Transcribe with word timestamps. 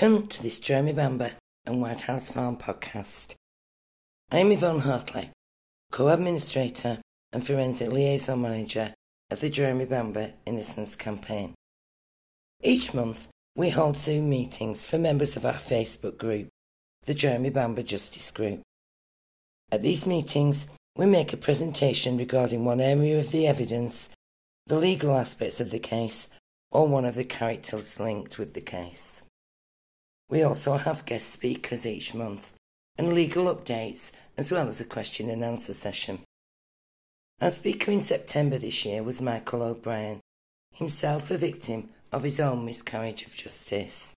Welcome 0.00 0.28
to 0.28 0.44
this 0.44 0.60
Jeremy 0.60 0.92
Bamber 0.92 1.32
and 1.66 1.80
White 1.80 2.02
House 2.02 2.30
Farm 2.30 2.56
podcast. 2.56 3.34
I 4.30 4.38
am 4.38 4.52
Yvonne 4.52 4.78
Hartley, 4.78 5.30
co-administrator 5.90 6.98
and 7.32 7.44
forensic 7.44 7.90
liaison 7.90 8.40
manager 8.40 8.94
of 9.28 9.40
the 9.40 9.50
Jeremy 9.50 9.86
Bamber 9.86 10.34
Innocence 10.46 10.94
Campaign. 10.94 11.54
Each 12.62 12.94
month, 12.94 13.26
we 13.56 13.70
hold 13.70 13.96
Zoom 13.96 14.30
meetings 14.30 14.86
for 14.86 14.98
members 14.98 15.36
of 15.36 15.44
our 15.44 15.54
Facebook 15.54 16.16
group, 16.16 16.46
the 17.06 17.14
Jeremy 17.14 17.50
Bamber 17.50 17.82
Justice 17.82 18.30
Group. 18.30 18.60
At 19.72 19.82
these 19.82 20.06
meetings, 20.06 20.68
we 20.94 21.06
make 21.06 21.32
a 21.32 21.36
presentation 21.36 22.16
regarding 22.16 22.64
one 22.64 22.80
area 22.80 23.18
of 23.18 23.32
the 23.32 23.48
evidence, 23.48 24.10
the 24.64 24.78
legal 24.78 25.16
aspects 25.16 25.58
of 25.58 25.72
the 25.72 25.80
case, 25.80 26.28
or 26.70 26.86
one 26.86 27.04
of 27.04 27.16
the 27.16 27.24
characters 27.24 27.98
linked 27.98 28.38
with 28.38 28.54
the 28.54 28.60
case. 28.60 29.24
We 30.30 30.42
also 30.42 30.76
have 30.76 31.06
guest 31.06 31.30
speakers 31.30 31.86
each 31.86 32.14
month 32.14 32.52
and 32.98 33.14
legal 33.14 33.54
updates 33.54 34.12
as 34.36 34.52
well 34.52 34.68
as 34.68 34.80
a 34.80 34.84
question 34.84 35.30
and 35.30 35.42
answer 35.42 35.72
session. 35.72 36.20
Our 37.40 37.50
speaker 37.50 37.90
in 37.90 38.00
September 38.00 38.58
this 38.58 38.84
year 38.84 39.02
was 39.02 39.22
Michael 39.22 39.62
O'Brien, 39.62 40.20
himself 40.74 41.30
a 41.30 41.38
victim 41.38 41.90
of 42.12 42.24
his 42.24 42.40
own 42.40 42.64
miscarriage 42.64 43.22
of 43.22 43.36
justice. 43.36 44.14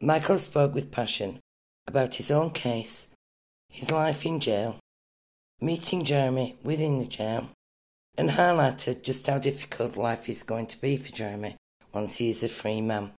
Michael 0.00 0.38
spoke 0.38 0.74
with 0.74 0.90
passion 0.90 1.38
about 1.86 2.16
his 2.16 2.30
own 2.30 2.50
case, 2.50 3.08
his 3.70 3.90
life 3.90 4.26
in 4.26 4.38
jail, 4.40 4.80
meeting 5.60 6.04
Jeremy 6.04 6.56
within 6.62 6.98
the 6.98 7.06
jail, 7.06 7.50
and 8.18 8.30
highlighted 8.30 9.02
just 9.02 9.26
how 9.28 9.38
difficult 9.38 9.96
life 9.96 10.28
is 10.28 10.42
going 10.42 10.66
to 10.66 10.80
be 10.80 10.96
for 10.96 11.12
Jeremy 11.12 11.56
once 11.92 12.16
he 12.16 12.28
is 12.28 12.42
a 12.42 12.48
free 12.48 12.80
man. 12.80 13.12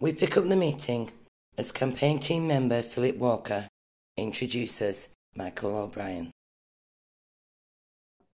We 0.00 0.12
pick 0.12 0.36
up 0.36 0.48
the 0.48 0.56
meeting 0.56 1.10
as 1.56 1.72
campaign 1.72 2.18
team 2.18 2.46
member 2.46 2.82
Philip 2.82 3.16
Walker 3.16 3.68
introduces 4.16 5.14
Michael 5.36 5.76
O'Brien. 5.76 6.30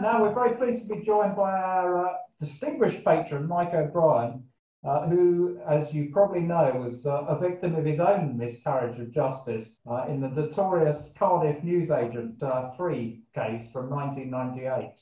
Now 0.01 0.23
we're 0.23 0.35
very 0.35 0.57
pleased 0.57 0.89
to 0.89 0.95
be 0.95 1.05
joined 1.05 1.37
by 1.37 1.51
our 1.51 2.07
uh, 2.07 2.13
distinguished 2.41 3.05
patron, 3.05 3.49
Mike 3.49 3.75
O'Brien, 3.75 4.45
uh, 4.85 5.09
who, 5.09 5.59
as 5.69 5.93
you 5.93 6.11
probably 6.13 6.41
know, 6.41 6.87
was 6.87 7.05
uh, 7.05 7.25
a 7.25 7.39
victim 7.39 7.75
of 7.75 7.85
his 7.85 7.99
own 7.99 8.39
miscarriage 8.39 9.01
of 9.01 9.13
justice 9.13 9.69
uh, 9.91 10.07
in 10.09 10.21
the 10.21 10.29
notorious 10.29 11.11
Cardiff 11.19 11.63
Newsagent 11.65 12.41
uh, 12.43 12.71
3 12.77 13.21
case 13.35 13.67
from 13.73 13.91
1998. 13.91 14.93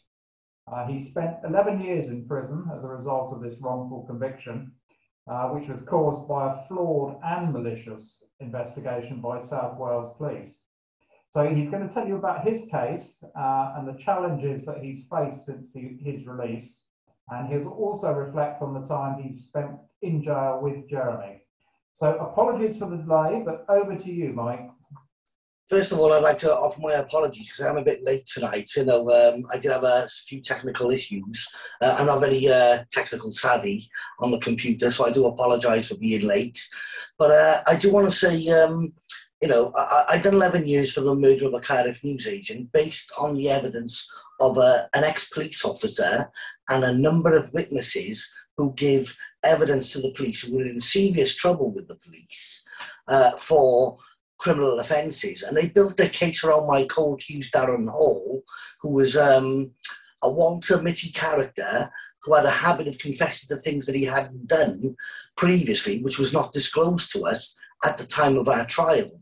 Uh, 0.72 0.86
he 0.86 1.08
spent 1.10 1.36
11 1.44 1.80
years 1.80 2.06
in 2.06 2.26
prison 2.26 2.64
as 2.76 2.82
a 2.82 2.88
result 2.88 3.32
of 3.32 3.40
this 3.40 3.58
wrongful 3.60 4.04
conviction, 4.06 4.72
uh, 5.30 5.48
which 5.50 5.68
was 5.68 5.80
caused 5.88 6.28
by 6.28 6.52
a 6.52 6.66
flawed 6.68 7.18
and 7.24 7.52
malicious 7.52 8.22
investigation 8.40 9.20
by 9.20 9.40
South 9.42 9.78
Wales 9.78 10.14
Police. 10.18 10.50
So 11.32 11.44
he's 11.44 11.70
going 11.70 11.86
to 11.86 11.94
tell 11.94 12.06
you 12.06 12.16
about 12.16 12.46
his 12.46 12.60
case 12.70 13.06
uh, 13.38 13.74
and 13.76 13.86
the 13.86 14.00
challenges 14.02 14.64
that 14.66 14.78
he's 14.78 15.04
faced 15.10 15.46
since 15.46 15.66
his 15.74 16.26
release. 16.26 16.80
And 17.28 17.48
he'll 17.48 17.68
also 17.68 18.10
reflect 18.12 18.62
on 18.62 18.74
the 18.74 18.86
time 18.88 19.22
he 19.22 19.38
spent 19.38 19.72
in 20.02 20.22
jail 20.22 20.60
with 20.62 20.88
Jeremy. 20.88 21.42
So 21.94 22.16
apologies 22.18 22.78
for 22.78 22.88
the 22.88 22.96
delay, 22.96 23.42
but 23.44 23.64
over 23.68 23.96
to 23.96 24.10
you, 24.10 24.32
Mike. 24.32 24.68
First 25.68 25.90
of 25.90 25.98
all, 25.98 26.12
I'd 26.12 26.22
like 26.22 26.38
to 26.38 26.54
offer 26.54 26.80
my 26.80 26.92
apologies 26.92 27.50
because 27.50 27.66
I'm 27.66 27.76
a 27.76 27.82
bit 27.82 28.04
late 28.04 28.24
tonight. 28.26 28.70
You 28.76 28.84
know, 28.84 29.10
um, 29.10 29.46
I 29.52 29.58
did 29.58 29.72
have 29.72 29.82
a 29.82 30.08
few 30.08 30.40
technical 30.40 30.90
issues. 30.90 31.48
Uh, 31.82 31.96
I'm 31.98 32.06
not 32.06 32.20
very 32.20 32.48
uh, 32.48 32.84
technical 32.88 33.32
savvy 33.32 33.88
on 34.20 34.30
the 34.30 34.38
computer, 34.38 34.92
so 34.92 35.06
I 35.06 35.12
do 35.12 35.26
apologise 35.26 35.88
for 35.88 35.96
being 35.96 36.24
late. 36.24 36.64
But 37.18 37.32
uh, 37.32 37.62
I 37.66 37.74
do 37.74 37.92
want 37.92 38.06
to 38.06 38.12
say, 38.12 38.48
um, 38.50 38.92
you 39.42 39.48
know, 39.48 39.72
I, 39.76 40.04
I 40.10 40.18
done 40.18 40.34
11 40.34 40.68
years 40.68 40.92
for 40.92 41.00
the 41.00 41.16
murder 41.16 41.46
of 41.46 41.54
a 41.54 41.60
Cardiff 41.60 42.04
newsagent 42.04 42.70
based 42.70 43.10
on 43.18 43.34
the 43.34 43.50
evidence 43.50 44.08
of 44.38 44.58
a, 44.58 44.88
an 44.94 45.02
ex-police 45.02 45.64
officer 45.64 46.30
and 46.68 46.84
a 46.84 46.96
number 46.96 47.36
of 47.36 47.52
witnesses 47.52 48.32
who 48.56 48.72
give 48.74 49.18
evidence 49.42 49.90
to 49.92 50.00
the 50.00 50.12
police 50.12 50.42
who 50.42 50.56
were 50.56 50.64
in 50.64 50.78
serious 50.78 51.34
trouble 51.34 51.72
with 51.72 51.88
the 51.88 51.96
police 51.96 52.64
uh, 53.08 53.32
for 53.32 53.98
criminal 54.38 54.78
offences. 54.78 55.42
And 55.42 55.56
they 55.56 55.68
built 55.68 55.96
their 55.96 56.08
case 56.08 56.44
around 56.44 56.68
my 56.68 56.84
co-accused 56.84 57.52
Darren 57.52 57.88
Hall, 57.88 58.42
who 58.80 58.92
was 58.92 59.16
um, 59.16 59.72
a 60.22 60.30
Walter 60.30 60.80
Mitty 60.82 61.10
character 61.10 61.90
who 62.22 62.34
had 62.34 62.44
a 62.44 62.50
habit 62.50 62.88
of 62.88 62.98
confessing 62.98 63.48
to 63.48 63.60
things 63.60 63.86
that 63.86 63.94
he 63.94 64.04
hadn't 64.04 64.48
done 64.48 64.96
previously, 65.36 66.02
which 66.02 66.18
was 66.18 66.32
not 66.32 66.52
disclosed 66.52 67.12
to 67.12 67.24
us 67.24 67.56
at 67.84 67.98
the 67.98 68.06
time 68.06 68.36
of 68.36 68.48
our 68.48 68.66
trial. 68.66 69.20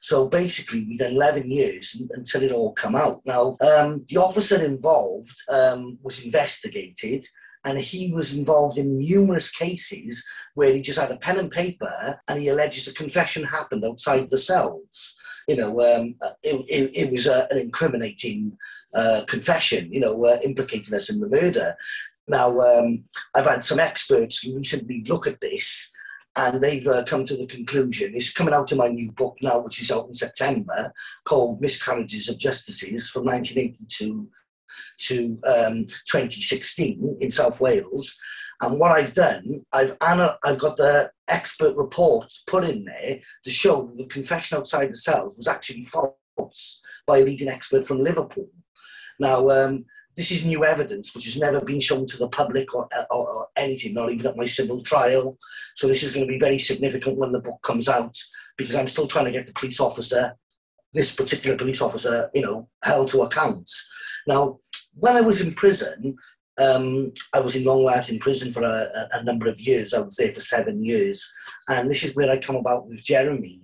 So 0.00 0.28
basically, 0.28 0.84
we 0.84 0.96
done 0.96 1.12
11 1.12 1.50
years 1.50 2.00
until 2.12 2.42
it 2.42 2.52
all 2.52 2.72
come 2.72 2.94
out. 2.94 3.20
Now, 3.26 3.58
um, 3.60 4.04
the 4.08 4.16
officer 4.16 4.62
involved 4.64 5.36
um, 5.50 5.98
was 6.02 6.24
investigated 6.24 7.26
and 7.64 7.78
he 7.78 8.12
was 8.12 8.36
involved 8.36 8.78
in 8.78 8.98
numerous 8.98 9.50
cases 9.50 10.24
where 10.54 10.72
he 10.72 10.82
just 10.82 10.98
had 10.98 11.10
a 11.10 11.16
pen 11.16 11.38
and 11.38 11.50
paper 11.50 12.18
and 12.28 12.40
he 12.40 12.48
alleges 12.48 12.88
a 12.88 12.94
confession 12.94 13.44
happened 13.44 13.84
outside 13.84 14.30
the 14.30 14.38
cells. 14.38 15.16
You 15.48 15.56
know, 15.56 15.80
um, 15.80 16.14
it, 16.42 16.56
it, 16.68 16.90
it, 16.94 17.12
was 17.12 17.26
uh, 17.26 17.46
an 17.50 17.58
incriminating 17.58 18.56
uh, 18.94 19.22
confession, 19.26 19.92
you 19.92 20.00
know, 20.00 20.24
uh, 20.24 20.38
implicating 20.44 20.94
us 20.94 21.10
in 21.10 21.20
the 21.20 21.28
murder. 21.28 21.74
Now, 22.28 22.58
um, 22.60 23.04
I've 23.34 23.46
had 23.46 23.62
some 23.62 23.80
experts 23.80 24.46
recently 24.46 25.04
look 25.06 25.26
at 25.26 25.40
this 25.40 25.90
and 26.36 26.62
they've 26.62 26.86
uh, 26.86 27.04
come 27.04 27.24
to 27.24 27.36
the 27.36 27.46
conclusion. 27.46 28.12
It's 28.14 28.32
coming 28.32 28.54
out 28.54 28.70
in 28.70 28.78
my 28.78 28.88
new 28.88 29.10
book 29.12 29.36
now, 29.42 29.58
which 29.58 29.80
is 29.82 29.90
out 29.90 30.06
in 30.06 30.14
September, 30.14 30.92
called 31.24 31.60
Miscarriages 31.60 32.28
of 32.28 32.38
Justices 32.38 33.08
from 33.08 33.24
1982 33.24 34.28
to 34.98 35.38
um, 35.44 35.86
2016 36.10 37.18
in 37.20 37.30
South 37.30 37.60
Wales. 37.60 38.16
And 38.60 38.80
what 38.80 38.90
I've 38.90 39.14
done, 39.14 39.64
I've 39.72 39.96
I've 40.00 40.58
got 40.58 40.76
the 40.76 41.10
expert 41.28 41.76
reports 41.76 42.42
put 42.46 42.64
in 42.64 42.84
there 42.84 43.20
to 43.44 43.50
show 43.50 43.92
the 43.94 44.06
confession 44.06 44.58
outside 44.58 44.90
the 44.90 44.96
cells 44.96 45.36
was 45.36 45.46
actually 45.46 45.84
false 45.84 46.82
by 47.06 47.18
a 47.18 47.24
leading 47.24 47.48
expert 47.48 47.86
from 47.86 48.02
Liverpool. 48.02 48.48
Now, 49.20 49.48
um, 49.48 49.84
this 50.16 50.32
is 50.32 50.44
new 50.44 50.64
evidence 50.64 51.14
which 51.14 51.26
has 51.26 51.38
never 51.38 51.60
been 51.60 51.78
shown 51.78 52.06
to 52.08 52.16
the 52.16 52.28
public 52.28 52.74
or, 52.74 52.88
or, 53.10 53.30
or, 53.30 53.46
anything, 53.56 53.94
not 53.94 54.10
even 54.10 54.26
at 54.26 54.36
my 54.36 54.46
civil 54.46 54.82
trial. 54.82 55.38
So 55.76 55.86
this 55.86 56.02
is 56.02 56.12
going 56.12 56.26
to 56.26 56.32
be 56.32 56.40
very 56.40 56.58
significant 56.58 57.18
when 57.18 57.30
the 57.30 57.40
book 57.40 57.62
comes 57.62 57.88
out 57.88 58.16
because 58.56 58.74
I'm 58.74 58.88
still 58.88 59.06
trying 59.06 59.26
to 59.26 59.30
get 59.30 59.46
the 59.46 59.52
police 59.52 59.78
officer, 59.78 60.34
this 60.94 61.14
particular 61.14 61.56
police 61.56 61.82
officer, 61.82 62.30
you 62.34 62.42
know, 62.42 62.68
held 62.82 63.08
to 63.08 63.22
account. 63.22 63.70
Now, 64.26 64.58
when 64.94 65.16
I 65.16 65.20
was 65.20 65.40
in 65.40 65.54
prison, 65.54 66.16
um, 66.58 67.12
I 67.32 67.40
was 67.40 67.54
in 67.54 67.64
Long 67.64 67.80
Lartin 67.80 68.20
prison 68.20 68.52
for 68.52 68.64
a, 68.64 69.08
a, 69.12 69.22
number 69.22 69.48
of 69.48 69.60
years. 69.60 69.94
I 69.94 70.00
was 70.00 70.16
there 70.16 70.32
for 70.32 70.40
seven 70.40 70.84
years. 70.84 71.24
And 71.68 71.88
this 71.88 72.02
is 72.02 72.16
where 72.16 72.30
I 72.30 72.38
come 72.38 72.56
about 72.56 72.88
with 72.88 73.04
Jeremy. 73.04 73.60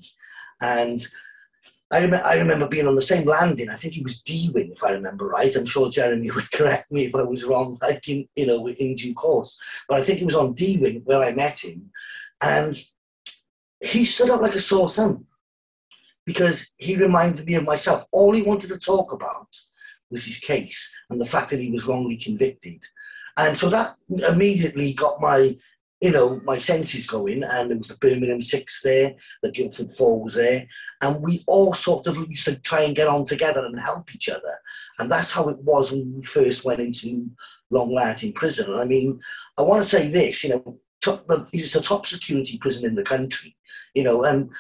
And 0.61 1.05
I, 1.93 2.07
rem- 2.07 2.23
I 2.25 2.35
remember 2.35 2.69
being 2.69 2.87
on 2.87 2.95
the 2.95 3.03
same 3.03 3.27
landing. 3.27 3.69
I 3.69 3.75
think 3.75 3.95
he 3.95 4.03
was 4.03 4.23
D-Wing, 4.23 4.73
if 4.73 4.85
I 4.85 4.93
remember 4.93 5.27
right. 5.27 5.55
I'm 5.57 5.67
sure 5.67 5.91
Jeremy 5.91 6.31
would 6.35 6.51
correct 6.53 6.93
me 6.93 7.07
if 7.07 7.15
I 7.15 7.23
was 7.23 7.45
wrong, 7.45 7.79
like 7.83 8.09
in, 8.09 8.29
you 8.37 8.47
know, 8.47 8.69
in 8.69 8.95
due 8.95 9.15
course. 9.15 9.61
But 9.89 10.01
I 10.01 10.03
think 10.03 10.21
he 10.21 10.25
was 10.25 10.37
on 10.37 10.55
D-Wing 10.55 11.03
where 11.05 11.21
I 11.21 11.33
met 11.33 11.65
him. 11.65 11.91
And 12.43 12.75
he 13.81 14.05
stood 14.05 14.31
up 14.31 14.41
like 14.41 14.55
a 14.55 14.61
sore 14.61 14.89
thumb 14.89 15.27
because 16.25 16.75
he 16.79 16.97
reminded 16.97 17.47
me 17.47 17.55
of 17.55 17.65
myself. 17.65 18.07
All 18.13 18.33
he 18.33 18.43
wanted 18.43 18.69
to 18.71 18.79
talk 18.79 19.13
about 19.13 19.49
was 20.11 20.25
his 20.25 20.41
case 20.41 20.95
and 21.11 21.21
the 21.21 21.27
fact 21.27 21.51
that 21.51 21.61
he 21.61 21.71
was 21.71 21.87
wrongly 21.87 22.17
convicted. 22.17 22.83
And 23.37 23.57
so 23.57 23.69
that 23.71 23.97
immediately 24.29 24.95
got 24.95 25.21
my, 25.21 25.57
you 26.01 26.11
know, 26.11 26.41
my 26.45 26.59
senses 26.59 27.07
going. 27.07 27.43
And 27.43 27.71
there 27.71 27.79
was 27.79 27.89
the 27.89 27.99
Birmingham 27.99 28.41
Six 28.41 28.83
there, 28.83 29.15
the 29.43 29.51
Guildford 29.51 29.91
Four 29.91 30.23
was 30.23 30.35
there. 30.35 30.67
And 31.01 31.21
we 31.21 31.43
all 31.47 31.75
sort 31.75 32.07
of 32.07 32.17
used 32.17 32.45
to 32.45 32.61
try 32.61 32.83
and 32.83 32.97
get 32.97 33.09
on 33.09 33.25
together 33.25 33.65
and 33.67 33.79
help 33.79 34.15
each 34.15 34.29
other. 34.29 34.59
And 34.99 35.11
that's 35.11 35.33
how 35.33 35.49
it 35.49 35.63
was 35.63 35.93
when 35.93 36.15
we 36.17 36.25
first 36.25 36.65
went 36.65 36.81
into 36.81 37.29
Long 37.71 37.91
Lartin 37.91 38.35
prison. 38.35 38.71
And 38.71 38.81
I 38.81 38.85
mean, 38.85 39.21
I 39.59 39.63
want 39.63 39.83
to 39.83 39.89
say 39.89 40.09
this, 40.09 40.45
you 40.45 40.51
know, 40.51 40.79
top, 41.03 41.25
it's 41.53 41.73
the 41.73 41.81
top 41.81 42.07
security 42.07 42.59
prison 42.59 42.87
in 42.87 42.95
the 42.95 43.03
country, 43.03 43.57
you 43.95 44.05
know, 44.05 44.25
and 44.25 44.51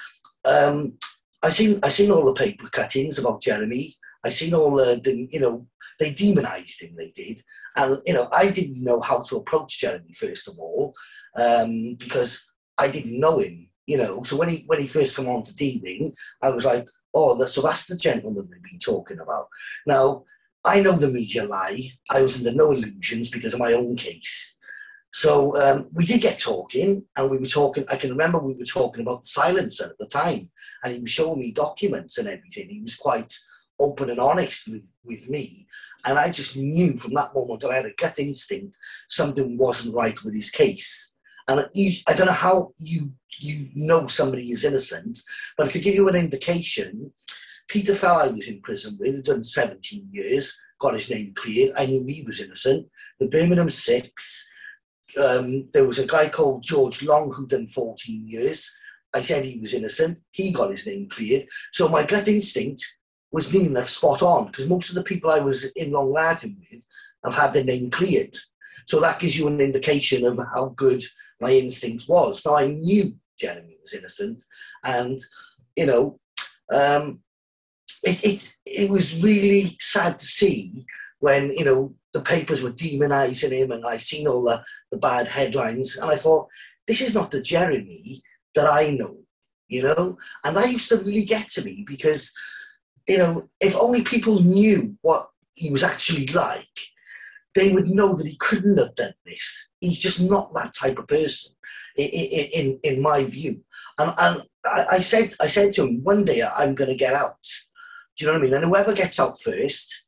um, 0.44 0.98
I 1.44 1.50
seen 1.50 1.78
I 1.82 1.90
seen 1.90 2.10
all 2.10 2.24
the 2.24 2.32
paper 2.32 2.68
cuttings 2.70 3.18
about 3.18 3.42
Jeremy. 3.42 3.94
I 4.24 4.30
seen 4.30 4.54
all 4.54 4.74
the, 4.74 4.98
the, 5.04 5.28
you 5.30 5.40
know, 5.40 5.66
they 5.98 6.14
demonized 6.14 6.80
him, 6.80 6.96
they 6.96 7.10
did. 7.10 7.42
And, 7.76 8.00
you 8.06 8.14
know, 8.14 8.28
I 8.32 8.50
didn't 8.50 8.82
know 8.82 9.00
how 9.00 9.20
to 9.20 9.36
approach 9.36 9.78
Jeremy, 9.80 10.14
first 10.14 10.48
of 10.48 10.58
all, 10.58 10.94
um, 11.36 11.96
because 11.98 12.50
I 12.78 12.88
didn't 12.88 13.20
know 13.20 13.40
him, 13.40 13.68
you 13.86 13.98
know. 13.98 14.22
So 14.22 14.38
when 14.38 14.48
he 14.48 14.64
when 14.66 14.80
he 14.80 14.86
first 14.86 15.14
come 15.14 15.28
on 15.28 15.42
to 15.42 15.54
D-Wing, 15.54 16.14
I 16.40 16.48
was 16.48 16.64
like, 16.64 16.86
oh, 17.12 17.44
so 17.44 17.60
that's 17.60 17.86
the 17.86 17.96
gentleman 17.98 18.48
they've 18.50 18.62
been 18.62 18.78
talking 18.78 19.20
about. 19.20 19.48
Now, 19.86 20.24
I 20.64 20.80
know 20.80 20.92
the 20.92 21.08
media 21.08 21.44
lie. 21.44 21.90
I 22.08 22.22
was 22.22 22.38
under 22.38 22.56
no 22.56 22.72
illusions 22.72 23.28
because 23.28 23.52
of 23.52 23.60
my 23.60 23.74
own 23.74 23.96
case. 23.96 24.58
So 25.14 25.56
um, 25.62 25.86
we 25.92 26.04
did 26.06 26.22
get 26.22 26.40
talking, 26.40 27.04
and 27.16 27.30
we 27.30 27.38
were 27.38 27.46
talking. 27.46 27.84
I 27.88 27.96
can 27.96 28.10
remember 28.10 28.40
we 28.40 28.56
were 28.56 28.64
talking 28.64 29.00
about 29.00 29.22
the 29.22 29.28
silencer 29.28 29.84
at 29.84 29.98
the 29.98 30.08
time, 30.08 30.50
and 30.82 30.92
he 30.92 30.98
was 30.98 31.10
showing 31.12 31.38
me 31.38 31.52
documents 31.52 32.18
and 32.18 32.26
everything. 32.26 32.68
He 32.68 32.80
was 32.80 32.96
quite 32.96 33.32
open 33.78 34.10
and 34.10 34.18
honest 34.18 34.66
with, 34.66 34.90
with 35.04 35.30
me, 35.30 35.68
and 36.04 36.18
I 36.18 36.32
just 36.32 36.56
knew 36.56 36.98
from 36.98 37.14
that 37.14 37.32
moment 37.32 37.60
that 37.60 37.70
I 37.70 37.76
had 37.76 37.86
a 37.86 37.92
gut 37.96 38.18
instinct 38.18 38.76
something 39.08 39.56
wasn't 39.56 39.94
right 39.94 40.20
with 40.24 40.34
his 40.34 40.50
case. 40.50 41.14
And 41.46 41.60
I 41.60 42.14
don't 42.14 42.26
know 42.26 42.32
how 42.32 42.72
you 42.78 43.12
you 43.38 43.68
know 43.76 44.08
somebody 44.08 44.50
is 44.50 44.64
innocent, 44.64 45.20
but 45.56 45.70
to 45.70 45.78
give 45.78 45.94
you 45.94 46.08
an 46.08 46.16
indication, 46.16 47.12
Peter 47.68 47.94
Fell 47.94 48.16
I 48.16 48.26
was 48.32 48.48
in 48.48 48.60
prison 48.62 48.96
with, 48.98 49.24
done 49.24 49.44
17 49.44 50.08
years, 50.10 50.58
got 50.80 50.94
his 50.94 51.08
name 51.08 51.34
cleared. 51.36 51.72
I 51.76 51.86
knew 51.86 52.04
he 52.04 52.24
was 52.26 52.40
innocent. 52.40 52.88
The 53.20 53.28
Birmingham 53.28 53.68
Six, 53.70 54.50
um, 55.16 55.68
there 55.72 55.86
was 55.86 55.98
a 55.98 56.06
guy 56.06 56.28
called 56.28 56.62
George 56.62 57.02
Long 57.02 57.32
who'd 57.32 57.50
done 57.50 57.66
14 57.66 58.28
years. 58.28 58.70
I 59.14 59.22
said 59.22 59.44
he 59.44 59.60
was 59.60 59.74
innocent. 59.74 60.18
He 60.32 60.52
got 60.52 60.70
his 60.70 60.86
name 60.86 61.08
cleared. 61.08 61.46
So 61.72 61.88
my 61.88 62.02
gut 62.04 62.26
instinct 62.26 62.84
was 63.30 63.52
near 63.52 63.66
enough 63.66 63.88
spot 63.88 64.22
on 64.22 64.46
because 64.46 64.68
most 64.68 64.88
of 64.88 64.94
the 64.94 65.04
people 65.04 65.30
I 65.30 65.40
was 65.40 65.64
in 65.72 65.92
Long 65.92 66.12
Lartin 66.12 66.56
with 66.58 66.84
have 67.24 67.34
had 67.34 67.52
their 67.52 67.64
name 67.64 67.90
cleared. 67.90 68.34
So 68.86 69.00
that 69.00 69.18
gives 69.18 69.38
you 69.38 69.48
an 69.48 69.60
indication 69.60 70.26
of 70.26 70.38
how 70.52 70.68
good 70.76 71.02
my 71.40 71.50
instinct 71.50 72.04
was. 72.08 72.44
Now 72.44 72.56
I 72.56 72.66
knew 72.66 73.14
Jeremy 73.38 73.76
was 73.82 73.94
innocent, 73.94 74.44
and 74.84 75.20
you 75.76 75.86
know, 75.86 76.20
um, 76.72 77.20
it, 78.02 78.24
it 78.24 78.56
it 78.66 78.90
was 78.90 79.22
really 79.22 79.76
sad 79.80 80.20
to 80.20 80.26
see 80.26 80.84
when 81.18 81.50
you 81.52 81.64
know 81.64 81.94
the 82.14 82.22
papers 82.22 82.62
were 82.62 82.70
demonising 82.70 83.50
him, 83.50 83.72
and 83.72 83.84
I 83.84 83.98
seen 83.98 84.26
all 84.26 84.42
the, 84.42 84.64
the 84.90 84.96
bad 84.96 85.28
headlines, 85.28 85.96
and 85.96 86.10
I 86.10 86.16
thought 86.16 86.48
this 86.86 87.02
is 87.02 87.14
not 87.14 87.30
the 87.30 87.42
Jeremy 87.42 88.22
that 88.54 88.72
I 88.72 88.90
know, 88.90 89.18
you 89.68 89.82
know, 89.82 90.16
and 90.44 90.56
that 90.56 90.72
used 90.72 90.88
to 90.88 90.96
really 90.96 91.24
get 91.24 91.50
to 91.50 91.64
me 91.64 91.84
because 91.86 92.32
you 93.06 93.18
know 93.18 93.48
if 93.60 93.76
only 93.76 94.02
people 94.02 94.40
knew 94.40 94.96
what 95.02 95.28
he 95.54 95.70
was 95.70 95.82
actually 95.82 96.26
like 96.28 96.78
they 97.54 97.72
would 97.72 97.88
know 97.88 98.14
that 98.14 98.26
he 98.26 98.36
couldn't 98.36 98.78
have 98.78 98.94
done 98.94 99.14
this. 99.24 99.68
He's 99.80 99.98
just 99.98 100.20
not 100.20 100.52
that 100.54 100.74
type 100.74 100.98
of 100.98 101.06
person, 101.06 101.54
in 101.96 102.08
in, 102.08 102.80
in 102.82 103.02
my 103.02 103.24
view. 103.24 103.62
And, 103.98 104.12
and 104.18 104.42
I, 104.64 104.86
I 104.92 104.98
said 104.98 105.34
I 105.40 105.46
said 105.46 105.74
to 105.74 105.84
him 105.84 106.02
one 106.02 106.24
day 106.24 106.42
I'm 106.42 106.74
going 106.74 106.90
to 106.90 106.96
get 106.96 107.14
out. 107.14 107.36
Do 108.16 108.24
you 108.24 108.26
know 108.26 108.38
what 108.38 108.42
I 108.42 108.44
mean? 108.44 108.54
And 108.54 108.64
whoever 108.64 108.94
gets 108.94 109.18
out 109.18 109.40
first, 109.40 110.03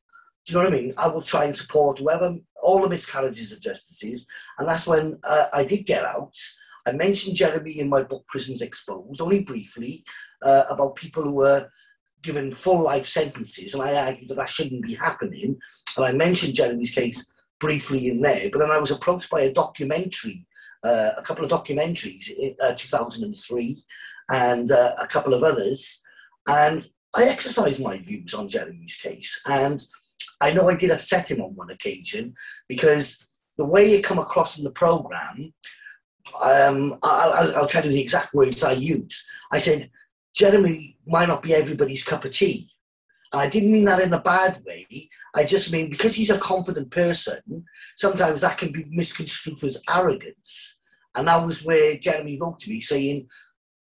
do 0.46 0.52
you 0.52 0.58
know 0.58 0.64
what 0.64 0.74
I 0.74 0.76
mean? 0.76 0.94
I 0.96 1.08
will 1.08 1.22
try 1.22 1.44
and 1.44 1.56
support 1.56 1.98
whoever 1.98 2.36
all 2.62 2.80
the 2.82 2.88
miscarriages 2.88 3.50
of 3.50 3.60
justices. 3.60 4.26
And 4.58 4.68
that's 4.68 4.86
when 4.86 5.18
uh, 5.24 5.46
I 5.52 5.64
did 5.64 5.86
get 5.86 6.04
out. 6.04 6.36
I 6.86 6.92
mentioned 6.92 7.36
Jeremy 7.36 7.80
in 7.80 7.88
my 7.88 8.04
book 8.04 8.24
Prisons 8.28 8.62
Exposed, 8.62 9.20
only 9.20 9.42
briefly, 9.42 10.04
uh, 10.42 10.64
about 10.70 10.94
people 10.94 11.24
who 11.24 11.34
were 11.34 11.68
given 12.22 12.52
full 12.52 12.80
life 12.80 13.06
sentences, 13.06 13.74
and 13.74 13.82
I 13.82 13.94
argued 13.94 14.28
that 14.28 14.36
that 14.36 14.48
shouldn't 14.48 14.84
be 14.84 14.94
happening. 14.94 15.58
And 15.96 16.06
I 16.06 16.12
mentioned 16.12 16.54
Jeremy's 16.54 16.94
case 16.94 17.32
briefly 17.58 18.08
in 18.08 18.20
there. 18.20 18.48
But 18.52 18.60
then 18.60 18.70
I 18.70 18.78
was 18.78 18.92
approached 18.92 19.30
by 19.30 19.42
a 19.42 19.52
documentary, 19.52 20.46
uh, 20.84 21.10
a 21.16 21.22
couple 21.22 21.44
of 21.44 21.50
documentaries 21.50 22.30
in 22.30 22.54
uh, 22.62 22.74
2003 22.76 23.78
and 24.30 24.70
uh, 24.70 24.94
a 24.98 25.08
couple 25.08 25.34
of 25.34 25.42
others. 25.42 26.02
And 26.46 26.88
I 27.16 27.24
exercised 27.24 27.82
my 27.82 27.98
views 27.98 28.34
on 28.34 28.48
Jeremy's 28.48 28.96
case. 28.96 29.40
And 29.46 29.84
I 30.40 30.52
know 30.52 30.68
I 30.68 30.76
did 30.76 30.90
upset 30.90 31.30
him 31.30 31.40
on 31.40 31.54
one 31.54 31.70
occasion 31.70 32.34
because 32.68 33.26
the 33.56 33.64
way 33.64 33.92
it 33.92 34.04
come 34.04 34.18
across 34.18 34.58
in 34.58 34.64
the 34.64 34.70
programme, 34.70 35.54
um, 36.42 36.98
I, 37.02 37.52
will 37.56 37.66
tell 37.66 37.84
you 37.84 37.90
the 37.90 38.00
exact 38.00 38.34
words 38.34 38.62
I 38.62 38.72
used. 38.72 39.26
I 39.52 39.58
said, 39.58 39.90
Jeremy 40.34 40.98
might 41.06 41.28
not 41.28 41.42
be 41.42 41.54
everybody's 41.54 42.04
cup 42.04 42.24
of 42.24 42.32
tea. 42.32 42.68
And 43.32 43.40
I 43.40 43.48
didn't 43.48 43.72
mean 43.72 43.84
that 43.86 44.02
in 44.02 44.12
a 44.12 44.20
bad 44.20 44.62
way. 44.66 44.86
I 45.34 45.44
just 45.44 45.72
mean 45.72 45.90
because 45.90 46.14
he's 46.14 46.30
a 46.30 46.38
confident 46.38 46.90
person, 46.90 47.64
sometimes 47.96 48.40
that 48.40 48.58
can 48.58 48.72
be 48.72 48.84
misconstrued 48.88 49.62
as 49.64 49.82
arrogance. 49.88 50.78
And 51.14 51.28
that 51.28 51.44
was 51.44 51.64
where 51.64 51.98
Jeremy 51.98 52.38
wrote 52.40 52.60
to 52.60 52.70
me 52.70 52.80
saying, 52.80 53.28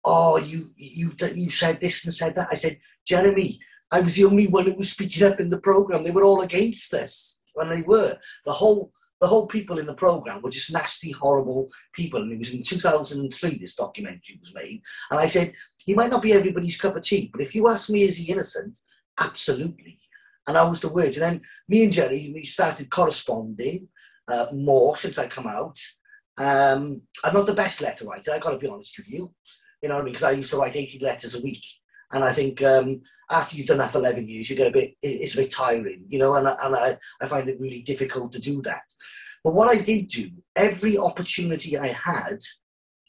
"Oh, 0.03 0.37
you 0.37 0.71
you 0.75 1.13
you 1.33 1.49
said 1.49 1.79
this 1.79 2.05
and 2.05 2.13
said 2.13 2.35
that." 2.35 2.49
I 2.51 2.55
said, 2.55 2.79
"Jeremy, 3.05 3.59
I 3.93 4.01
was 4.01 4.15
the 4.15 4.25
only 4.25 4.47
one 4.47 4.65
who 4.65 4.73
was 4.73 4.91
speaking 4.91 5.23
up 5.23 5.39
in 5.39 5.49
the 5.49 5.59
program. 5.59 6.03
They 6.03 6.11
were 6.11 6.23
all 6.23 6.41
against 6.41 6.91
this, 6.91 7.41
and 7.55 7.71
they 7.71 7.83
were. 7.83 8.17
The 8.43 8.51
whole 8.51 8.91
the 9.21 9.27
whole 9.27 9.47
people 9.47 9.79
in 9.79 9.85
the 9.85 9.93
program 9.93 10.41
were 10.41 10.49
just 10.49 10.73
nasty, 10.73 11.11
horrible 11.11 11.69
people. 11.93 12.21
And 12.21 12.33
it 12.33 12.39
was 12.39 12.53
in 12.53 12.61
2003 12.61 13.57
this 13.57 13.75
documentary 13.75 14.37
was 14.37 14.53
made. 14.53 14.81
And 15.09 15.17
I 15.17 15.27
said, 15.27 15.53
he 15.77 15.93
might 15.93 16.11
not 16.11 16.21
be 16.21 16.33
everybody's 16.33 16.77
cup 16.77 16.97
of 16.97 17.03
tea, 17.03 17.29
but 17.31 17.39
if 17.39 17.55
you 17.55 17.69
ask 17.69 17.89
me, 17.89 18.03
is 18.03 18.17
he 18.17 18.33
innocent? 18.33 18.77
Absolutely. 19.17 19.97
And 20.45 20.57
that 20.57 20.67
was 20.67 20.81
the 20.81 20.89
words. 20.89 21.15
And 21.15 21.23
then 21.23 21.41
me 21.69 21.85
and 21.85 21.93
Jerry, 21.93 22.33
we 22.35 22.43
started 22.43 22.89
corresponding 22.89 23.87
uh, 24.27 24.47
more 24.51 24.97
since 24.97 25.17
I 25.17 25.27
come 25.27 25.47
out. 25.47 25.79
Um, 26.37 27.03
I'm 27.23 27.33
not 27.33 27.45
the 27.45 27.53
best 27.53 27.81
letter 27.81 28.05
writer, 28.05 28.33
I 28.33 28.39
got 28.39 28.51
to 28.51 28.57
be 28.57 28.67
honest 28.67 28.97
with 28.97 29.09
you. 29.09 29.33
You 29.81 29.87
know 29.87 29.95
what 29.95 30.01
I 30.01 30.03
mean? 30.03 30.13
Because 30.13 30.27
I 30.27 30.31
used 30.31 30.51
to 30.51 30.57
write 30.57 30.75
80 30.75 30.99
letters 30.99 31.35
a 31.35 31.41
week. 31.41 31.63
And 32.13 32.23
I 32.23 32.31
think 32.31 32.61
um, 32.61 33.01
after 33.29 33.55
you've 33.57 33.67
done 33.67 33.79
that 33.79 33.91
for 33.91 33.97
11 33.97 34.27
years, 34.27 34.49
you 34.49 34.55
get 34.55 34.67
a 34.67 34.71
bit, 34.71 34.95
it's 35.01 35.33
a 35.33 35.41
bit 35.41 35.51
tiring, 35.51 36.05
you 36.07 36.19
know, 36.19 36.35
and, 36.35 36.47
and 36.47 36.75
I, 36.75 36.97
I 37.19 37.27
find 37.27 37.49
it 37.49 37.59
really 37.59 37.81
difficult 37.81 38.31
to 38.33 38.39
do 38.39 38.61
that. 38.61 38.83
But 39.43 39.55
what 39.55 39.67
I 39.67 39.81
did 39.81 40.09
do, 40.09 40.29
every 40.55 40.97
opportunity 40.97 41.77
I 41.77 41.87
had, 41.87 42.37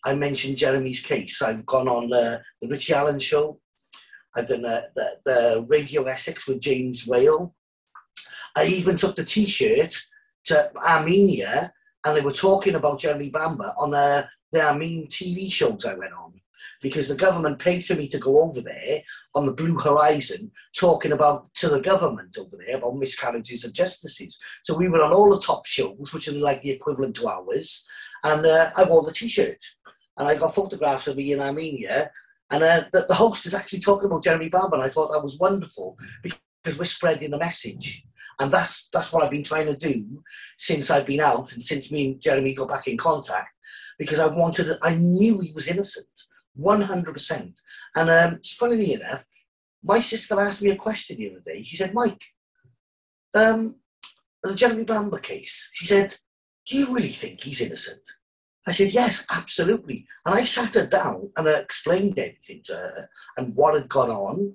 I 0.05 0.15
mentioned 0.15 0.57
Jeremy's 0.57 1.01
case. 1.01 1.43
I've 1.43 1.67
gone 1.67 1.89
on 1.89 2.13
uh, 2.13 2.41
the 2.61 2.69
Richie 2.69 2.95
Allen 2.95 3.21
show. 3.21 3.61
I've 4.35 4.49
done 4.49 4.65
uh, 4.65 4.83
the, 4.97 5.19
the 5.25 5.67
Radio 5.69 6.05
Essex 6.05 6.49
with 6.49 6.61
James 6.61 7.07
Whale. 7.07 7.55
I 8.57 8.67
even 8.67 8.97
took 8.97 9.17
the 9.17 9.25
T-shirt 9.25 9.95
to 10.47 10.77
Armenia, 10.77 11.73
and 12.05 12.17
they 12.17 12.21
were 12.21 12.33
talking 12.33 12.75
about 12.75 13.01
Jeremy 13.01 13.31
Bamber 13.31 13.73
on 13.79 13.95
uh, 13.95 14.25
the 14.51 14.63
Armenian 14.63 15.09
TV 15.09 15.51
shows 15.53 15.85
I 15.85 15.95
went 15.95 16.13
on 16.13 16.35
because 16.85 17.09
the 17.09 17.17
government 17.17 17.59
paid 17.59 17.83
for 17.83 17.95
me 17.95 18.07
to 18.09 18.19
go 18.19 18.43
over 18.43 18.61
there 18.61 19.01
on 19.35 19.47
the 19.47 19.53
Blue 19.53 19.79
Horizon 19.79 20.51
talking 20.79 21.13
about 21.13 21.53
to 21.55 21.71
the 21.71 21.81
government 21.81 22.37
over 22.39 22.59
there 22.59 22.77
about 22.77 22.99
miscarriages 22.99 23.65
of 23.65 23.73
justices. 23.73 24.39
So 24.65 24.77
we 24.77 24.89
were 24.89 25.03
on 25.03 25.15
all 25.15 25.35
the 25.35 25.41
top 25.41 25.65
shows, 25.65 26.11
which 26.13 26.29
are 26.29 26.33
like 26.33 26.61
the 26.61 26.73
equivalent 26.73 27.17
to 27.17 27.29
ours, 27.29 27.89
and 28.23 28.45
uh, 28.45 28.71
I 28.77 28.85
wore 28.85 29.03
the 29.03 29.13
T-shirt 29.13 29.63
and 30.19 30.29
I 30.29 30.35
got 30.35 30.55
photographs 30.55 31.09
of 31.09 31.17
me 31.17 31.33
in 31.33 31.41
Armenia 31.41 32.11
and 32.51 32.63
uh, 32.63 32.83
the, 32.93 33.07
the, 33.09 33.15
host 33.15 33.47
is 33.47 33.55
actually 33.55 33.81
talking 33.81 34.07
about 34.07 34.23
Jeremy 34.23 34.51
Bamber, 34.51 34.77
and 34.77 34.85
I 34.85 34.91
thought 34.91 35.11
that 35.13 35.25
was 35.25 35.39
wonderful 35.39 35.97
because 36.23 36.79
we're 36.79 36.85
spreading 36.85 37.31
the 37.31 37.39
message. 37.39 38.05
And 38.39 38.53
that's 38.53 38.89
that's 38.93 39.13
what 39.13 39.25
I've 39.25 39.31
been 39.31 39.45
trying 39.45 39.67
to 39.67 39.77
do 39.77 40.23
since 40.59 40.91
I've 40.91 41.07
been 41.07 41.21
out 41.21 41.53
and 41.53 41.63
since 41.63 41.91
me 41.91 42.07
and 42.07 42.21
Jeremy 42.21 42.53
got 42.53 42.69
back 42.69 42.89
in 42.89 42.99
contact 42.99 43.49
because 43.99 44.19
I 44.19 44.27
wanted, 44.27 44.77
I 44.83 44.97
knew 44.97 45.41
he 45.41 45.53
was 45.55 45.69
innocent, 45.69 46.09
100%. 46.59 47.55
And 47.97 48.11
um, 48.11 48.41
funnily 48.45 48.95
enough, 48.95 49.25
my 49.83 50.01
sister 50.01 50.41
asked 50.41 50.63
me 50.63 50.71
a 50.71 50.77
question 50.77 51.19
the 51.19 51.31
other 51.31 51.43
day. 51.45 51.63
She 51.63 51.77
said, 51.77 51.95
Mike, 51.95 52.25
um, 53.35 53.77
the 54.43 54.55
Jeremy 54.55 54.85
Bamber 54.85 55.19
case, 55.19 55.71
she 55.73 55.87
said, 55.87 56.15
do 56.67 56.79
you 56.79 56.95
really 56.95 57.09
think 57.09 57.41
he's 57.41 57.61
innocent? 57.61 58.01
I 58.67 58.73
said, 58.73 58.93
yes, 58.93 59.27
absolutely. 59.31 60.07
And 60.25 60.35
I 60.35 60.45
sat 60.45 60.75
her 60.75 60.87
down 60.87 61.31
and 61.37 61.49
I 61.49 61.59
explained 61.59 62.19
everything 62.19 62.63
to 62.65 62.73
her 62.73 63.09
and 63.37 63.55
what 63.55 63.75
had 63.75 63.89
gone 63.89 64.11
on. 64.11 64.55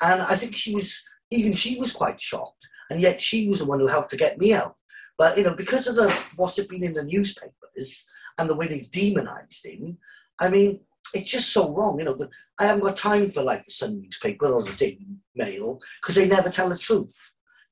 And 0.00 0.22
I 0.22 0.36
think 0.36 0.54
she 0.54 0.74
was, 0.74 1.02
even 1.30 1.52
she 1.52 1.78
was 1.80 1.92
quite 1.92 2.20
shocked. 2.20 2.68
And 2.90 3.00
yet 3.00 3.20
she 3.20 3.48
was 3.48 3.58
the 3.58 3.64
one 3.64 3.80
who 3.80 3.88
helped 3.88 4.10
to 4.10 4.16
get 4.16 4.38
me 4.38 4.54
out. 4.54 4.76
But, 5.18 5.36
you 5.36 5.44
know, 5.44 5.54
because 5.54 5.86
of 5.86 5.96
the 5.96 6.14
what's 6.36 6.58
it 6.58 6.68
been 6.68 6.84
in 6.84 6.94
the 6.94 7.04
newspapers 7.04 8.06
and 8.38 8.48
the 8.48 8.54
way 8.54 8.68
they've 8.68 8.90
demonized 8.90 9.64
him, 9.64 9.98
I 10.40 10.48
mean, 10.48 10.80
it's 11.14 11.30
just 11.30 11.52
so 11.52 11.72
wrong. 11.74 11.98
You 11.98 12.06
know, 12.06 12.18
I 12.58 12.64
haven't 12.64 12.84
got 12.84 12.96
time 12.96 13.30
for 13.30 13.42
like 13.42 13.64
the 13.64 13.70
Sun 13.70 14.00
newspaper 14.00 14.46
or 14.46 14.62
the 14.62 14.72
Daily 14.72 15.06
Mail 15.34 15.80
because 16.00 16.14
they 16.14 16.28
never 16.28 16.50
tell 16.50 16.68
the 16.68 16.78
truth. 16.78 17.16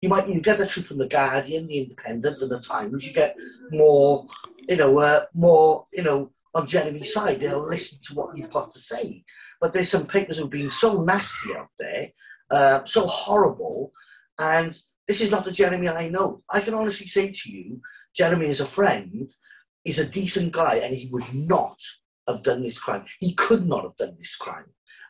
You 0.00 0.08
might 0.08 0.28
you 0.28 0.40
get 0.40 0.58
the 0.58 0.66
truth 0.66 0.86
from 0.86 0.98
the 0.98 1.08
Guardian, 1.08 1.66
the 1.66 1.78
Independent, 1.78 2.40
and 2.40 2.50
the 2.50 2.58
Times. 2.58 3.06
You 3.06 3.12
get 3.12 3.36
more 3.70 4.26
you 4.70 4.76
know, 4.76 4.98
uh, 4.98 5.24
more, 5.34 5.84
you 5.92 6.04
know, 6.04 6.30
on 6.54 6.66
Jeremy's 6.66 7.12
side. 7.12 7.40
They'll 7.40 7.68
listen 7.68 7.98
to 8.04 8.14
what 8.14 8.36
you've 8.36 8.52
got 8.52 8.70
to 8.70 8.78
say. 8.78 9.24
But 9.60 9.72
there's 9.72 9.90
some 9.90 10.06
papers 10.06 10.38
who've 10.38 10.48
been 10.48 10.70
so 10.70 11.02
nasty 11.02 11.54
out 11.56 11.70
there, 11.76 12.08
uh, 12.50 12.84
so 12.84 13.06
horrible, 13.06 13.92
and 14.38 14.76
this 15.08 15.20
is 15.20 15.30
not 15.30 15.44
the 15.44 15.50
Jeremy 15.50 15.88
I 15.88 16.08
know. 16.08 16.42
I 16.48 16.60
can 16.60 16.74
honestly 16.74 17.08
say 17.08 17.32
to 17.32 17.50
you, 17.50 17.80
Jeremy 18.14 18.46
is 18.46 18.60
a 18.60 18.66
friend, 18.66 19.30
He's 19.82 19.98
a 19.98 20.06
decent 20.06 20.52
guy, 20.52 20.76
and 20.76 20.94
he 20.94 21.08
would 21.10 21.32
not 21.32 21.78
have 22.32 22.42
done 22.42 22.62
this 22.62 22.78
crime. 22.78 23.04
He 23.18 23.34
could 23.34 23.66
not 23.66 23.84
have 23.84 23.96
done 23.96 24.14
this 24.18 24.36
crime. 24.36 24.66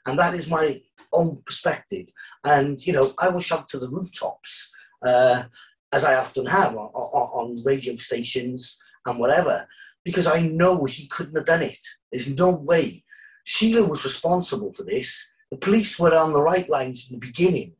And 0.06 0.18
that 0.18 0.34
is 0.34 0.50
my 0.50 0.80
own 1.12 1.42
perspective. 1.44 2.06
And, 2.44 2.84
you 2.86 2.92
know, 2.92 3.12
I 3.18 3.28
will 3.28 3.40
shout 3.40 3.68
to 3.70 3.78
the 3.78 3.88
rooftops, 3.88 4.70
uh, 5.02 5.44
as 5.92 6.04
I 6.04 6.14
often 6.14 6.46
have 6.46 6.76
on, 6.76 6.88
on, 6.94 7.56
on 7.56 7.64
radio 7.64 7.96
stations 7.96 8.78
and 9.06 9.18
whatever. 9.18 9.66
because 10.04 10.26
I 10.26 10.40
know 10.40 10.84
he 10.84 11.06
couldn't 11.06 11.36
have 11.36 11.46
done 11.46 11.62
it. 11.62 11.78
There's 12.10 12.28
no 12.28 12.50
way. 12.50 13.04
Sheila 13.44 13.86
was 13.86 14.04
responsible 14.04 14.72
for 14.72 14.84
this. 14.84 15.32
The 15.50 15.56
police 15.56 15.98
were 15.98 16.14
on 16.14 16.32
the 16.32 16.42
right 16.42 16.68
lines 16.68 17.08
in 17.10 17.18
the 17.18 17.26
beginning. 17.26 17.74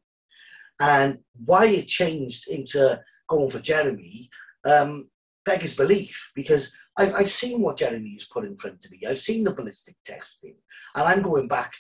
And 0.81 1.19
why 1.45 1.67
it 1.67 1.87
changed 1.87 2.49
into 2.49 3.01
going 3.29 3.51
for 3.51 3.59
Jeremy 3.59 4.29
um, 4.65 5.09
beggars 5.45 5.77
belief 5.77 6.33
because 6.35 6.73
I've, 6.97 7.15
I've 7.15 7.31
seen 7.31 7.61
what 7.61 7.79
Jeremy 7.79 8.15
has 8.15 8.25
put 8.25 8.45
in 8.45 8.57
front 8.57 8.85
of 8.85 8.91
me. 8.91 9.01
I've 9.09 9.19
seen 9.19 9.45
the 9.45 9.55
ballistic 9.55 9.97
testing, 10.05 10.57
and 10.95 11.05
I'm 11.05 11.23
going 11.23 11.49
back 11.49 11.73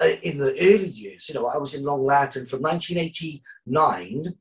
uh, 0.00 0.08
in 0.22 0.38
the 0.38 0.52
early 0.60 0.88
years. 0.88 1.28
You 1.28 1.34
know, 1.34 1.46
I 1.46 1.58
was 1.58 1.74
in 1.74 1.84
Long 1.84 2.00
Lartin 2.00 2.48
from 2.48 2.62
1989 2.62 4.34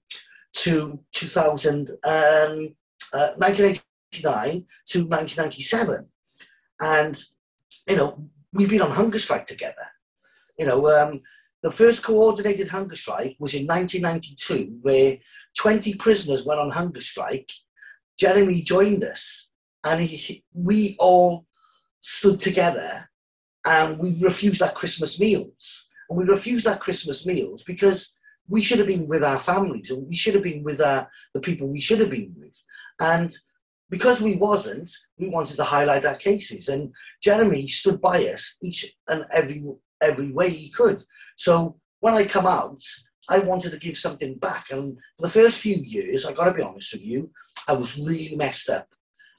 to 0.53 0.99
2000, 1.13 1.89
um, 1.89 2.75
uh, 3.13 3.33
1989 3.37 4.65
to 4.87 5.05
1997, 5.05 6.05
and 6.81 7.17
you 7.87 7.95
know 7.95 8.29
we've 8.53 8.69
been 8.69 8.81
on 8.81 8.91
hunger 8.91 9.19
strike 9.19 9.47
together. 9.47 9.75
You 10.57 10.65
know, 10.65 10.87
um, 10.89 11.21
the 11.61 11.71
first 11.71 12.03
coordinated 12.03 12.69
hunger 12.69 12.95
strike 12.95 13.35
was 13.39 13.53
in 13.53 13.67
1992, 13.67 14.79
where 14.81 15.17
20 15.57 15.95
prisoners 15.95 16.45
went 16.45 16.59
on 16.59 16.71
hunger 16.71 17.01
strike. 17.01 17.51
Jeremy 18.17 18.61
joined 18.61 19.03
us, 19.03 19.48
and 19.83 20.01
he, 20.01 20.43
we 20.53 20.95
all 20.99 21.45
stood 21.99 22.39
together 22.39 23.09
and 23.65 23.99
we 23.99 24.15
refused 24.21 24.61
our 24.61 24.71
Christmas 24.71 25.19
meals. 25.19 25.87
And 26.09 26.17
we 26.17 26.25
refused 26.25 26.67
our 26.67 26.77
Christmas 26.77 27.25
meals 27.25 27.63
because 27.63 28.15
we 28.47 28.61
should 28.61 28.79
have 28.79 28.87
been 28.87 29.07
with 29.07 29.23
our 29.23 29.39
families 29.39 29.91
and 29.91 30.07
we 30.07 30.15
should 30.15 30.33
have 30.33 30.43
been 30.43 30.63
with 30.63 30.81
our, 30.81 31.07
the 31.33 31.41
people 31.41 31.67
we 31.67 31.81
should 31.81 31.99
have 31.99 32.09
been 32.09 32.33
with. 32.37 32.57
And 32.99 33.31
because 33.89 34.21
we 34.21 34.35
wasn't, 34.35 34.91
we 35.17 35.29
wanted 35.29 35.55
to 35.57 35.63
highlight 35.63 36.05
our 36.05 36.15
cases. 36.15 36.67
And 36.67 36.93
Jeremy 37.21 37.67
stood 37.67 38.01
by 38.01 38.25
us 38.25 38.57
each 38.61 38.95
and 39.07 39.25
every 39.31 39.63
every 40.01 40.31
way 40.31 40.49
he 40.49 40.69
could. 40.69 41.03
So 41.35 41.77
when 41.99 42.13
I 42.13 42.23
come 42.23 42.45
out, 42.45 42.81
I 43.29 43.39
wanted 43.39 43.71
to 43.71 43.77
give 43.77 43.97
something 43.97 44.35
back. 44.35 44.71
And 44.71 44.97
for 45.17 45.23
the 45.23 45.29
first 45.29 45.59
few 45.59 45.75
years, 45.75 46.25
I 46.25 46.33
got 46.33 46.45
to 46.45 46.53
be 46.53 46.63
honest 46.63 46.93
with 46.93 47.05
you, 47.05 47.31
I 47.67 47.73
was 47.73 47.99
really 47.99 48.35
messed 48.35 48.69
up. 48.69 48.87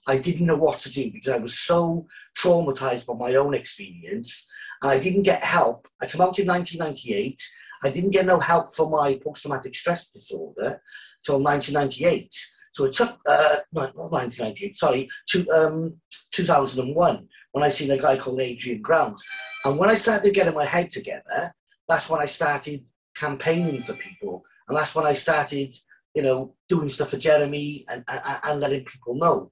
I 0.07 0.19
didn't 0.19 0.47
know 0.47 0.57
what 0.57 0.79
to 0.81 0.91
do 0.91 1.11
because 1.13 1.35
I 1.35 1.39
was 1.39 1.59
so 1.59 2.07
traumatized 2.37 3.07
by 3.07 3.15
my 3.15 3.35
own 3.37 3.55
experience 3.55 4.49
and 4.83 4.91
I 4.91 4.99
didn't 4.99 5.23
get 5.23 5.43
help. 5.43 5.87
I 6.01 6.07
came 6.07 6.21
out 6.21 6.39
in 6.39 6.47
1998. 6.47 7.41
I 7.83 7.91
didn't 7.91 8.11
get 8.11 8.27
no 8.27 8.39
help 8.39 8.75
for 8.75 8.89
my 8.91 9.21
post 9.23 9.43
traumatic 9.43 9.75
stress 9.75 10.11
disorder 10.11 10.81
till 11.25 11.43
1998. 11.43 12.35
So 12.73 12.85
it 12.85 12.95
took, 12.95 13.19
uh, 13.29 13.57
not 13.73 13.95
1998, 13.97 14.77
sorry, 14.77 15.09
to, 15.31 15.49
um, 15.51 16.01
2001 16.33 17.29
when 17.53 17.65
I 17.65 17.69
seen 17.69 17.91
a 17.91 17.99
guy 17.99 18.17
called 18.17 18.41
Adrian 18.41 18.81
Grounds. 18.81 19.23
And 19.65 19.79
when 19.79 19.91
I 19.91 19.95
started 19.95 20.33
getting 20.33 20.55
my 20.55 20.65
head 20.65 20.89
together, 20.89 21.53
that's 21.89 22.09
when 22.09 22.21
I 22.21 22.27
started 22.27 22.85
campaigning 23.17 23.83
for 23.83 23.95
people. 23.95 24.45
And 24.69 24.79
that's 24.79 24.95
when 24.95 25.05
I 25.05 25.15
started, 25.15 25.75
you 26.15 26.23
know, 26.23 26.55
doing 26.69 26.89
stuff 26.89 27.11
for 27.11 27.19
Jeremy 27.19 27.85
and, 27.89 28.05
and, 28.09 28.41
and 28.45 28.61
letting 28.61 28.85
people 28.85 29.17
know. 29.17 29.51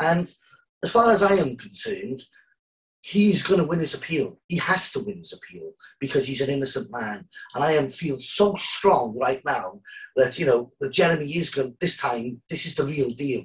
And 0.00 0.30
as 0.82 0.90
far 0.90 1.10
as 1.10 1.22
I 1.22 1.34
am 1.34 1.56
concerned, 1.56 2.22
he's 3.02 3.46
going 3.46 3.60
to 3.60 3.66
win 3.66 3.78
his 3.78 3.94
appeal. 3.94 4.38
He 4.48 4.58
has 4.58 4.90
to 4.92 5.00
win 5.00 5.18
his 5.18 5.32
appeal 5.32 5.72
because 6.00 6.26
he's 6.26 6.40
an 6.40 6.50
innocent 6.50 6.90
man. 6.90 7.26
And 7.54 7.64
I 7.64 7.72
am 7.72 7.88
feel 7.88 8.18
so 8.18 8.54
strong 8.56 9.16
right 9.18 9.42
now 9.44 9.80
that 10.16 10.38
you 10.38 10.46
know 10.46 10.70
that 10.80 10.92
Jeremy 10.92 11.26
is 11.26 11.50
going 11.50 11.76
this 11.80 11.96
time. 11.96 12.42
This 12.48 12.66
is 12.66 12.74
the 12.74 12.84
real 12.84 13.12
deal. 13.14 13.44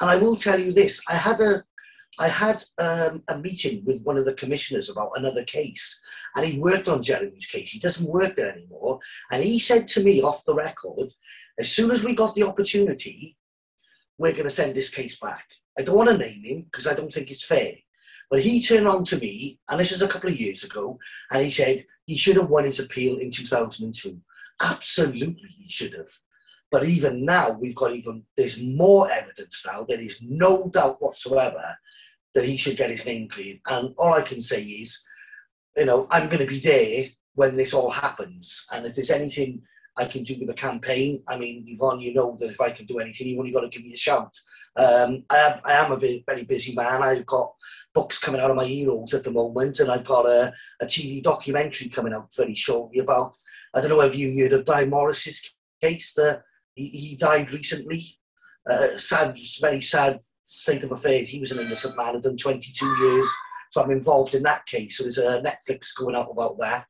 And 0.00 0.10
I 0.10 0.16
will 0.16 0.36
tell 0.36 0.58
you 0.58 0.72
this: 0.72 1.00
I 1.08 1.14
had 1.14 1.40
a 1.40 1.62
I 2.18 2.28
had 2.28 2.62
um, 2.78 3.22
a 3.28 3.38
meeting 3.38 3.82
with 3.86 4.02
one 4.02 4.18
of 4.18 4.26
the 4.26 4.34
commissioners 4.34 4.90
about 4.90 5.12
another 5.14 5.44
case, 5.44 6.02
and 6.36 6.44
he 6.46 6.58
worked 6.58 6.88
on 6.88 7.02
Jeremy's 7.02 7.46
case. 7.46 7.70
He 7.70 7.78
doesn't 7.78 8.10
work 8.10 8.36
there 8.36 8.52
anymore, 8.52 9.00
and 9.30 9.42
he 9.42 9.58
said 9.58 9.86
to 9.88 10.04
me 10.04 10.22
off 10.22 10.44
the 10.44 10.54
record, 10.54 11.08
as 11.58 11.70
soon 11.70 11.90
as 11.90 12.04
we 12.04 12.14
got 12.14 12.34
the 12.34 12.42
opportunity, 12.42 13.38
we're 14.18 14.32
going 14.32 14.44
to 14.44 14.50
send 14.50 14.74
this 14.74 14.90
case 14.90 15.18
back. 15.18 15.46
I 15.80 15.84
don't 15.84 15.96
want 15.96 16.10
to 16.10 16.18
name 16.18 16.44
him 16.44 16.62
because 16.62 16.86
I 16.86 16.94
don't 16.94 17.12
think 17.12 17.30
it's 17.30 17.44
fair. 17.44 17.72
But 18.30 18.42
he 18.42 18.62
turned 18.62 18.86
on 18.86 19.04
to 19.06 19.18
me, 19.18 19.58
and 19.68 19.80
this 19.80 19.92
is 19.92 20.02
a 20.02 20.08
couple 20.08 20.30
of 20.30 20.38
years 20.38 20.62
ago, 20.62 20.98
and 21.32 21.42
he 21.42 21.50
said 21.50 21.84
he 22.06 22.16
should 22.16 22.36
have 22.36 22.50
won 22.50 22.64
his 22.64 22.78
appeal 22.78 23.18
in 23.18 23.30
2002. 23.30 24.20
Absolutely, 24.62 25.48
he 25.48 25.68
should 25.68 25.94
have. 25.94 26.10
But 26.70 26.84
even 26.84 27.24
now, 27.24 27.50
we've 27.50 27.74
got 27.74 27.92
even, 27.92 28.22
there's 28.36 28.62
more 28.62 29.10
evidence 29.10 29.64
now. 29.66 29.84
There 29.88 30.00
is 30.00 30.20
no 30.22 30.68
doubt 30.68 31.02
whatsoever 31.02 31.76
that 32.34 32.44
he 32.44 32.56
should 32.56 32.76
get 32.76 32.90
his 32.90 33.04
name 33.04 33.28
cleared. 33.28 33.58
And 33.66 33.92
all 33.98 34.14
I 34.14 34.22
can 34.22 34.40
say 34.40 34.62
is, 34.62 35.02
you 35.76 35.86
know, 35.86 36.06
I'm 36.10 36.28
going 36.28 36.46
to 36.46 36.46
be 36.46 36.60
there 36.60 37.06
when 37.34 37.56
this 37.56 37.74
all 37.74 37.90
happens. 37.90 38.64
And 38.72 38.86
if 38.86 38.94
there's 38.94 39.10
anything 39.10 39.62
I 39.96 40.04
can 40.04 40.22
do 40.22 40.36
with 40.38 40.46
the 40.46 40.54
campaign, 40.54 41.24
I 41.26 41.36
mean, 41.36 41.64
Yvonne, 41.66 42.00
you 42.00 42.14
know 42.14 42.36
that 42.38 42.50
if 42.50 42.60
I 42.60 42.70
can 42.70 42.86
do 42.86 43.00
anything, 43.00 43.26
you've 43.26 43.40
only 43.40 43.50
got 43.50 43.62
to 43.62 43.68
give 43.68 43.82
me 43.82 43.92
a 43.92 43.96
shout. 43.96 44.32
Um, 44.76 45.24
I 45.30 45.36
have, 45.36 45.60
I 45.64 45.72
am 45.72 45.92
a 45.92 45.96
very, 45.96 46.22
very 46.26 46.44
busy 46.44 46.74
man. 46.74 47.02
I've 47.02 47.26
got 47.26 47.52
books 47.94 48.18
coming 48.18 48.40
out 48.40 48.50
of 48.50 48.56
my 48.56 48.66
heroes 48.66 49.12
at 49.14 49.24
the 49.24 49.30
moment, 49.30 49.80
and 49.80 49.90
I've 49.90 50.04
got 50.04 50.26
a, 50.26 50.52
a 50.80 50.86
TV 50.86 51.22
documentary 51.22 51.88
coming 51.88 52.14
out 52.14 52.32
very 52.36 52.54
shortly 52.54 53.00
about. 53.00 53.36
I 53.74 53.80
don't 53.80 53.90
know 53.90 54.00
if 54.00 54.16
you 54.16 54.40
heard 54.40 54.52
of 54.52 54.64
Dai 54.64 54.84
Morris's 54.84 55.54
case. 55.80 56.14
The, 56.14 56.42
he, 56.74 56.88
he 56.88 57.16
died 57.16 57.52
recently. 57.52 58.02
Uh, 58.70 58.98
sad, 58.98 59.36
very 59.60 59.80
sad 59.80 60.20
state 60.42 60.84
of 60.84 60.92
affairs. 60.92 61.28
He 61.28 61.40
was 61.40 61.52
an 61.52 61.64
innocent 61.64 61.96
man, 61.96 62.14
had 62.14 62.22
done 62.22 62.36
22 62.36 62.86
years. 62.86 63.28
So 63.70 63.82
I'm 63.82 63.90
involved 63.90 64.34
in 64.34 64.42
that 64.44 64.66
case. 64.66 64.98
So 64.98 65.04
there's 65.04 65.18
a 65.18 65.42
Netflix 65.42 65.88
going 65.96 66.16
up 66.16 66.30
about 66.30 66.58
that. 66.58 66.86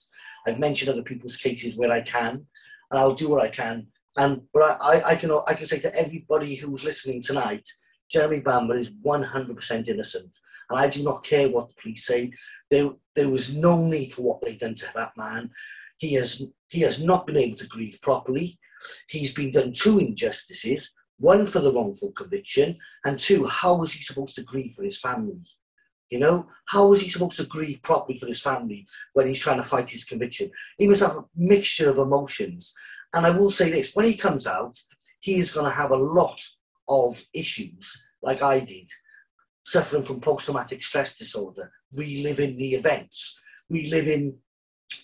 I've 0.47 0.59
mentioned 0.59 0.91
other 0.91 1.03
people's 1.03 1.37
cases 1.37 1.77
where 1.77 1.93
I 1.93 2.01
can, 2.01 2.47
and 2.91 3.01
I'll 3.01 3.15
do 3.15 3.29
what 3.29 3.43
I 3.43 3.49
can. 3.49 3.89
And 4.17 4.43
but 4.53 4.77
I, 4.81 5.03
I 5.07 5.15
can 5.15 5.31
I 5.47 5.55
can 5.55 5.67
say 5.67 5.79
to 5.81 5.95
everybody 5.95 6.55
who's 6.55 6.85
listening 6.85 7.23
tonight, 7.23 7.67
Jeremy 8.11 8.41
Bamber 8.41 8.75
is 8.75 8.93
100% 9.07 9.89
innocent, 9.89 10.37
and 10.69 10.79
I 10.79 10.91
do 10.91 11.03
not 11.03 11.25
care 11.25 11.49
what 11.49 11.69
the 11.69 11.75
police 11.81 12.07
say. 12.07 12.33
There, 12.71 12.91
there 13.15 13.29
was 13.29 13.55
no 13.55 13.87
need 13.87 14.13
for 14.13 14.23
what 14.23 14.43
they 14.43 14.57
done 14.57 14.75
to 14.75 14.87
that 14.95 15.13
man. 15.17 15.51
He 15.99 16.15
has 16.15 16.43
he 16.69 16.81
has 16.81 17.03
not 17.03 17.27
been 17.27 17.37
able 17.37 17.57
to 17.59 17.69
grieve 17.69 17.99
properly. 18.03 18.59
He's 19.09 19.35
been 19.35 19.53
done 19.53 19.73
two 19.73 19.99
injustices 19.99 20.91
one 21.21 21.47
for 21.47 21.61
the 21.61 21.73
wrongful 21.73 22.13
conviction, 22.13 22.79
and 23.05 23.19
two, 23.19 23.47
how 23.47 23.77
was 23.77 23.93
he 23.93 24.03
supposed 24.03 24.35
to 24.37 24.43
grieve 24.43 24.75
for 24.75 24.83
his 24.83 24.99
family? 24.99 25.39
You 26.09 26.19
know, 26.19 26.49
how 26.65 26.89
was 26.89 27.03
he 27.03 27.09
supposed 27.09 27.37
to 27.37 27.45
grieve 27.45 27.83
properly 27.83 28.19
for 28.19 28.27
his 28.27 28.41
family 28.41 28.87
when 29.13 29.29
he's 29.29 29.39
trying 29.39 29.59
to 29.59 29.65
fight 29.65 29.89
his 29.89 30.05
conviction? 30.05 30.51
He 30.79 30.89
must 30.89 31.03
have 31.03 31.19
a 31.19 31.25
mixture 31.37 31.89
of 31.89 31.99
emotions. 31.99 32.75
And 33.15 33.27
I 33.27 33.31
will 33.31 33.51
say 33.51 33.71
this 33.71 33.95
when 33.95 34.07
he 34.07 34.17
comes 34.17 34.47
out, 34.47 34.79
he 35.21 35.39
is 35.39 35.53
going 35.53 35.67
to 35.67 35.73
have 35.73 35.91
a 35.91 35.97
lot 35.97 36.41
of 36.89 37.25
issues, 37.35 38.07
like 38.23 38.43
I 38.43 38.61
did, 38.61 38.89
suffering 39.65 40.03
from 40.03 40.21
post 40.21 40.47
traumatic 40.47 40.83
stress 40.83 41.17
disorder, 41.17 41.71
reliving 41.97 42.57
the 42.57 42.71
events, 42.71 43.41
reliving 43.69 44.37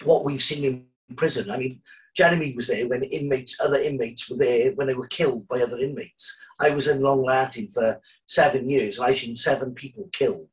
what 0.04 0.24
we've 0.24 0.42
seen 0.42 0.64
in 0.64 1.16
prison. 1.16 1.50
I 1.50 1.56
mean, 1.56 1.80
Jeremy 2.16 2.54
was 2.54 2.68
there 2.68 2.88
when 2.88 3.02
inmates, 3.04 3.60
other 3.60 3.80
inmates 3.80 4.30
were 4.30 4.38
there 4.38 4.72
when 4.72 4.86
they 4.86 4.94
were 4.94 5.06
killed 5.08 5.46
by 5.48 5.60
other 5.60 5.78
inmates. 5.78 6.38
I 6.58 6.70
was 6.70 6.88
in 6.88 7.02
Long 7.02 7.22
Lartin 7.22 7.72
for 7.72 8.00
seven 8.24 8.68
years 8.68 8.98
and 8.98 9.06
I 9.06 9.12
seen 9.12 9.36
seven 9.36 9.74
people 9.74 10.08
killed. 10.12 10.48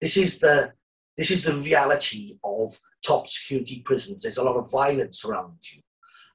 This 0.00 0.16
is 0.16 0.38
the 0.38 0.72
this 1.16 1.30
is 1.30 1.42
the 1.42 1.52
reality 1.52 2.38
of 2.44 2.78
top 3.04 3.26
security 3.26 3.82
prisons. 3.84 4.22
There's 4.22 4.38
a 4.38 4.44
lot 4.44 4.56
of 4.56 4.70
violence 4.70 5.24
around 5.24 5.58
you. 5.70 5.82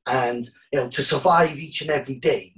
And 0.08 0.48
you 0.72 0.80
know, 0.80 0.90
to 0.90 1.04
survive 1.04 1.58
each 1.58 1.82
and 1.82 1.90
every 1.90 2.16
day 2.16 2.54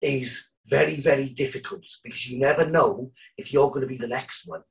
is 0.00 0.50
very, 0.66 0.96
very 0.96 1.28
difficult 1.30 1.84
because 2.02 2.30
you 2.30 2.38
never 2.38 2.68
know 2.68 3.10
if 3.36 3.52
you're 3.52 3.70
going 3.70 3.82
to 3.82 3.86
be 3.86 3.96
the 3.96 4.06
next 4.06 4.46
one. 4.46 4.62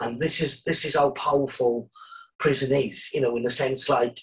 And 0.00 0.20
this 0.20 0.40
is 0.40 0.62
this 0.62 0.84
is 0.84 0.96
how 0.96 1.10
powerful 1.10 1.90
prison 2.38 2.72
is, 2.76 3.10
you 3.12 3.20
know, 3.20 3.36
in 3.36 3.46
a 3.46 3.50
sense 3.50 3.88
like 3.88 4.18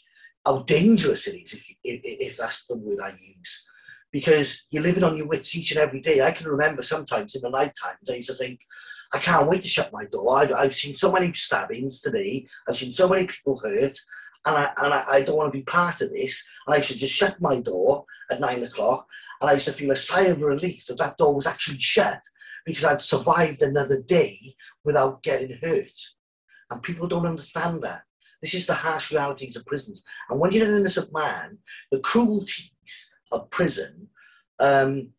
how 0.45 0.59
dangerous 0.63 1.27
it 1.27 1.35
is, 1.35 1.53
if, 1.53 1.65
if, 1.83 2.01
if 2.03 2.37
that's 2.37 2.67
the 2.67 2.77
word 2.77 2.99
I 3.01 3.09
use. 3.09 3.67
Because 4.11 4.65
you're 4.69 4.83
living 4.83 5.03
on 5.03 5.17
your 5.17 5.27
wits 5.27 5.55
each 5.55 5.71
and 5.71 5.79
every 5.79 5.99
day. 5.99 6.21
I 6.21 6.31
can 6.31 6.47
remember 6.47 6.83
sometimes 6.83 7.35
in 7.35 7.41
the 7.41 7.49
night 7.49 7.71
times, 7.81 8.09
I 8.09 8.15
used 8.15 8.29
to 8.29 8.35
think, 8.35 8.59
I 9.11 9.17
can't 9.17 9.47
wait 9.47 9.63
to 9.63 9.67
shut 9.67 9.91
my 9.91 10.05
door. 10.05 10.37
I've, 10.37 10.51
I've 10.53 10.73
seen 10.73 10.93
so 10.93 11.11
many 11.11 11.33
stabbings 11.33 12.01
today. 12.01 12.45
I've 12.67 12.75
seen 12.75 12.91
so 12.91 13.07
many 13.09 13.25
people 13.25 13.59
hurt, 13.63 13.97
and 14.45 14.55
I, 14.57 14.71
and 14.77 14.93
I, 14.93 15.03
I 15.07 15.21
don't 15.21 15.37
want 15.37 15.51
to 15.51 15.57
be 15.57 15.63
part 15.63 16.01
of 16.01 16.11
this. 16.11 16.47
And 16.65 16.73
I 16.73 16.77
used 16.77 16.91
to 16.91 16.97
just 16.97 17.13
shut 17.13 17.39
my 17.41 17.59
door 17.59 18.05
at 18.29 18.39
nine 18.39 18.63
o'clock, 18.63 19.07
and 19.41 19.49
I 19.49 19.53
used 19.53 19.65
to 19.65 19.73
feel 19.73 19.91
a 19.91 19.95
sigh 19.95 20.25
of 20.25 20.41
relief 20.41 20.85
that 20.87 20.97
that 20.97 21.17
door 21.17 21.35
was 21.35 21.47
actually 21.47 21.79
shut 21.79 22.21
because 22.65 22.85
I'd 22.85 23.01
survived 23.01 23.61
another 23.61 24.01
day 24.01 24.55
without 24.83 25.23
getting 25.23 25.57
hurt. 25.61 25.99
And 26.69 26.81
people 26.81 27.07
don't 27.07 27.25
understand 27.25 27.81
that. 27.83 28.03
This 28.41 28.53
is 28.53 28.65
the 28.65 28.73
harsh 28.73 29.11
realities 29.11 29.55
of 29.55 29.65
prisons. 29.65 30.03
And 30.29 30.39
when 30.39 30.51
you're 30.51 30.67
an 30.67 30.77
innocent 30.77 31.13
man, 31.13 31.59
the 31.91 31.99
cruelties 31.99 33.11
of 33.31 33.49
prison, 33.49 34.09
um, 34.59 35.09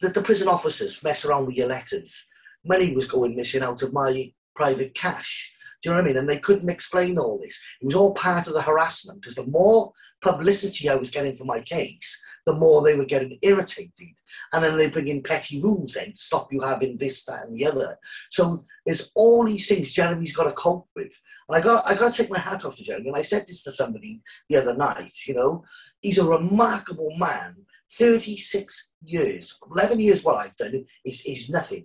that 0.00 0.14
the 0.14 0.22
prison 0.22 0.48
officers 0.48 1.02
mess 1.02 1.24
around 1.24 1.46
with 1.46 1.56
your 1.56 1.68
letters. 1.68 2.28
money 2.64 2.94
was 2.94 3.06
going 3.06 3.36
missing 3.36 3.62
out 3.62 3.82
of 3.82 3.92
my 3.92 4.32
private 4.56 4.94
cash. 4.94 5.53
Do 5.84 5.90
you 5.90 5.96
know 5.96 6.00
what 6.00 6.08
I 6.08 6.08
mean? 6.08 6.16
And 6.16 6.30
they 6.30 6.38
couldn't 6.38 6.70
explain 6.70 7.18
all 7.18 7.38
this. 7.38 7.60
It 7.82 7.84
was 7.84 7.94
all 7.94 8.14
part 8.14 8.46
of 8.46 8.54
the 8.54 8.62
harassment 8.62 9.20
because 9.20 9.34
the 9.34 9.46
more 9.46 9.92
publicity 10.22 10.88
I 10.88 10.94
was 10.94 11.10
getting 11.10 11.36
for 11.36 11.44
my 11.44 11.60
case, 11.60 12.24
the 12.46 12.54
more 12.54 12.82
they 12.82 12.96
were 12.96 13.04
getting 13.04 13.38
irritated. 13.42 14.14
And 14.54 14.64
then 14.64 14.78
they 14.78 14.88
bring 14.88 15.08
in 15.08 15.22
petty 15.22 15.60
rules 15.60 15.92
to 15.92 16.10
stop 16.14 16.50
you 16.50 16.62
having 16.62 16.96
this, 16.96 17.26
that, 17.26 17.44
and 17.44 17.54
the 17.54 17.66
other. 17.66 17.98
So 18.30 18.64
there's 18.86 19.12
all 19.14 19.44
these 19.44 19.68
things 19.68 19.92
Jeremy's 19.92 20.34
got 20.34 20.44
to 20.44 20.52
cope 20.52 20.88
with. 20.96 21.12
And 21.50 21.58
I 21.58 21.60
got 21.60 21.86
I 21.86 21.92
got 21.94 22.14
to 22.14 22.22
take 22.22 22.30
my 22.30 22.38
hat 22.38 22.64
off 22.64 22.76
to 22.76 22.82
Jeremy. 22.82 23.08
And 23.08 23.18
I 23.18 23.22
said 23.22 23.46
this 23.46 23.62
to 23.64 23.72
somebody 23.72 24.22
the 24.48 24.56
other 24.56 24.74
night. 24.74 25.12
You 25.26 25.34
know, 25.34 25.64
he's 26.00 26.16
a 26.16 26.24
remarkable 26.24 27.10
man. 27.18 27.56
36 27.92 28.88
years, 29.04 29.56
11 29.70 30.00
years 30.00 30.24
what 30.24 30.36
I've 30.36 30.56
done 30.56 30.84
is, 31.04 31.24
is 31.26 31.48
nothing 31.50 31.84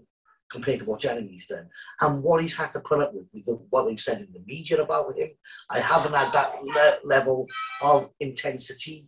compared 0.49 0.79
to 0.79 0.85
what 0.85 1.01
Jeremy's 1.01 1.47
done. 1.47 1.69
And 2.01 2.23
what 2.23 2.41
he's 2.41 2.55
had 2.55 2.73
to 2.73 2.79
put 2.81 3.01
up 3.01 3.13
with, 3.13 3.27
with 3.33 3.45
the, 3.45 3.55
what 3.69 3.85
they've 3.85 3.99
said 3.99 4.19
in 4.19 4.31
the 4.33 4.43
media 4.45 4.81
about 4.81 5.17
him. 5.17 5.29
I 5.69 5.79
haven't 5.79 6.15
had 6.15 6.33
that 6.33 6.61
le- 6.63 7.07
level 7.07 7.47
of 7.81 8.09
intensity. 8.19 9.07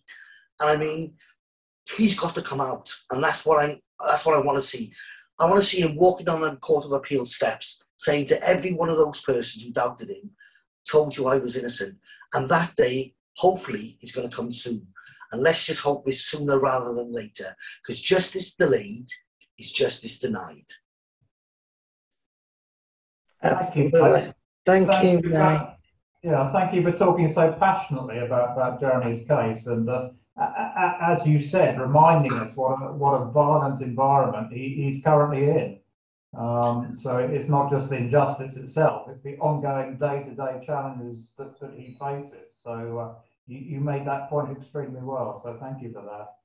And 0.60 0.70
I 0.70 0.78
mean, 0.78 1.14
he's 1.90 2.20
got 2.20 2.36
to 2.36 2.42
come 2.42 2.62
out. 2.62 2.94
And 3.12 3.24
that's 3.24 3.46
what 3.46 3.64
I'm 3.64 3.80
that's 4.00 4.26
what 4.26 4.36
I 4.36 4.42
want 4.42 4.58
to 4.58 4.68
see. 4.68 4.92
I 5.40 5.46
want 5.46 5.60
to 5.60 5.66
see 5.66 5.82
him 5.82 5.96
walking 5.96 6.26
down 6.26 6.42
the 6.42 6.56
Court 6.58 6.86
of 6.86 6.92
Appeal 6.92 7.26
steps, 7.26 7.84
saying 7.98 8.28
to 8.28 8.48
every 8.48 8.74
one 8.74 8.90
of 8.90 8.98
those 8.98 9.22
persons 9.22 9.64
who 9.64 9.72
doubted 9.72 10.10
him, 10.10 10.32
told 10.90 11.16
you 11.16 11.28
I 11.28 11.38
was 11.38 11.56
innocent. 11.56 11.98
And 12.34 12.50
that 12.50 12.76
day, 12.76 13.14
hopefully, 13.38 13.98
is 14.02 14.12
going 14.12 14.30
to 14.30 14.36
come 14.36 14.52
soon. 14.52 14.88
And 15.32 15.42
let's 15.42 15.66
just 15.66 15.82
hope 15.82 16.04
it's 16.08 16.22
sooner 16.22 16.60
rather 16.60 16.94
than 16.94 17.14
later, 17.14 17.56
because 17.82 18.02
justice 18.02 18.56
delayed 18.56 19.08
is 19.58 19.72
justice 19.72 20.20
denied. 20.20 20.66
Absolutely. 23.44 24.34
Thank, 24.66 24.88
thank 24.88 25.24
you, 25.24 25.30
Mike. 25.32 25.78
Yeah, 26.24 26.52
thank 26.52 26.74
you 26.74 26.84
for 26.84 26.92
talking 26.92 27.34
so 27.34 27.52
passionately 27.60 28.20
about, 28.20 28.52
about 28.52 28.80
Jeremy's 28.80 29.28
case. 29.28 29.66
And 29.66 29.90
uh, 29.90 30.10
as 30.38 31.26
you 31.26 31.42
said, 31.42 31.80
reminding 31.80 32.34
us 32.34 32.56
what 32.56 32.76
a, 32.76 32.94
what 32.94 33.14
a 33.22 33.26
violent 33.32 33.82
environment 33.82 34.54
he, 34.54 34.76
he's 34.76 35.04
currently 35.04 35.50
in. 35.50 35.80
Um, 36.38 36.98
so 37.02 37.18
it's 37.18 37.50
not 37.50 37.70
just 37.72 37.90
the 37.90 37.96
injustice 37.96 38.56
itself, 38.56 39.10
it's 39.10 39.22
the 39.22 39.36
ongoing 39.40 39.98
day-to-day 39.98 40.64
challenges 40.66 41.26
that, 41.38 41.60
that 41.60 41.72
he 41.76 41.98
faces. 42.00 42.54
So 42.64 43.00
uh, 43.00 43.22
you, 43.48 43.58
you 43.58 43.80
made 43.82 44.08
that 44.08 44.30
point 44.30 44.58
extremely 44.58 45.02
well. 45.02 45.42
So 45.44 45.58
thank 45.60 45.82
you 45.82 45.92
for 45.92 46.04
that. 46.04 46.36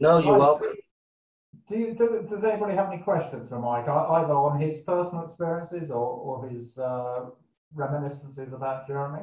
No, 0.00 0.18
you're 0.18 0.38
welcome. 0.38 0.74
Do 1.68 1.78
you, 1.78 1.94
do, 1.94 2.26
does 2.28 2.44
anybody 2.44 2.74
have 2.74 2.92
any 2.92 3.02
questions 3.02 3.48
for 3.48 3.58
Mike, 3.58 3.88
either 3.88 4.34
on 4.34 4.60
his 4.60 4.80
personal 4.84 5.24
experiences 5.26 5.90
or, 5.90 5.96
or 5.96 6.48
his 6.48 6.76
uh, 6.76 7.26
reminiscences 7.74 8.52
about 8.52 8.86
Jeremy? 8.86 9.22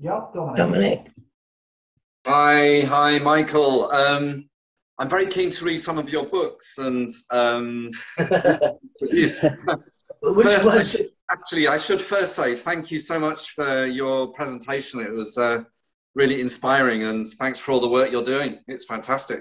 Yep, 0.00 0.34
Dominic. 0.34 0.56
Dominic. 0.56 1.10
Hi, 2.26 2.80
hi, 2.82 3.18
Michael. 3.18 3.90
Um, 3.92 4.48
I'm 4.98 5.08
very 5.08 5.26
keen 5.26 5.50
to 5.50 5.64
read 5.64 5.78
some 5.78 5.98
of 5.98 6.10
your 6.10 6.26
books 6.26 6.78
and 6.78 7.10
um, 7.30 7.90
Which 10.22 10.46
first, 10.46 10.66
one? 10.66 10.78
I 10.78 10.82
should, 10.82 11.08
actually, 11.30 11.68
I 11.68 11.76
should 11.78 12.00
first 12.00 12.34
say 12.34 12.54
thank 12.54 12.90
you 12.90 13.00
so 13.00 13.18
much 13.18 13.50
for 13.50 13.86
your 13.86 14.32
presentation. 14.32 15.00
It 15.00 15.12
was 15.12 15.38
uh, 15.38 15.62
really 16.14 16.40
inspiring, 16.40 17.04
and 17.04 17.26
thanks 17.26 17.58
for 17.58 17.72
all 17.72 17.80
the 17.80 17.88
work 17.88 18.10
you're 18.10 18.24
doing. 18.24 18.58
It's 18.66 18.84
fantastic. 18.84 19.40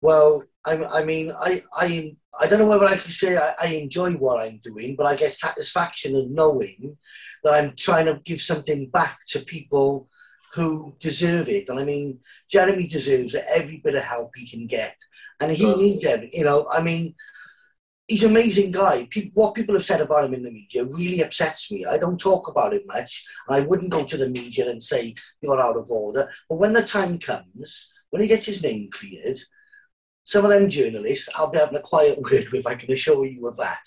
Well, 0.00 0.44
I, 0.64 0.84
I 0.84 1.04
mean, 1.04 1.32
I, 1.38 1.62
I, 1.74 2.16
I 2.38 2.46
don't 2.46 2.58
know 2.58 2.66
whether 2.66 2.84
I 2.84 2.96
can 2.96 3.10
say 3.10 3.36
I, 3.36 3.54
I 3.60 3.66
enjoy 3.68 4.12
what 4.12 4.40
I'm 4.40 4.60
doing, 4.62 4.94
but 4.96 5.06
I 5.06 5.16
get 5.16 5.32
satisfaction 5.32 6.16
in 6.16 6.34
knowing 6.34 6.96
that 7.42 7.54
I'm 7.54 7.74
trying 7.76 8.06
to 8.06 8.20
give 8.24 8.40
something 8.40 8.88
back 8.90 9.18
to 9.28 9.40
people 9.40 10.08
who 10.52 10.96
deserve 11.00 11.48
it. 11.48 11.68
And 11.68 11.78
I 11.78 11.84
mean, 11.84 12.18
Jeremy 12.50 12.86
deserves 12.86 13.34
every 13.34 13.80
bit 13.84 13.94
of 13.94 14.02
help 14.02 14.32
he 14.34 14.48
can 14.48 14.66
get, 14.66 14.96
and 15.40 15.52
he 15.52 15.74
needs 15.74 16.04
it. 16.04 16.30
You 16.32 16.44
know, 16.44 16.66
I 16.70 16.82
mean, 16.82 17.14
he's 18.06 18.22
an 18.22 18.30
amazing 18.30 18.70
guy. 18.70 19.06
Pe- 19.10 19.30
what 19.34 19.54
people 19.54 19.74
have 19.74 19.84
said 19.84 20.00
about 20.00 20.24
him 20.24 20.34
in 20.34 20.42
the 20.42 20.50
media 20.50 20.84
really 20.84 21.22
upsets 21.22 21.70
me. 21.70 21.84
I 21.84 21.98
don't 21.98 22.18
talk 22.18 22.48
about 22.48 22.72
it 22.72 22.86
much, 22.86 23.24
and 23.48 23.56
I 23.56 23.66
wouldn't 23.66 23.90
go 23.90 24.04
to 24.04 24.16
the 24.16 24.28
media 24.28 24.70
and 24.70 24.82
say 24.82 25.14
you're 25.40 25.60
out 25.60 25.76
of 25.76 25.90
order. 25.90 26.28
But 26.48 26.56
when 26.56 26.72
the 26.72 26.82
time 26.82 27.18
comes, 27.18 27.92
when 28.10 28.22
he 28.22 28.28
gets 28.28 28.46
his 28.46 28.62
name 28.62 28.88
cleared, 28.90 29.38
some 30.24 30.44
of 30.44 30.50
them 30.50 30.68
journalists, 30.68 31.28
I'll 31.36 31.50
be 31.50 31.58
having 31.58 31.76
a 31.76 31.82
quiet 31.82 32.18
word 32.30 32.48
with, 32.50 32.66
I 32.66 32.74
can 32.74 32.92
assure 32.92 33.26
you 33.26 33.46
of 33.46 33.56
that. 33.56 33.82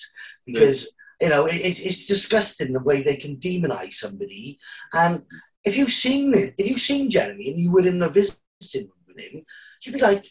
Because, 0.45 0.89
you 1.21 1.29
know, 1.29 1.45
it, 1.45 1.55
it's 1.55 2.07
disgusting 2.07 2.73
the 2.73 2.79
way 2.79 3.03
they 3.03 3.15
can 3.15 3.37
demonize 3.37 3.93
somebody. 3.93 4.59
And 4.93 5.25
if 5.63 5.77
you've 5.77 5.91
seen 5.91 6.33
it, 6.33 6.55
if 6.57 6.69
you've 6.69 6.81
seen 6.81 7.09
Jeremy 7.09 7.49
and 7.49 7.59
you 7.59 7.71
were 7.71 7.85
in 7.85 8.01
a 8.01 8.09
visiting 8.09 8.49
room 8.73 9.03
with 9.07 9.19
him, 9.19 9.43
you'd 9.83 9.95
be 9.95 10.01
like, 10.01 10.25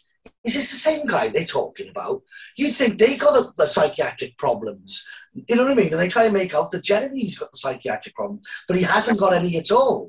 is 0.45 0.55
this 0.55 0.71
the 0.71 0.77
same 0.77 1.07
guy 1.07 1.29
they're 1.29 1.45
talking 1.45 1.89
about? 1.91 2.23
You'd 2.57 2.75
think 2.75 2.99
they 2.99 3.17
got 3.17 3.33
the, 3.33 3.53
the 3.57 3.67
psychiatric 3.67 4.37
problems. 4.37 5.05
You 5.35 5.57
know 5.57 5.65
what 5.65 5.73
I 5.73 5.75
mean? 5.75 5.93
And 5.93 6.01
they 6.01 6.09
try 6.09 6.25
and 6.25 6.35
make 6.35 6.55
out 6.55 6.71
that 6.71 6.85
Jeremy's 6.85 7.39
got 7.39 7.53
the 7.53 7.59
psychiatric 7.59 8.15
problem, 8.15 8.41
but 8.67 8.77
he 8.77 8.83
hasn't 8.83 9.21
got 9.21 9.35
any 9.35 9.57
at 9.57 9.71
all. 9.71 10.09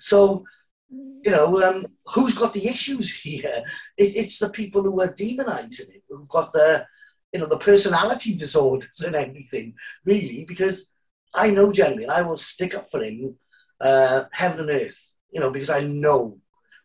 So, 0.00 0.44
you 0.90 1.30
know, 1.30 1.62
um, 1.62 1.86
who's 2.06 2.34
got 2.34 2.52
the 2.52 2.66
issues 2.66 3.14
here? 3.14 3.64
It, 3.96 4.16
it's 4.16 4.38
the 4.38 4.50
people 4.50 4.82
who 4.82 5.00
are 5.00 5.12
demonizing 5.12 5.90
it, 5.90 6.02
who've 6.08 6.28
got 6.28 6.52
the, 6.52 6.86
you 7.32 7.40
know, 7.40 7.46
the 7.46 7.58
personality 7.58 8.36
disorders 8.36 9.00
and 9.00 9.14
everything, 9.14 9.74
really, 10.04 10.44
because 10.46 10.92
I 11.34 11.50
know 11.50 11.72
Jeremy 11.72 12.04
and 12.04 12.12
I 12.12 12.22
will 12.22 12.36
stick 12.36 12.74
up 12.74 12.90
for 12.90 13.02
him, 13.02 13.36
uh, 13.80 14.24
heaven 14.32 14.60
and 14.60 14.70
earth, 14.70 15.14
you 15.30 15.40
know, 15.40 15.50
because 15.50 15.70
I 15.70 15.80
know 15.80 16.38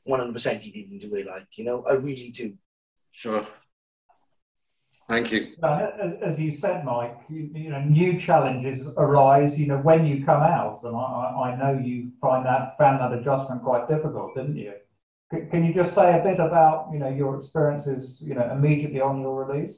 100% 0.07 0.59
he 0.59 0.71
didn't 0.71 0.99
do 0.99 1.15
it 1.15 1.27
like, 1.27 1.47
you 1.57 1.63
know, 1.63 1.83
I 1.89 1.93
really 1.93 2.29
do. 2.29 2.57
Sure. 3.11 3.45
Thank 5.07 5.31
you. 5.31 5.55
As 5.63 6.37
you 6.37 6.57
said, 6.57 6.83
Mike, 6.83 7.17
you, 7.29 7.49
you, 7.53 7.69
know, 7.69 7.79
new 7.79 8.19
challenges 8.19 8.87
arise, 8.97 9.57
you 9.57 9.65
know, 9.67 9.77
when 9.77 10.05
you 10.05 10.25
come 10.25 10.41
out, 10.41 10.81
and 10.83 10.95
I, 10.95 10.99
I 10.99 11.55
know 11.57 11.79
you 11.79 12.11
find 12.19 12.45
that 12.45 12.77
found 12.77 12.99
that 12.99 13.17
adjustment 13.17 13.63
quite 13.63 13.87
difficult, 13.87 14.35
didn't 14.35 14.57
you? 14.57 14.73
C- 15.33 15.47
can 15.49 15.63
you 15.63 15.73
just 15.73 15.95
say 15.95 16.19
a 16.19 16.23
bit 16.23 16.41
about, 16.41 16.89
you 16.91 16.99
know, 16.99 17.07
your 17.07 17.39
experiences, 17.39 18.17
you 18.19 18.35
know, 18.35 18.49
immediately 18.51 18.99
on 18.99 19.21
your 19.21 19.45
release? 19.45 19.77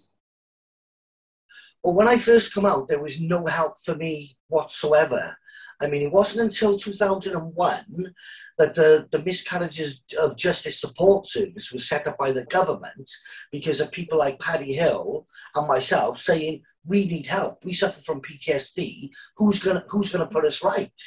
Well, 1.84 1.94
when 1.94 2.08
I 2.08 2.18
first 2.18 2.54
come 2.54 2.66
out, 2.66 2.88
there 2.88 3.02
was 3.02 3.22
no 3.22 3.46
help 3.46 3.76
for 3.84 3.96
me 3.96 4.36
whatsoever. 4.48 5.38
I 5.82 5.88
mean, 5.88 6.02
it 6.02 6.12
wasn't 6.12 6.46
until 6.46 6.78
2001 6.78 8.14
that 8.58 8.76
the, 8.76 9.08
the 9.12 9.24
miscarriages 9.24 10.04
of 10.22 10.38
justice 10.38 10.80
support 10.80 11.26
service 11.26 11.72
was 11.72 11.88
set 11.88 12.06
up 12.06 12.18
by 12.18 12.32
the 12.32 12.46
government 12.46 13.10
because 13.52 13.80
of 13.80 13.92
people 13.92 14.18
like 14.18 14.40
Paddy 14.40 14.74
Hill 14.74 15.26
and 15.56 15.68
myself 15.68 16.20
saying, 16.20 16.64
we 16.86 17.06
need 17.06 17.28
help. 17.28 17.64
We 17.64 17.74
suffer 17.74 18.02
from 18.02 18.22
PTSD. 18.22 19.10
Who's 19.38 19.62
gonna 19.62 19.84
who's 19.90 20.12
gonna 20.12 20.28
put 20.28 20.46
us 20.46 20.64
right? 20.64 21.00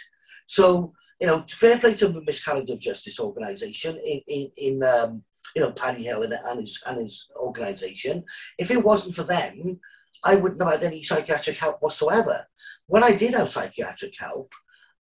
So, 0.46 0.92
you 1.20 1.26
know, 1.26 1.44
fair 1.50 1.78
play 1.78 1.94
to 1.94 2.08
the 2.08 2.22
miscarriage 2.22 2.70
of 2.70 2.80
justice 2.80 3.18
organisation 3.18 3.96
in, 4.04 4.20
in, 4.28 4.50
in 4.56 4.82
um, 4.82 5.22
you 5.56 5.62
know, 5.62 5.72
Paddy 5.72 6.04
Hill 6.04 6.22
and, 6.22 6.32
and 6.32 6.60
his 6.60 6.80
and 6.86 6.98
his 6.98 7.28
organisation. 7.36 8.24
If 8.58 8.70
it 8.70 8.84
wasn't 8.84 9.16
for 9.16 9.24
them, 9.24 9.80
I 10.24 10.36
wouldn't 10.36 10.62
have 10.62 10.72
had 10.72 10.82
any 10.84 11.02
psychiatric 11.02 11.56
help 11.56 11.78
whatsoever. 11.80 12.46
When 12.86 13.02
I 13.02 13.16
did 13.16 13.34
have 13.34 13.48
psychiatric 13.48 14.14
help, 14.18 14.52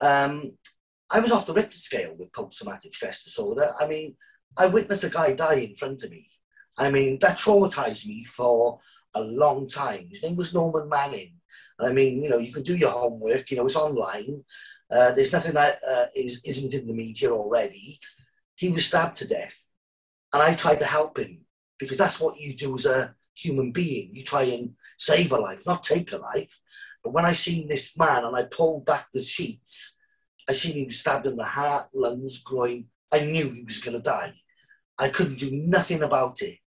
um, 0.01 0.57
I 1.11 1.21
was 1.21 1.33
off 1.33 1.47
the 1.47 1.53
Richter 1.53 1.77
scale 1.77 2.15
with 2.19 2.33
post-traumatic 2.33 2.95
stress 2.95 3.25
disorder. 3.25 3.75
I 3.79 3.87
mean, 3.87 4.17
I 4.57 4.67
witnessed 4.67 5.05
a 5.05 5.11
guy 5.11 5.35
die 5.35 5.55
in 5.55 5.77
front 5.77 6.03
of 6.03 6.11
me. 6.11 6.29
I 6.79 6.91
mean, 6.91 7.19
that 7.21 7.39
traumatized 7.39 8.07
me 8.07 8.25
for 8.25 8.79
a 9.15 9.21
long 9.21 9.69
time. 9.69 10.09
His 10.11 10.23
name 10.23 10.37
was 10.37 10.55
Norman 10.55 10.89
Manning. 10.89 11.35
I 11.81 11.93
mean, 11.93 12.23
you 12.23 12.29
know, 12.29 12.39
you 12.39 12.53
can 12.53 12.63
do 12.63 12.77
your 12.77 12.91
homework. 12.91 13.51
You 13.51 13.59
know, 13.59 13.67
it's 13.67 13.77
online. 13.77 14.45
Uh, 14.91 15.13
there's 15.13 15.33
nothing 15.33 15.55
that 15.55 15.81
uh, 15.87 16.07
is, 16.15 16.41
isn't 16.45 16.75
in 16.75 16.87
the 16.87 16.95
media 16.95 17.31
already. 17.31 17.99
He 18.57 18.71
was 18.71 18.87
stabbed 18.87 19.19
to 19.19 19.29
death, 19.29 19.67
and 20.33 20.43
I 20.43 20.55
tried 20.55 20.79
to 20.79 20.87
help 20.87 21.19
him 21.19 21.45
because 21.79 21.99
that's 21.99 22.21
what 22.21 22.39
you 22.39 22.55
do 22.55 22.75
as 22.75 22.87
a 22.87 23.15
human 23.35 23.73
being. 23.73 24.15
You 24.15 24.23
try 24.23 24.45
and 24.45 24.75
save 24.97 25.33
a 25.33 25.37
life, 25.39 25.67
not 25.67 25.83
take 25.83 26.13
a 26.13 26.17
life. 26.17 26.59
When 27.13 27.25
I 27.25 27.33
seen 27.33 27.69
this 27.69 27.97
man 27.99 28.25
and 28.25 28.37
I 28.37 28.45
pulled 28.45 28.87
back 28.87 29.09
the 29.13 29.23
sheets, 29.23 29.97
I 30.49 30.53
seen 30.53 30.85
him 30.85 30.91
stabbed 30.91 31.27
in 31.27 31.37
the 31.37 31.45
heart, 31.45 31.89
lungs, 31.95 32.43
groin. 32.43 32.87
I 33.13 33.21
knew 33.21 33.51
he 33.51 33.65
was 33.65 33.79
going 33.79 33.97
to 33.97 34.03
die. 34.03 34.33
I 34.99 35.09
couldn't 35.09 35.39
do 35.39 35.51
nothing 35.53 36.03
about 36.03 36.41
it. 36.43 36.59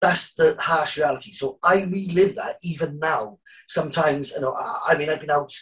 That's 0.00 0.34
the 0.34 0.56
harsh 0.60 0.96
reality. 0.96 1.32
So 1.32 1.58
I 1.62 1.82
relive 1.82 2.36
that 2.36 2.56
even 2.62 2.98
now. 2.98 3.38
Sometimes, 3.66 4.32
you 4.32 4.40
know, 4.40 4.54
I, 4.54 4.90
I 4.90 4.98
mean, 4.98 5.10
I've 5.10 5.20
been 5.20 5.30
out 5.30 5.52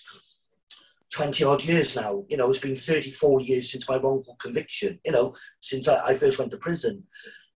20 1.13 1.45
odd 1.45 1.65
years 1.65 1.97
now. 1.97 2.25
You 2.29 2.37
know, 2.37 2.51
it's 2.51 2.59
been 2.59 2.77
34 2.77 3.41
years 3.43 3.73
since 3.73 3.89
my 3.89 3.97
wrongful 3.97 4.37
conviction, 4.37 5.01
you 5.05 5.13
know, 5.13 5.35
since 5.61 5.89
I, 5.89 6.09
I 6.09 6.15
first 6.15 6.39
went 6.39 6.51
to 6.51 6.59
prison. 6.59 7.05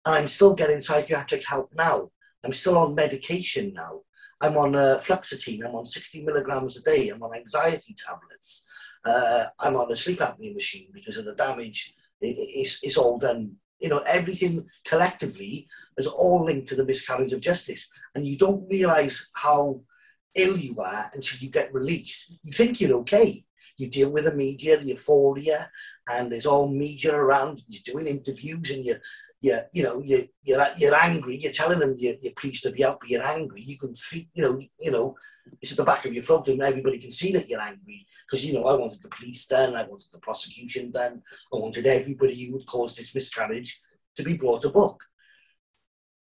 And 0.07 0.15
I'm 0.15 0.29
still 0.29 0.55
getting 0.55 0.81
psychiatric 0.81 1.45
help 1.45 1.71
now. 1.75 2.11
I'm 2.45 2.53
still 2.53 2.79
on 2.79 2.95
medication 2.95 3.73
now. 3.75 4.03
I'm 4.41 4.57
on 4.57 4.75
uh. 4.75 5.01
I'm 5.09 5.75
on 5.75 5.87
60 5.87 6.25
milligrams 6.25 6.77
a 6.77 6.83
day. 6.83 7.09
I'm 7.09 7.23
on 7.23 7.35
anxiety 7.35 7.95
tablets. 7.95 8.67
Uh, 9.05 9.45
I'm 9.61 9.77
on 9.77 9.91
a 9.91 9.97
sleep 9.97 10.21
apnea 10.21 10.55
machine 10.55 10.89
because 10.93 11.17
of 11.17 11.25
the 11.25 11.35
damage. 11.35 11.95
It, 12.21 12.37
it's, 12.39 12.81
it's 12.83 12.97
all 12.97 13.19
done. 13.19 13.57
You 13.79 13.89
know, 13.89 13.99
everything 13.99 14.67
collectively 14.85 15.69
is 15.97 16.07
all 16.07 16.45
linked 16.45 16.69
to 16.69 16.77
the 16.77 16.85
miscarriage 16.85 17.33
of 17.33 17.41
justice. 17.41 17.89
And 18.15 18.27
you 18.27 18.37
don't 18.37 18.69
realize 18.69 19.29
how 19.35 19.83
ill 20.35 20.57
you 20.57 20.79
are 20.81 21.11
until 21.15 21.39
you 21.39 21.51
get 21.51 21.73
released. 21.73 22.35
You 22.43 22.53
think 22.53 22.81
you're 22.81 22.99
okay. 22.99 23.45
You 23.77 23.89
deal 23.89 24.11
with 24.11 24.25
the 24.25 24.35
media, 24.35 24.77
the 24.77 24.87
euphoria, 24.87 25.71
and 26.11 26.31
there's 26.31 26.47
all 26.47 26.69
media 26.69 27.15
around. 27.15 27.63
You're 27.69 27.83
doing 27.85 28.09
interviews 28.09 28.71
and 28.71 28.85
you're 28.85 29.01
you're, 29.41 29.63
you 29.73 29.85
know, 29.85 30.03
you're, 30.03 30.25
you're, 30.43 30.67
you're 30.77 30.95
angry, 30.95 31.37
you're 31.37 31.53
telling 31.53 31.79
them 31.79 31.95
you're, 31.97 32.17
you're 32.21 32.33
pleased 32.37 32.65
to 32.65 32.73
be 32.73 32.85
out, 32.85 32.99
but 33.01 33.09
you're 33.09 33.23
angry. 33.23 33.63
You 33.63 33.79
can 33.79 33.95
feel, 33.95 34.25
you 34.35 34.43
know, 34.43 34.61
you 34.81 34.91
know, 34.91 35.17
it's 35.63 35.71
at 35.71 35.77
the 35.77 35.85
back 35.85 36.05
of 36.05 36.13
your 36.13 36.23
throat 36.23 36.49
and 36.49 36.61
everybody 36.61 36.99
can 36.99 37.11
see 37.11 37.33
that 37.33 37.49
you're 37.49 37.61
angry. 37.61 38.07
Because, 38.27 38.45
you 38.45 38.55
know, 38.55 38.67
I 38.67 38.75
wanted 38.75 39.01
the 39.03 39.11
police 39.11 39.47
done, 39.47 39.77
I 39.77 39.85
wanted 39.85 40.09
the 40.13 40.19
prosecution 40.19 40.91
done, 40.91 41.23
I 41.53 41.57
wanted 41.57 41.87
everybody 41.87 42.35
who 42.45 42.55
would 42.55 42.67
cause 42.67 42.97
this 42.97 43.15
miscarriage 43.15 43.81
to 44.17 44.25
be 44.25 44.37
brought 44.37 44.63
to 44.63 44.71
book. 44.71 45.05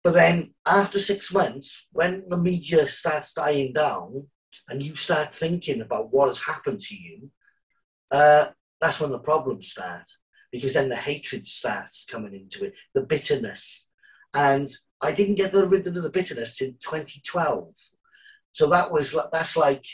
But 0.02 0.14
then 0.14 0.54
after 0.66 0.98
six 0.98 1.32
months, 1.32 1.88
when 1.92 2.24
the 2.28 2.38
media 2.38 2.86
starts 2.86 3.34
dying 3.34 3.72
down 3.72 4.28
and 4.68 4.82
you 4.82 4.96
start 4.96 5.34
thinking 5.34 5.82
about 5.82 6.12
what 6.12 6.28
has 6.28 6.42
happened 6.42 6.80
to 6.80 6.96
you, 6.96 7.30
uh, 8.10 8.46
that's 8.80 9.00
when 9.00 9.10
the 9.10 9.18
problems 9.18 9.68
start 9.68 10.04
because 10.52 10.74
then 10.74 10.90
the 10.90 10.96
hatred 10.96 11.46
starts 11.46 12.06
coming 12.08 12.34
into 12.34 12.64
it, 12.64 12.74
the 12.94 13.04
bitterness. 13.04 13.88
And 14.34 14.68
I 15.00 15.12
didn't 15.12 15.34
get 15.34 15.52
rid 15.52 15.86
of 15.86 15.94
the 15.94 16.10
bitterness 16.10 16.60
in 16.60 16.74
2012. 16.74 17.74
So 18.52 18.68
that 18.68 18.92
was 18.92 19.16
that's 19.32 19.56
like 19.56 19.84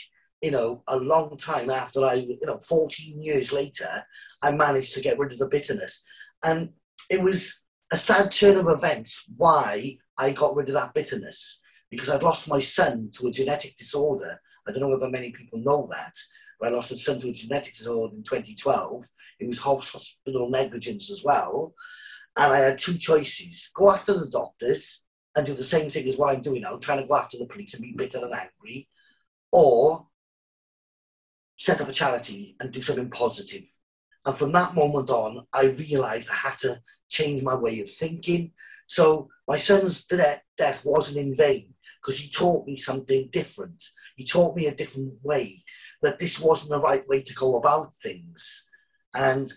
you 0.41 0.51
know 0.51 0.83
a 0.87 0.97
long 0.97 1.35
time 1.37 1.69
after 1.69 2.03
I 2.03 2.13
you 2.13 2.39
know 2.43 2.59
14 2.59 3.21
years 3.21 3.51
later 3.51 4.03
I 4.41 4.51
managed 4.51 4.93
to 4.95 5.01
get 5.01 5.17
rid 5.17 5.31
of 5.31 5.39
the 5.39 5.47
bitterness, 5.49 6.03
and 6.43 6.73
it 7.09 7.21
was 7.21 7.61
a 7.91 7.97
sad 7.97 8.31
turn 8.31 8.57
of 8.57 8.67
events 8.67 9.25
why 9.35 9.97
I 10.17 10.31
got 10.31 10.55
rid 10.55 10.67
of 10.67 10.75
that 10.75 10.93
bitterness 10.93 11.61
because 11.89 12.09
I'd 12.09 12.21
lost 12.21 12.47
my 12.47 12.59
son 12.59 13.09
to 13.13 13.27
a 13.27 13.31
genetic 13.31 13.75
disorder. 13.77 14.39
I 14.67 14.71
don't 14.71 14.81
know 14.81 14.89
whether 14.89 15.09
many 15.09 15.31
people 15.31 15.59
know 15.59 15.89
that, 15.91 16.13
I 16.61 16.69
lost 16.69 16.91
a 16.91 16.95
son 16.97 17.19
to 17.19 17.29
a 17.29 17.33
genetic 17.33 17.73
disorder 17.73 18.15
in 18.15 18.23
2012. 18.23 19.05
It 19.39 19.47
was 19.47 19.59
hospital 19.59 20.49
negligence 20.49 21.09
as 21.09 21.23
well. 21.23 21.73
And 22.37 22.51
I 22.53 22.57
had 22.57 22.79
two 22.79 22.97
choices 22.97 23.71
go 23.73 23.91
after 23.91 24.13
the 24.13 24.29
doctors 24.29 25.03
and 25.35 25.45
do 25.45 25.53
the 25.53 25.63
same 25.63 25.89
thing 25.89 26.07
as 26.07 26.17
what 26.17 26.35
I'm 26.35 26.41
doing 26.41 26.61
now, 26.61 26.77
trying 26.77 27.01
to 27.01 27.07
go 27.07 27.15
after 27.15 27.37
the 27.37 27.45
police 27.45 27.73
and 27.73 27.83
be 27.83 27.93
bitter 27.95 28.17
and 28.17 28.33
angry, 28.33 28.89
or 29.51 30.07
set 31.55 31.81
up 31.81 31.89
a 31.89 31.93
charity 31.93 32.55
and 32.59 32.71
do 32.71 32.81
something 32.81 33.09
positive. 33.09 33.63
And 34.25 34.35
from 34.35 34.51
that 34.53 34.75
moment 34.75 35.09
on, 35.09 35.45
I 35.53 35.65
realized 35.65 36.29
I 36.29 36.35
had 36.35 36.57
to 36.59 36.81
change 37.09 37.41
my 37.41 37.55
way 37.55 37.79
of 37.79 37.89
thinking. 37.89 38.51
So 38.87 39.29
my 39.47 39.57
son's 39.57 40.05
death 40.05 40.85
wasn't 40.85 41.25
in 41.25 41.35
vain 41.35 41.73
because 42.01 42.19
he 42.19 42.29
taught 42.29 42.65
me 42.65 42.75
something 42.75 43.29
different. 43.31 43.83
He 44.15 44.25
taught 44.25 44.55
me 44.55 44.67
a 44.67 44.75
different 44.75 45.13
way 45.23 45.63
that 46.01 46.19
this 46.19 46.39
wasn't 46.39 46.71
the 46.71 46.79
right 46.79 47.07
way 47.07 47.21
to 47.21 47.33
go 47.33 47.57
about 47.57 47.95
things. 47.95 48.67
And 49.15 49.51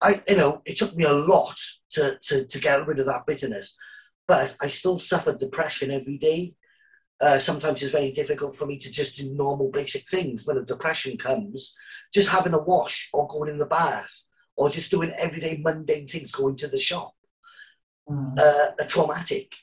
I, 0.00 0.20
you 0.28 0.36
know, 0.36 0.62
it 0.64 0.76
took 0.76 0.94
me 0.96 1.04
a 1.04 1.12
lot 1.12 1.58
to, 1.92 2.18
to, 2.22 2.46
to 2.46 2.60
get 2.60 2.86
rid 2.86 2.98
of 2.98 3.06
that 3.06 3.26
bitterness, 3.26 3.76
but 4.28 4.56
I 4.60 4.68
still 4.68 4.98
suffered 4.98 5.38
depression 5.38 5.90
every 5.90 6.18
day. 6.18 6.54
Uh, 7.20 7.38
sometimes 7.38 7.82
it's 7.82 7.92
very 7.92 8.12
difficult 8.12 8.54
for 8.54 8.66
me 8.66 8.78
to 8.78 8.90
just 8.90 9.16
do 9.16 9.32
normal 9.32 9.70
basic 9.70 10.06
things. 10.08 10.46
When 10.46 10.58
a 10.58 10.64
depression 10.64 11.16
comes, 11.16 11.74
just 12.12 12.28
having 12.28 12.52
a 12.52 12.62
wash 12.62 13.08
or 13.14 13.26
going 13.26 13.50
in 13.50 13.58
the 13.58 13.66
bath 13.66 14.24
or 14.56 14.68
just 14.68 14.90
doing 14.90 15.12
everyday 15.16 15.58
mundane 15.62 16.08
things, 16.08 16.32
going 16.32 16.56
to 16.56 16.68
the 16.68 16.78
shop, 16.78 17.14
mm. 18.08 18.38
uh, 18.38 18.72
are 18.78 18.86
traumatic 18.86 19.54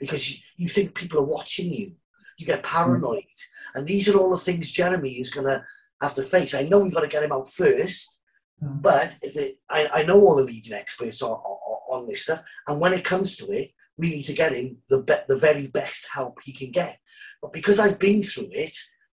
because 0.00 0.30
you, 0.30 0.38
you 0.56 0.68
think 0.68 0.94
people 0.94 1.18
are 1.18 1.24
watching 1.24 1.70
you. 1.70 1.92
You 2.38 2.46
get 2.46 2.62
paranoid. 2.62 3.18
Mm. 3.18 3.26
And 3.74 3.86
these 3.86 4.08
are 4.08 4.18
all 4.18 4.30
the 4.30 4.36
things 4.36 4.70
Jeremy 4.70 5.12
is 5.12 5.32
going 5.32 5.46
to 5.46 5.64
have 6.00 6.14
to 6.14 6.22
face. 6.22 6.54
I 6.54 6.62
know 6.62 6.80
we've 6.80 6.94
got 6.94 7.00
to 7.00 7.08
get 7.08 7.22
him 7.22 7.32
out 7.32 7.50
first, 7.50 8.20
mm. 8.62 8.82
but 8.82 9.16
it, 9.22 9.58
I, 9.70 9.88
I, 9.92 10.02
know 10.02 10.20
all 10.20 10.36
the 10.36 10.42
leading 10.42 10.72
experts 10.72 11.22
on, 11.22 11.30
on, 11.30 12.00
on, 12.00 12.06
this 12.08 12.24
stuff. 12.24 12.42
And 12.66 12.80
when 12.80 12.92
it 12.92 13.04
comes 13.04 13.36
to 13.36 13.50
it, 13.50 13.70
we 13.96 14.10
need 14.10 14.24
to 14.24 14.32
get 14.32 14.52
him 14.52 14.78
the, 14.88 15.02
be, 15.02 15.14
the 15.28 15.36
very 15.36 15.68
best 15.68 16.08
help 16.12 16.38
he 16.42 16.52
can 16.52 16.70
get. 16.70 16.98
But 17.40 17.52
because 17.52 17.78
I've 17.78 17.98
been 17.98 18.22
through 18.22 18.48
it, 18.52 18.76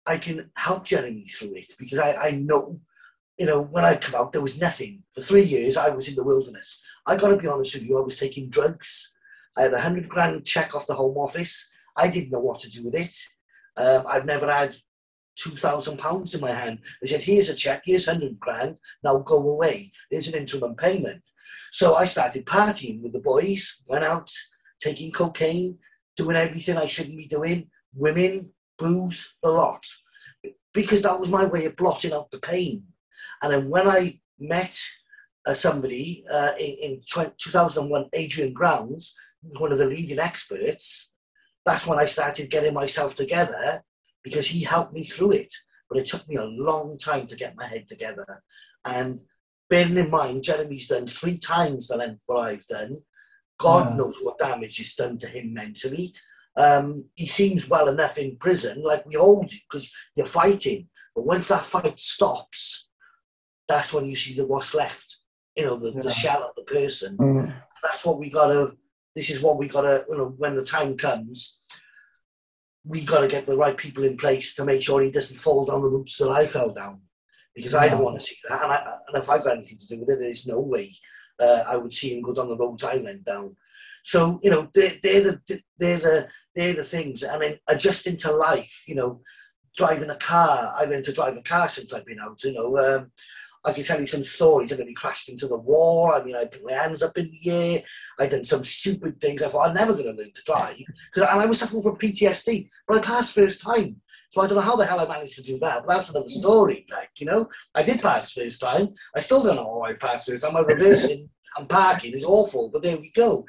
I 0.06 0.18
can 0.18 0.50
help 0.56 0.84
Jeremy 0.84 1.26
through 1.26 1.54
it 1.54 1.72
because 1.78 1.98
I, 1.98 2.14
I 2.14 2.30
know, 2.32 2.80
you 3.38 3.46
know, 3.46 3.62
when 3.62 3.84
I 3.84 3.96
come 3.96 4.20
out, 4.20 4.32
there 4.32 4.42
was 4.42 4.60
nothing. 4.60 5.02
For 5.12 5.20
three 5.20 5.44
years, 5.44 5.76
I 5.76 5.90
was 5.90 6.08
in 6.08 6.16
the 6.16 6.24
wilderness. 6.24 6.82
I 7.06 7.16
got 7.16 7.28
to 7.28 7.36
be 7.36 7.48
honest 7.48 7.74
with 7.74 7.84
you, 7.84 7.98
I 7.98 8.02
was 8.02 8.18
taking 8.18 8.50
drugs. 8.50 9.14
I 9.56 9.62
had 9.62 9.74
a 9.74 9.80
hundred 9.80 10.08
grand 10.08 10.44
check 10.44 10.74
off 10.74 10.86
the 10.86 10.94
Home 10.94 11.16
Office. 11.16 11.70
I 11.96 12.08
didn't 12.08 12.30
know 12.30 12.40
what 12.40 12.60
to 12.60 12.70
do 12.70 12.84
with 12.84 12.94
it. 12.94 13.14
Um, 13.76 14.04
I've 14.08 14.26
never 14.26 14.50
had 14.50 14.74
two 15.36 15.50
thousand 15.50 15.98
pounds 15.98 16.34
in 16.34 16.40
my 16.40 16.50
hand. 16.50 16.80
They 17.00 17.08
said, 17.08 17.22
"Here's 17.22 17.48
a 17.48 17.54
check. 17.54 17.82
Here's 17.84 18.06
hundred 18.06 18.38
grand. 18.38 18.76
Now 19.02 19.18
go 19.18 19.36
away. 19.36 19.92
There's 20.10 20.28
an 20.28 20.38
interim 20.38 20.74
payment." 20.76 21.26
So 21.72 21.94
I 21.94 22.04
started 22.04 22.46
partying 22.46 23.02
with 23.02 23.12
the 23.12 23.20
boys. 23.20 23.82
Went 23.86 24.04
out, 24.04 24.30
taking 24.80 25.12
cocaine, 25.12 25.78
doing 26.16 26.36
everything 26.36 26.76
I 26.76 26.86
shouldn't 26.86 27.16
be 27.16 27.26
doing. 27.26 27.70
Women, 27.94 28.52
booze, 28.78 29.36
a 29.44 29.48
lot, 29.50 29.84
because 30.72 31.02
that 31.02 31.18
was 31.18 31.30
my 31.30 31.44
way 31.44 31.66
of 31.66 31.76
blotting 31.76 32.12
out 32.12 32.30
the 32.30 32.38
pain. 32.38 32.84
And 33.42 33.52
then 33.52 33.68
when 33.68 33.86
I 33.86 34.20
met 34.38 34.78
uh, 35.46 35.54
somebody 35.54 36.24
uh, 36.30 36.52
in, 36.58 36.76
in 36.82 37.02
2001, 37.06 38.08
Adrian 38.12 38.52
Grounds, 38.52 39.14
one 39.58 39.72
of 39.72 39.78
the 39.78 39.86
leading 39.86 40.18
experts, 40.18 41.11
that's 41.64 41.86
when 41.86 41.98
I 41.98 42.06
started 42.06 42.50
getting 42.50 42.74
myself 42.74 43.14
together 43.14 43.82
because 44.22 44.46
he 44.46 44.62
helped 44.62 44.92
me 44.92 45.04
through 45.04 45.32
it. 45.32 45.52
But 45.88 46.00
it 46.00 46.08
took 46.08 46.26
me 46.28 46.36
a 46.36 46.44
long 46.44 46.98
time 46.98 47.26
to 47.26 47.36
get 47.36 47.56
my 47.56 47.66
head 47.66 47.86
together. 47.86 48.26
And 48.86 49.20
bearing 49.68 49.96
in 49.96 50.10
mind, 50.10 50.42
Jeremy's 50.42 50.88
done 50.88 51.06
three 51.06 51.38
times 51.38 51.88
the 51.88 51.96
length 51.96 52.20
what 52.26 52.40
I've 52.40 52.66
done. 52.66 52.96
God 53.58 53.90
yeah. 53.90 53.96
knows 53.96 54.18
what 54.22 54.38
damage 54.38 54.80
it's 54.80 54.96
done 54.96 55.18
to 55.18 55.26
him 55.26 55.52
mentally. 55.52 56.14
Um, 56.56 57.08
he 57.14 57.26
seems 57.26 57.68
well 57.68 57.88
enough 57.88 58.18
in 58.18 58.36
prison, 58.36 58.82
like 58.82 59.06
we 59.06 59.14
hold 59.14 59.50
you 59.52 59.58
because 59.70 59.90
you're 60.16 60.26
fighting. 60.26 60.88
But 61.14 61.24
once 61.24 61.48
that 61.48 61.62
fight 61.62 61.98
stops, 61.98 62.90
that's 63.68 63.92
when 63.92 64.06
you 64.06 64.16
see 64.16 64.34
the 64.34 64.46
what's 64.46 64.74
left. 64.74 65.18
You 65.56 65.66
know, 65.66 65.76
the, 65.76 65.92
yeah. 65.92 66.02
the 66.02 66.10
shell 66.10 66.42
of 66.42 66.54
the 66.56 66.64
person. 66.64 67.16
Mm. 67.16 67.54
That's 67.82 68.04
what 68.04 68.18
we 68.18 68.30
gotta 68.30 68.74
this 69.14 69.30
is 69.30 69.40
what 69.40 69.58
we 69.58 69.68
got 69.68 69.82
to, 69.82 70.04
you 70.08 70.16
know, 70.16 70.34
when 70.36 70.56
the 70.56 70.64
time 70.64 70.96
comes, 70.96 71.60
we 72.84 73.02
got 73.04 73.20
to 73.20 73.28
get 73.28 73.46
the 73.46 73.56
right 73.56 73.76
people 73.76 74.04
in 74.04 74.16
place 74.16 74.54
to 74.54 74.64
make 74.64 74.82
sure 74.82 75.02
he 75.02 75.10
doesn't 75.10 75.38
fall 75.38 75.64
down 75.64 75.82
the 75.82 75.88
routes 75.88 76.16
that 76.16 76.30
I 76.30 76.46
fell 76.46 76.72
down. 76.72 77.00
Because 77.54 77.74
I 77.74 77.88
don't 77.88 78.02
want 78.02 78.18
to 78.18 78.26
see 78.26 78.36
that. 78.48 78.62
And, 78.62 78.72
I, 78.72 78.96
and 79.08 79.22
if 79.22 79.28
I've 79.28 79.44
got 79.44 79.56
anything 79.56 79.78
to 79.78 79.86
do 79.86 80.00
with 80.00 80.08
it, 80.08 80.20
there's 80.20 80.46
no 80.46 80.60
way 80.60 80.94
uh, 81.38 81.64
I 81.68 81.76
would 81.76 81.92
see 81.92 82.14
him 82.14 82.22
go 82.22 82.32
down 82.32 82.48
the 82.48 82.56
roads 82.56 82.82
I 82.82 82.96
went 82.96 83.24
down. 83.24 83.56
So, 84.02 84.40
you 84.42 84.50
know, 84.50 84.68
they're, 84.74 84.94
they're, 85.02 85.20
the, 85.20 85.60
they're, 85.78 85.98
the, 85.98 86.28
they're 86.54 86.72
the 86.72 86.84
things. 86.84 87.24
I 87.24 87.38
mean, 87.38 87.58
adjusting 87.68 88.16
to 88.18 88.32
life, 88.32 88.84
you 88.88 88.94
know, 88.94 89.20
driving 89.76 90.10
a 90.10 90.16
car. 90.16 90.74
I've 90.76 90.88
been 90.88 91.04
to 91.04 91.12
drive 91.12 91.36
a 91.36 91.42
car 91.42 91.68
since 91.68 91.92
I've 91.92 92.06
been 92.06 92.20
out, 92.20 92.42
you 92.42 92.54
know. 92.54 92.78
Um, 92.78 93.12
I 93.64 93.72
can 93.72 93.84
tell 93.84 94.00
you 94.00 94.06
some 94.06 94.24
stories. 94.24 94.72
I've 94.72 94.78
nearly 94.78 94.94
crashed 94.94 95.28
into 95.28 95.46
the 95.46 95.56
wall. 95.56 96.12
I 96.12 96.22
mean, 96.24 96.34
I 96.34 96.46
put 96.46 96.64
my 96.64 96.72
hands 96.72 97.02
up 97.02 97.16
in 97.16 97.30
the 97.30 97.50
air. 97.50 97.82
I 98.18 98.26
done 98.26 98.44
some 98.44 98.64
stupid 98.64 99.20
things. 99.20 99.42
I 99.42 99.48
thought 99.48 99.68
I'm 99.68 99.74
never 99.74 99.92
going 99.92 100.06
to 100.06 100.12
learn 100.12 100.32
to 100.32 100.42
drive, 100.44 100.76
and 101.14 101.24
I 101.24 101.46
was 101.46 101.60
suffering 101.60 101.82
from 101.82 101.96
PTSD. 101.96 102.68
But 102.88 102.98
I 102.98 103.02
passed 103.02 103.34
first 103.34 103.62
time, 103.62 104.00
so 104.30 104.40
I 104.40 104.46
don't 104.46 104.56
know 104.56 104.62
how 104.62 104.76
the 104.76 104.84
hell 104.84 105.00
I 105.00 105.06
managed 105.06 105.36
to 105.36 105.42
do 105.42 105.58
that. 105.60 105.84
But 105.86 105.94
that's 105.94 106.10
another 106.10 106.28
story. 106.28 106.86
Like 106.90 107.10
you 107.18 107.26
know, 107.26 107.48
I 107.74 107.82
did 107.82 108.02
pass 108.02 108.32
first 108.32 108.60
time. 108.60 108.88
I 109.16 109.20
still 109.20 109.42
don't 109.42 109.56
know 109.56 109.64
how 109.64 109.82
I 109.82 109.94
passed 109.94 110.26
first 110.26 110.42
time. 110.42 110.54
My 110.54 110.60
reversing 110.60 111.28
and 111.56 111.68
parking 111.68 112.14
is 112.14 112.24
awful, 112.24 112.68
but 112.68 112.82
there 112.82 112.96
we 112.96 113.12
go. 113.14 113.44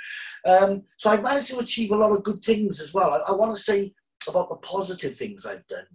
Um, 0.46 0.84
so 0.98 1.10
I've 1.10 1.24
managed 1.24 1.50
to 1.50 1.60
achieve 1.60 1.92
a 1.92 1.96
lot 1.96 2.12
of 2.12 2.24
good 2.24 2.44
things 2.44 2.80
as 2.80 2.94
well. 2.94 3.14
I, 3.14 3.32
I 3.32 3.36
want 3.36 3.56
to 3.56 3.62
say 3.62 3.94
about 4.28 4.50
the 4.50 4.56
positive 4.58 5.16
things 5.16 5.46
I've 5.46 5.66
done. 5.68 5.86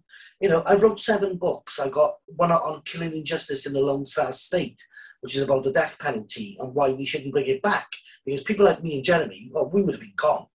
You 0.41 0.49
know, 0.49 0.63
I 0.67 0.77
wrote 0.77 1.01
seven 1.01 1.37
books. 1.37 1.79
I 1.79 1.89
got 1.89 2.17
one 2.27 2.53
on 2.53 2.83
killing 2.85 3.13
injustice 3.13 3.67
in 3.67 3.73
the 3.73 3.81
Lone 3.81 4.07
Star 4.07 4.33
State, 4.33 4.81
which 5.21 5.37
is 5.37 5.43
about 5.43 5.65
the 5.65 5.73
death 5.73 5.99
penalty 5.99 6.57
and 6.61 6.75
why 6.75 6.93
we 6.93 7.05
shouldn't 7.05 7.33
bring 7.33 7.47
it 7.47 7.63
back. 7.63 7.89
Because 8.25 8.43
people 8.43 8.67
like 8.67 8.83
me 8.83 8.97
and 8.97 9.05
Jeremy, 9.05 9.51
well, 9.53 9.71
we 9.73 9.83
would 9.83 9.95
have 9.95 10.01
been 10.01 10.13
gone. 10.17 10.47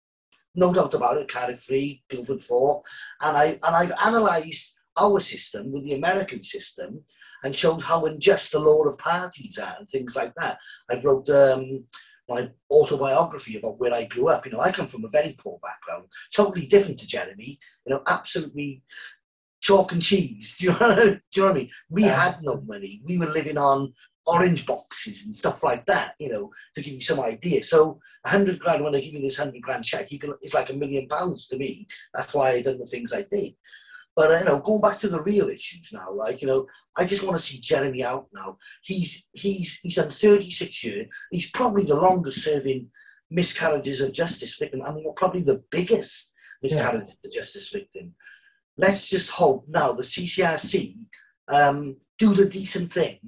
No 0.55 0.73
doubt 0.73 0.93
about 0.93 1.17
it, 1.17 1.27
Cardiff 1.27 1.63
3, 1.63 2.03
Guildford 2.09 2.41
4. 2.41 2.81
And, 3.21 3.37
I, 3.37 3.45
and 3.45 3.75
I've 3.75 3.93
analysed 4.03 4.75
our 4.97 5.19
system 5.19 5.71
with 5.71 5.83
the 5.83 5.95
American 5.95 6.43
system 6.43 7.03
and 7.43 7.55
showed 7.55 7.81
how 7.81 8.05
unjust 8.05 8.51
the 8.51 8.59
law 8.59 8.83
of 8.83 8.97
parties 8.99 9.57
are 9.57 9.75
and 9.79 9.87
things 9.89 10.15
like 10.15 10.33
that. 10.35 10.57
I've 10.89 11.03
wrote 11.03 11.29
um, 11.29 11.85
my 12.29 12.49
autobiography 12.71 13.57
about 13.57 13.79
where 13.79 13.93
I 13.93 14.05
grew 14.05 14.29
up. 14.29 14.45
You 14.45 14.53
know, 14.53 14.59
I 14.59 14.71
come 14.71 14.87
from 14.87 15.05
a 15.05 15.09
very 15.09 15.35
poor 15.37 15.59
background, 15.61 16.05
totally 16.35 16.65
different 16.67 16.99
to 16.99 17.07
Jeremy. 17.07 17.59
You 17.85 17.93
know, 17.93 18.03
absolutely 18.07 18.83
chalk 19.61 19.91
and 19.91 20.01
cheese. 20.01 20.57
Do 20.59 20.65
you 20.65 20.71
know, 20.79 20.95
do 20.95 21.19
you 21.35 21.41
know 21.41 21.47
what 21.47 21.51
I 21.51 21.59
mean? 21.59 21.69
We 21.89 22.03
had 22.03 22.41
no 22.41 22.61
money. 22.61 23.01
We 23.05 23.17
were 23.17 23.27
living 23.27 23.57
on 23.57 23.93
orange 24.25 24.65
boxes 24.65 25.25
and 25.25 25.35
stuff 25.35 25.63
like 25.63 25.85
that, 25.85 26.15
you 26.19 26.29
know, 26.29 26.51
to 26.75 26.81
give 26.81 26.93
you 26.93 27.01
some 27.01 27.19
idea. 27.19 27.63
So 27.63 27.99
a 28.25 28.29
hundred 28.29 28.59
grand, 28.59 28.83
when 28.83 28.95
I 28.95 29.01
give 29.01 29.13
you 29.13 29.21
this 29.21 29.37
hundred 29.37 29.61
grand 29.61 29.83
check, 29.83 30.11
you 30.11 30.19
can, 30.19 30.33
it's 30.41 30.53
like 30.53 30.69
a 30.69 30.75
million 30.75 31.07
pounds 31.07 31.47
to 31.47 31.57
me. 31.57 31.87
That's 32.13 32.33
why 32.33 32.51
I 32.51 32.61
done 32.61 32.79
the 32.79 32.85
things 32.85 33.13
I 33.13 33.25
did. 33.29 33.53
But 34.15 34.31
uh, 34.31 34.39
you 34.39 34.45
know, 34.45 34.59
going 34.59 34.81
back 34.81 34.99
to 34.99 35.07
the 35.07 35.21
real 35.21 35.49
issues 35.49 35.91
now, 35.91 36.11
like 36.11 36.41
you 36.41 36.47
know, 36.47 36.67
I 36.97 37.05
just 37.05 37.25
want 37.25 37.35
to 37.37 37.43
see 37.45 37.59
Jeremy 37.59 38.03
out 38.03 38.27
now. 38.33 38.57
He's 38.83 39.25
he's 39.31 39.79
he's 39.79 39.95
done 39.95 40.11
36 40.11 40.83
years. 40.83 41.07
He's 41.31 41.51
probably 41.51 41.83
the 41.83 41.95
longest 41.95 42.43
serving 42.43 42.89
miscarriages 43.31 44.01
of 44.01 44.13
justice 44.13 44.57
victim. 44.57 44.81
I 44.83 44.93
mean, 44.93 45.11
probably 45.15 45.41
the 45.41 45.63
biggest 45.71 46.33
miscarriage 46.61 47.07
yeah. 47.07 47.15
of 47.25 47.33
justice 47.33 47.69
victim. 47.69 48.13
Let's 48.77 49.09
just 49.09 49.29
hope 49.31 49.65
now 49.67 49.93
the 49.93 50.03
CCRC 50.03 50.97
um, 51.47 51.97
do 52.17 52.33
the 52.33 52.45
decent 52.45 52.91
thing 52.93 53.19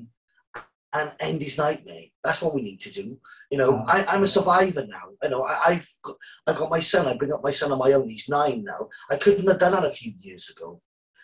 and 0.96 1.12
end 1.20 1.42
his 1.42 1.58
nightmare. 1.58 2.06
That's 2.24 2.42
what 2.42 2.56
we 2.56 2.62
need 2.62 2.80
to 2.82 2.92
do. 2.92 3.20
You 3.52 3.58
know, 3.58 3.84
I, 3.86 4.16
am 4.16 4.24
a 4.24 4.28
survivor 4.28 4.86
now. 4.88 5.04
You 5.22 5.30
know, 5.30 5.44
I, 5.44 5.74
have 5.74 5.88
got, 6.02 6.16
I've 6.48 6.56
got 6.56 6.70
my 6.70 6.80
son. 6.80 7.08
I 7.08 7.18
bring 7.18 7.34
up 7.34 7.44
my 7.44 7.52
son 7.52 7.72
on 7.72 7.80
my 7.80 7.92
own. 7.92 8.10
He's 8.10 8.30
nine 8.30 8.64
now. 8.64 8.88
I 9.12 9.18
couldn't 9.18 9.48
have 9.48 9.60
done 9.60 9.74
that 9.74 9.84
a 9.84 9.90
few 9.90 10.14
years 10.20 10.50
ago 10.50 10.82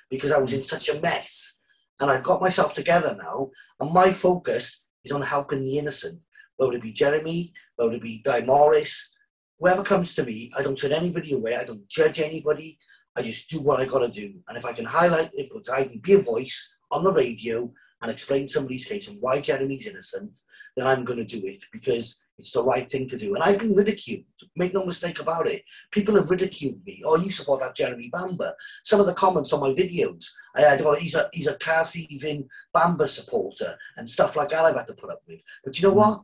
because 0.09 0.31
I 0.31 0.39
was 0.39 0.53
in 0.53 0.63
such 0.63 0.89
a 0.89 0.99
mess. 0.99 1.59
And 1.99 2.11
I've 2.11 2.23
got 2.23 2.41
myself 2.41 2.73
together 2.73 3.17
now. 3.21 3.49
And 3.79 3.93
my 3.93 4.11
focus 4.11 4.85
is 5.05 5.11
on 5.11 5.21
helping 5.21 5.63
the 5.63 5.77
innocent. 5.77 6.19
Whether 6.57 6.73
it 6.73 6.81
be 6.81 6.93
Jeremy, 6.93 7.53
whether 7.77 7.93
it 7.93 8.01
be 8.01 8.21
Dai 8.23 8.41
Morris, 8.41 9.15
whoever 9.59 9.83
comes 9.83 10.13
to 10.15 10.25
me, 10.25 10.51
I 10.57 10.63
don't 10.63 10.77
turn 10.77 10.91
anybody 10.91 11.33
away. 11.33 11.55
I 11.55 11.63
don't 11.63 11.87
judge 11.87 12.19
anybody. 12.19 12.77
I 13.15 13.21
just 13.21 13.49
do 13.49 13.61
what 13.61 13.79
I 13.79 13.85
got 13.85 13.99
to 13.99 14.09
do. 14.09 14.33
And 14.47 14.57
if 14.57 14.65
I 14.65 14.73
can 14.73 14.85
highlight, 14.85 15.29
if 15.33 15.49
I 15.69 15.83
can 15.83 15.99
be 15.99 16.13
a 16.13 16.19
voice 16.19 16.75
on 16.91 17.03
the 17.03 17.13
radio 17.13 17.71
and 18.01 18.11
explain 18.11 18.47
somebody's 18.47 18.85
case 18.85 19.07
and 19.07 19.21
why 19.21 19.41
Jeremy's 19.41 19.87
innocent, 19.87 20.37
then 20.75 20.87
I'm 20.87 21.05
going 21.05 21.19
to 21.19 21.39
do 21.39 21.45
it 21.47 21.63
because 21.71 22.23
it's 22.37 22.51
the 22.51 22.63
right 22.63 22.89
thing 22.91 23.07
to 23.09 23.17
do. 23.17 23.35
And 23.35 23.43
I've 23.43 23.59
been 23.59 23.75
ridiculed. 23.75 24.23
Make 24.55 24.73
no 24.73 24.85
mistake 24.85 25.19
about 25.19 25.47
it. 25.47 25.63
People 25.91 26.15
have 26.15 26.31
ridiculed 26.31 26.83
me. 26.85 27.01
Oh, 27.05 27.17
you 27.17 27.31
support 27.31 27.59
that 27.59 27.75
Jeremy 27.75 28.09
Bamber. 28.11 28.53
Some 28.83 28.99
of 28.99 29.05
the 29.05 29.13
comments 29.13 29.53
on 29.53 29.59
my 29.59 29.69
videos, 29.69 30.25
I 30.55 30.61
had, 30.61 30.81
oh, 30.81 30.95
he's 30.95 31.13
a, 31.13 31.29
he's 31.31 31.47
a 31.47 31.57
car 31.57 31.85
thieving 31.85 32.47
Bamber 32.73 33.07
supporter 33.07 33.77
and 33.97 34.09
stuff 34.09 34.35
like 34.35 34.49
that 34.49 34.65
I've 34.65 34.75
had 34.75 34.87
to 34.87 34.95
put 34.95 35.11
up 35.11 35.21
with. 35.27 35.41
But 35.63 35.79
you 35.79 35.87
know 35.87 35.93
what? 35.93 36.21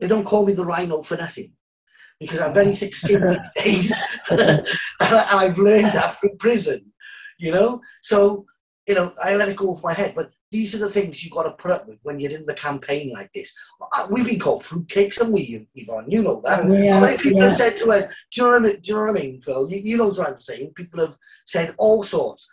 They 0.00 0.08
don't 0.08 0.24
call 0.24 0.46
me 0.46 0.54
the 0.54 0.64
rhino 0.64 1.02
for 1.02 1.16
nothing 1.16 1.52
because 2.18 2.40
I'm 2.40 2.54
very 2.54 2.72
thick 2.72 2.94
skinned 2.94 3.28
these 3.28 3.38
days. 3.64 4.02
and 4.30 4.66
I've 5.00 5.58
learned 5.58 5.92
that 5.92 6.16
from 6.16 6.38
prison, 6.38 6.92
you 7.38 7.50
know? 7.50 7.82
So, 8.02 8.46
you 8.86 8.94
know, 8.94 9.12
I 9.22 9.36
let 9.36 9.50
it 9.50 9.56
go 9.56 9.70
off 9.70 9.84
my 9.84 9.92
head. 9.92 10.14
But 10.16 10.30
these 10.52 10.74
are 10.74 10.78
the 10.78 10.90
things 10.90 11.24
you've 11.24 11.32
got 11.32 11.44
to 11.44 11.52
put 11.52 11.70
up 11.70 11.88
with 11.88 11.98
when 12.02 12.20
you're 12.20 12.30
in 12.30 12.44
the 12.44 12.54
campaign 12.54 13.10
like 13.12 13.32
this. 13.32 13.54
Uh, 13.80 14.06
we've 14.10 14.26
been 14.26 14.38
called 14.38 14.62
fruitcakes, 14.62 15.18
and 15.18 15.32
we, 15.32 15.66
Yvonne? 15.74 16.10
You 16.10 16.22
know 16.22 16.42
that. 16.44 16.70
Yeah, 16.70 16.94
How 16.94 17.00
many 17.00 17.16
people 17.16 17.40
yeah. 17.40 17.48
have 17.48 17.56
said 17.56 17.76
to 17.78 17.90
us, 17.90 18.04
do 18.04 18.12
you, 18.32 18.42
know 18.42 18.50
what 18.50 18.56
I 18.56 18.60
mean, 18.60 18.80
do 18.80 18.88
you 18.90 18.94
know 18.94 19.00
what 19.00 19.10
I 19.10 19.20
mean, 19.20 19.40
Phil? 19.40 19.70
You, 19.70 19.78
you 19.78 19.96
know 19.96 20.08
what 20.08 20.28
I'm 20.28 20.38
saying. 20.38 20.72
People 20.76 21.00
have 21.00 21.16
said 21.46 21.74
all 21.78 22.02
sorts. 22.02 22.48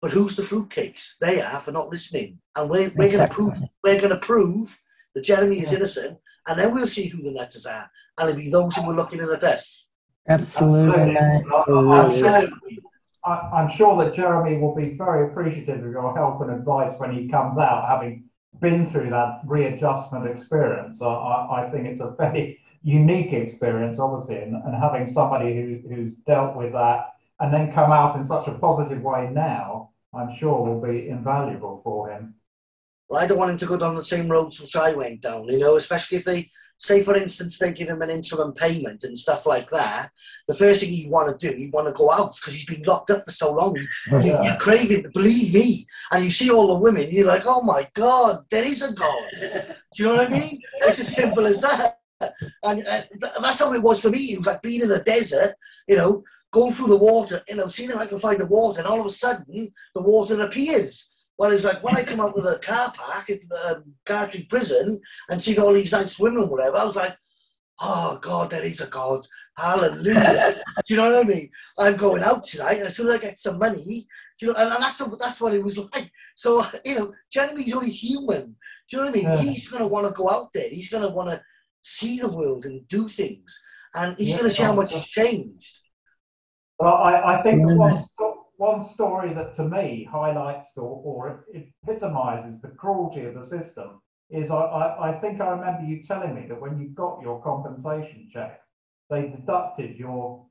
But 0.00 0.12
who's 0.12 0.36
the 0.36 0.42
fruitcakes? 0.42 1.18
They 1.20 1.42
are 1.42 1.60
for 1.60 1.72
not 1.72 1.88
listening. 1.88 2.38
And 2.54 2.70
we're, 2.70 2.92
we're 2.94 3.10
going 3.10 3.28
to 3.28 3.34
prove 3.34 3.54
we're 3.82 4.00
going 4.00 4.10
to 4.10 4.18
prove 4.18 4.80
that 5.14 5.24
Jeremy 5.24 5.60
is 5.60 5.72
innocent, 5.72 6.18
and 6.46 6.58
then 6.58 6.72
we'll 6.72 6.86
see 6.86 7.08
who 7.08 7.22
the 7.22 7.32
letters 7.32 7.66
are. 7.66 7.90
And 8.18 8.28
it'll 8.28 8.38
be 8.38 8.50
those 8.50 8.76
who 8.76 8.86
were 8.86 8.94
looking 8.94 9.20
at 9.20 9.42
us. 9.42 9.90
Absolutely. 10.28 11.16
Absolutely. 11.16 12.28
Absolutely. 12.28 12.78
I, 13.26 13.62
am 13.62 13.70
sure 13.70 14.02
that 14.04 14.14
Jeremy 14.14 14.58
will 14.58 14.74
be 14.74 14.96
very 14.96 15.26
appreciative 15.26 15.84
of 15.84 15.90
your 15.90 16.14
help 16.14 16.40
and 16.42 16.50
advice 16.50 16.94
when 16.98 17.12
he 17.12 17.28
comes 17.28 17.58
out, 17.58 17.88
having 17.88 18.24
been 18.60 18.90
through 18.90 19.10
that 19.10 19.40
readjustment 19.44 20.26
experience. 20.26 21.02
I, 21.02 21.06
I 21.06 21.70
think 21.72 21.86
it's 21.86 22.00
a 22.00 22.14
very 22.18 22.60
unique 22.82 23.32
experience, 23.32 23.98
obviously, 23.98 24.42
and, 24.42 24.54
and 24.54 24.74
having 24.74 25.12
somebody 25.12 25.54
who, 25.54 25.88
who's 25.88 26.12
dealt 26.26 26.56
with 26.56 26.72
that 26.72 27.14
and 27.40 27.52
then 27.52 27.72
come 27.72 27.92
out 27.92 28.16
in 28.16 28.24
such 28.24 28.46
a 28.46 28.52
positive 28.52 29.02
way 29.02 29.28
now, 29.32 29.90
I'm 30.14 30.34
sure 30.34 30.64
will 30.64 30.80
be 30.80 31.08
invaluable 31.08 31.80
for 31.84 32.10
him. 32.10 32.34
Well, 33.08 33.22
I 33.22 33.26
don't 33.26 33.38
want 33.38 33.50
him 33.50 33.58
to 33.58 33.66
go 33.66 33.76
down 33.76 33.94
the 33.94 34.04
same 34.04 34.28
roads 34.28 34.60
which 34.60 34.74
I 34.74 34.94
went 34.94 35.20
down, 35.20 35.44
you 35.48 35.58
know, 35.58 35.76
especially 35.76 36.18
if 36.18 36.24
they 36.24 36.50
say 36.78 37.02
for 37.02 37.16
instance 37.16 37.58
they 37.58 37.72
give 37.72 37.88
him 37.88 38.02
an 38.02 38.10
interim 38.10 38.52
payment 38.52 39.04
and 39.04 39.18
stuff 39.18 39.46
like 39.46 39.68
that, 39.70 40.10
the 40.48 40.54
first 40.54 40.82
thing 40.82 40.92
you 40.92 41.10
want 41.10 41.40
to 41.40 41.50
do, 41.50 41.56
you 41.56 41.70
want 41.70 41.86
to 41.88 41.92
go 41.92 42.10
out 42.12 42.36
because 42.36 42.54
he's 42.54 42.66
been 42.66 42.82
locked 42.82 43.10
up 43.10 43.24
for 43.24 43.30
so 43.30 43.52
long. 43.52 43.76
You, 44.06 44.20
yeah. 44.20 44.42
You're 44.42 44.56
craving, 44.56 45.10
believe 45.12 45.52
me. 45.52 45.86
And 46.12 46.24
you 46.24 46.30
see 46.30 46.50
all 46.50 46.68
the 46.68 46.74
women, 46.74 47.10
you're 47.10 47.26
like, 47.26 47.42
oh 47.44 47.62
my 47.62 47.88
God, 47.94 48.44
there 48.50 48.64
is 48.64 48.82
a 48.82 48.94
God. 48.94 49.24
Do 49.40 50.02
you 50.02 50.04
know 50.04 50.16
what 50.16 50.28
I 50.28 50.30
mean? 50.30 50.60
It's 50.82 51.00
as 51.00 51.14
simple 51.14 51.46
as 51.46 51.60
that. 51.60 51.98
And 52.62 52.86
uh, 52.86 53.02
that's 53.20 53.58
how 53.58 53.72
it 53.74 53.82
was 53.82 54.00
for 54.00 54.10
me. 54.10 54.32
It 54.32 54.38
was 54.38 54.46
like 54.46 54.62
being 54.62 54.82
in 54.82 54.90
a 54.90 55.02
desert, 55.02 55.54
you 55.88 55.96
know, 55.96 56.22
going 56.50 56.72
through 56.72 56.88
the 56.88 56.96
water, 56.96 57.42
you 57.48 57.56
know, 57.56 57.68
seeing 57.68 57.90
if 57.90 57.96
I 57.96 58.06
can 58.06 58.18
find 58.18 58.40
the 58.40 58.46
water, 58.46 58.80
and 58.80 58.88
all 58.88 59.00
of 59.00 59.06
a 59.06 59.10
sudden 59.10 59.72
the 59.94 60.00
water 60.00 60.40
appears. 60.40 61.10
Well, 61.38 61.50
it's 61.50 61.64
like 61.64 61.82
when 61.82 61.96
I 61.96 62.02
come 62.02 62.20
out 62.20 62.34
with 62.34 62.46
a 62.46 62.58
car 62.58 62.92
park 62.96 63.28
at 63.30 63.40
the 63.48 63.76
um, 63.76 63.94
Cartridge 64.04 64.48
prison 64.48 65.00
and 65.28 65.40
see 65.40 65.58
all 65.58 65.72
these 65.72 65.92
nice 65.92 66.18
women 66.18 66.44
or 66.44 66.46
whatever, 66.46 66.78
I 66.78 66.84
was 66.84 66.96
like, 66.96 67.16
oh 67.80 68.18
God, 68.22 68.50
there 68.50 68.64
is 68.64 68.80
a 68.80 68.86
God. 68.86 69.26
Hallelujah. 69.56 70.54
Do 70.76 70.94
you 70.94 70.96
know 70.96 71.12
what 71.12 71.26
I 71.26 71.28
mean? 71.28 71.50
I'm 71.78 71.96
going 71.96 72.22
out 72.22 72.46
tonight, 72.46 72.78
and 72.78 72.86
as 72.86 72.96
soon 72.96 73.08
as 73.08 73.14
I 73.14 73.18
get 73.18 73.38
some 73.38 73.58
money, 73.58 74.06
you 74.40 74.48
know, 74.48 74.54
and, 74.54 74.72
and 74.72 74.82
that's 74.82 74.98
that's 74.98 75.40
what 75.40 75.54
it 75.54 75.64
was 75.64 75.78
like. 75.78 76.10
So, 76.34 76.66
you 76.84 76.94
know, 76.94 77.14
Jeremy's 77.30 77.74
only 77.74 77.90
human. 77.90 78.56
Do 78.88 78.96
you 78.96 78.98
know 78.98 79.10
what 79.10 79.10
I 79.10 79.12
mean? 79.12 79.24
Yeah. 79.24 79.36
He's 79.38 79.70
gonna 79.70 79.86
want 79.86 80.06
to 80.06 80.12
go 80.12 80.30
out 80.30 80.52
there. 80.52 80.68
He's 80.68 80.90
gonna 80.90 81.10
want 81.10 81.30
to 81.30 81.42
see 81.82 82.18
the 82.18 82.28
world 82.28 82.66
and 82.66 82.86
do 82.88 83.08
things, 83.08 83.58
and 83.94 84.16
he's 84.18 84.30
yeah. 84.30 84.38
gonna 84.38 84.50
see 84.50 84.62
how 84.62 84.74
much 84.74 84.92
has 84.92 85.06
changed. 85.06 85.78
Well, 86.78 86.94
I, 86.94 87.38
I 87.38 87.42
think 87.42 87.60
yeah. 87.60 88.02
One 88.56 88.88
story 88.94 89.34
that 89.34 89.54
to 89.56 89.64
me 89.64 90.08
highlights 90.10 90.70
or, 90.76 91.02
or 91.04 91.44
epitomizes 91.54 92.58
the 92.62 92.68
cruelty 92.68 93.24
of 93.24 93.34
the 93.34 93.44
system 93.44 94.00
is 94.30 94.50
I, 94.50 94.54
I, 94.54 95.10
I, 95.10 95.20
think 95.20 95.40
I 95.40 95.50
remember 95.50 95.84
you 95.84 96.02
telling 96.04 96.34
me 96.34 96.46
that 96.48 96.60
when 96.60 96.80
you 96.80 96.88
got 96.88 97.20
your 97.22 97.40
compensation 97.42 98.28
check, 98.32 98.60
they 99.08 99.28
deducted 99.28 99.96
your 99.96 100.44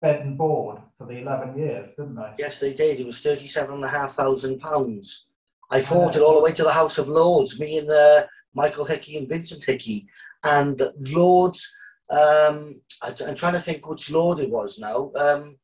bed 0.00 0.20
and 0.20 0.38
board 0.38 0.78
for 0.98 1.06
the 1.06 1.18
11 1.18 1.58
years, 1.58 1.90
didn't 1.96 2.16
they? 2.16 2.32
Yes, 2.38 2.60
they 2.60 2.74
did. 2.74 3.00
It 3.00 3.06
was 3.06 3.16
£37,500. 3.16 5.24
I 5.70 5.80
fought 5.80 6.14
it 6.14 6.22
all 6.22 6.36
the 6.36 6.42
way 6.42 6.52
to 6.52 6.62
the 6.62 6.70
House 6.70 6.98
of 6.98 7.08
Lords, 7.08 7.58
me 7.58 7.78
and 7.78 7.90
uh, 7.90 8.26
Michael 8.54 8.84
Hickey 8.84 9.16
and 9.16 9.28
Vincent 9.28 9.64
Hickey. 9.64 10.06
And 10.44 10.80
Lords, 11.00 11.68
um, 12.10 12.80
I, 13.02 13.12
am 13.26 13.34
trying 13.34 13.54
to 13.54 13.60
think 13.60 13.88
which 13.88 14.12
Lord 14.12 14.38
it 14.38 14.50
was 14.50 14.78
now. 14.78 15.10
Um, 15.16 15.56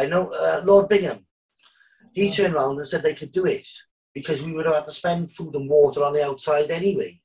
I 0.00 0.06
know 0.06 0.32
uh, 0.32 0.62
Lord 0.64 0.88
Bingham. 0.88 1.26
He 2.14 2.30
turned 2.30 2.54
around 2.54 2.78
and 2.78 2.88
said 2.88 3.02
they 3.02 3.14
could 3.14 3.32
do 3.32 3.44
it 3.44 3.66
because 4.14 4.42
we 4.42 4.52
would 4.52 4.64
have 4.64 4.74
had 4.74 4.86
to 4.86 4.92
spend 4.92 5.30
food 5.30 5.54
and 5.54 5.68
water 5.68 6.02
on 6.02 6.14
the 6.14 6.24
outside 6.24 6.70
anyway. 6.70 7.20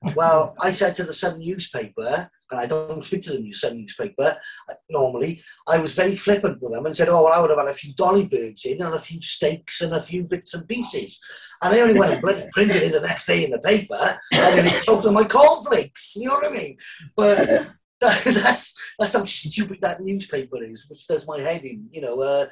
Well, 0.14 0.54
I 0.60 0.70
said 0.70 0.94
to 0.96 1.02
the 1.02 1.12
Sun 1.12 1.40
newspaper, 1.40 2.30
and 2.52 2.60
I 2.60 2.66
don't 2.66 3.02
speak 3.02 3.24
to 3.24 3.32
the 3.32 3.40
new 3.40 3.52
Sun 3.52 3.78
newspaper 3.78 4.36
uh, 4.70 4.74
normally, 4.88 5.42
I 5.66 5.78
was 5.78 5.92
very 5.92 6.14
flippant 6.14 6.62
with 6.62 6.72
them 6.72 6.86
and 6.86 6.96
said, 6.96 7.08
oh, 7.08 7.24
well, 7.24 7.32
I 7.32 7.40
would 7.40 7.50
have 7.50 7.58
had 7.58 7.66
a 7.66 7.74
few 7.74 7.94
dolly 7.94 8.26
birds 8.26 8.64
in 8.64 8.80
and 8.80 8.94
a 8.94 8.98
few 8.98 9.20
steaks 9.20 9.80
and 9.80 9.92
a 9.92 10.00
few 10.00 10.28
bits 10.28 10.54
and 10.54 10.68
pieces. 10.68 11.20
And 11.62 11.74
I 11.74 11.80
only 11.80 11.98
went 11.98 12.12
and 12.12 12.52
printed 12.52 12.82
it 12.84 12.92
the 12.92 13.00
next 13.00 13.26
day 13.26 13.44
in 13.44 13.50
the 13.50 13.58
paper 13.58 14.18
and 14.32 14.58
then 14.58 14.66
it 14.66 14.86
to 14.86 15.10
my 15.10 15.24
cornflakes, 15.24 16.14
you 16.14 16.28
know 16.28 16.34
what 16.34 16.46
I 16.46 16.52
mean? 16.52 16.76
But 17.16 17.72
that's 18.00 18.74
that's 18.98 19.12
how 19.12 19.24
stupid 19.24 19.78
that 19.82 20.00
newspaper 20.00 20.62
is, 20.62 20.86
which 20.88 21.06
does 21.06 21.26
my 21.26 21.40
head 21.40 21.62
in. 21.62 21.88
You 21.90 22.02
know, 22.02 22.20
uh, 22.20 22.46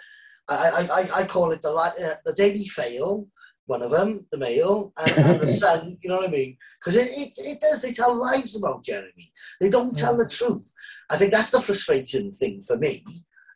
I, 0.49 0.89
I, 0.93 1.21
I 1.21 1.27
call 1.27 1.53
it 1.53 1.63
the 1.63 1.71
uh, 1.71 2.15
the 2.25 2.33
Daily 2.33 2.67
Fail, 2.67 3.29
one 3.67 3.83
of 3.83 3.91
them, 3.91 4.27
the 4.33 4.39
Mail, 4.39 4.93
and, 4.97 5.13
and 5.13 5.41
the 5.41 5.53
Sun. 5.53 5.99
You 6.03 6.11
know 6.11 6.17
what 6.17 6.29
I 6.29 6.33
mean? 6.33 6.57
Because 6.81 6.97
it, 6.97 7.11
it, 7.17 7.33
it 7.39 7.61
does. 7.61 7.83
They 7.83 7.93
tell 7.93 8.15
lies 8.15 8.57
about 8.57 8.85
Jeremy. 8.85 9.31
They 9.61 9.71
don't 9.71 9.95
tell 9.95 10.17
the 10.17 10.29
truth. 10.29 10.73
I 11.11 11.17
think 11.17 11.33
that's 11.33 11.51
the 11.51 11.61
frustrating 11.61 12.33
thing 12.33 12.63
for 12.63 12.77
me. 12.77 13.05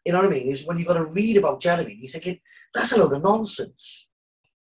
You 0.04 0.12
know 0.12 0.18
what 0.18 0.28
I 0.28 0.34
mean? 0.34 0.48
Is 0.48 0.66
when 0.66 0.78
you've 0.78 0.88
got 0.88 0.94
to 0.94 1.06
read 1.06 1.36
about 1.36 1.60
Jeremy, 1.60 1.96
you're 2.00 2.10
thinking 2.10 2.40
that's 2.74 2.92
a 2.92 2.98
load 2.98 3.12
of 3.12 3.22
nonsense. 3.22 4.08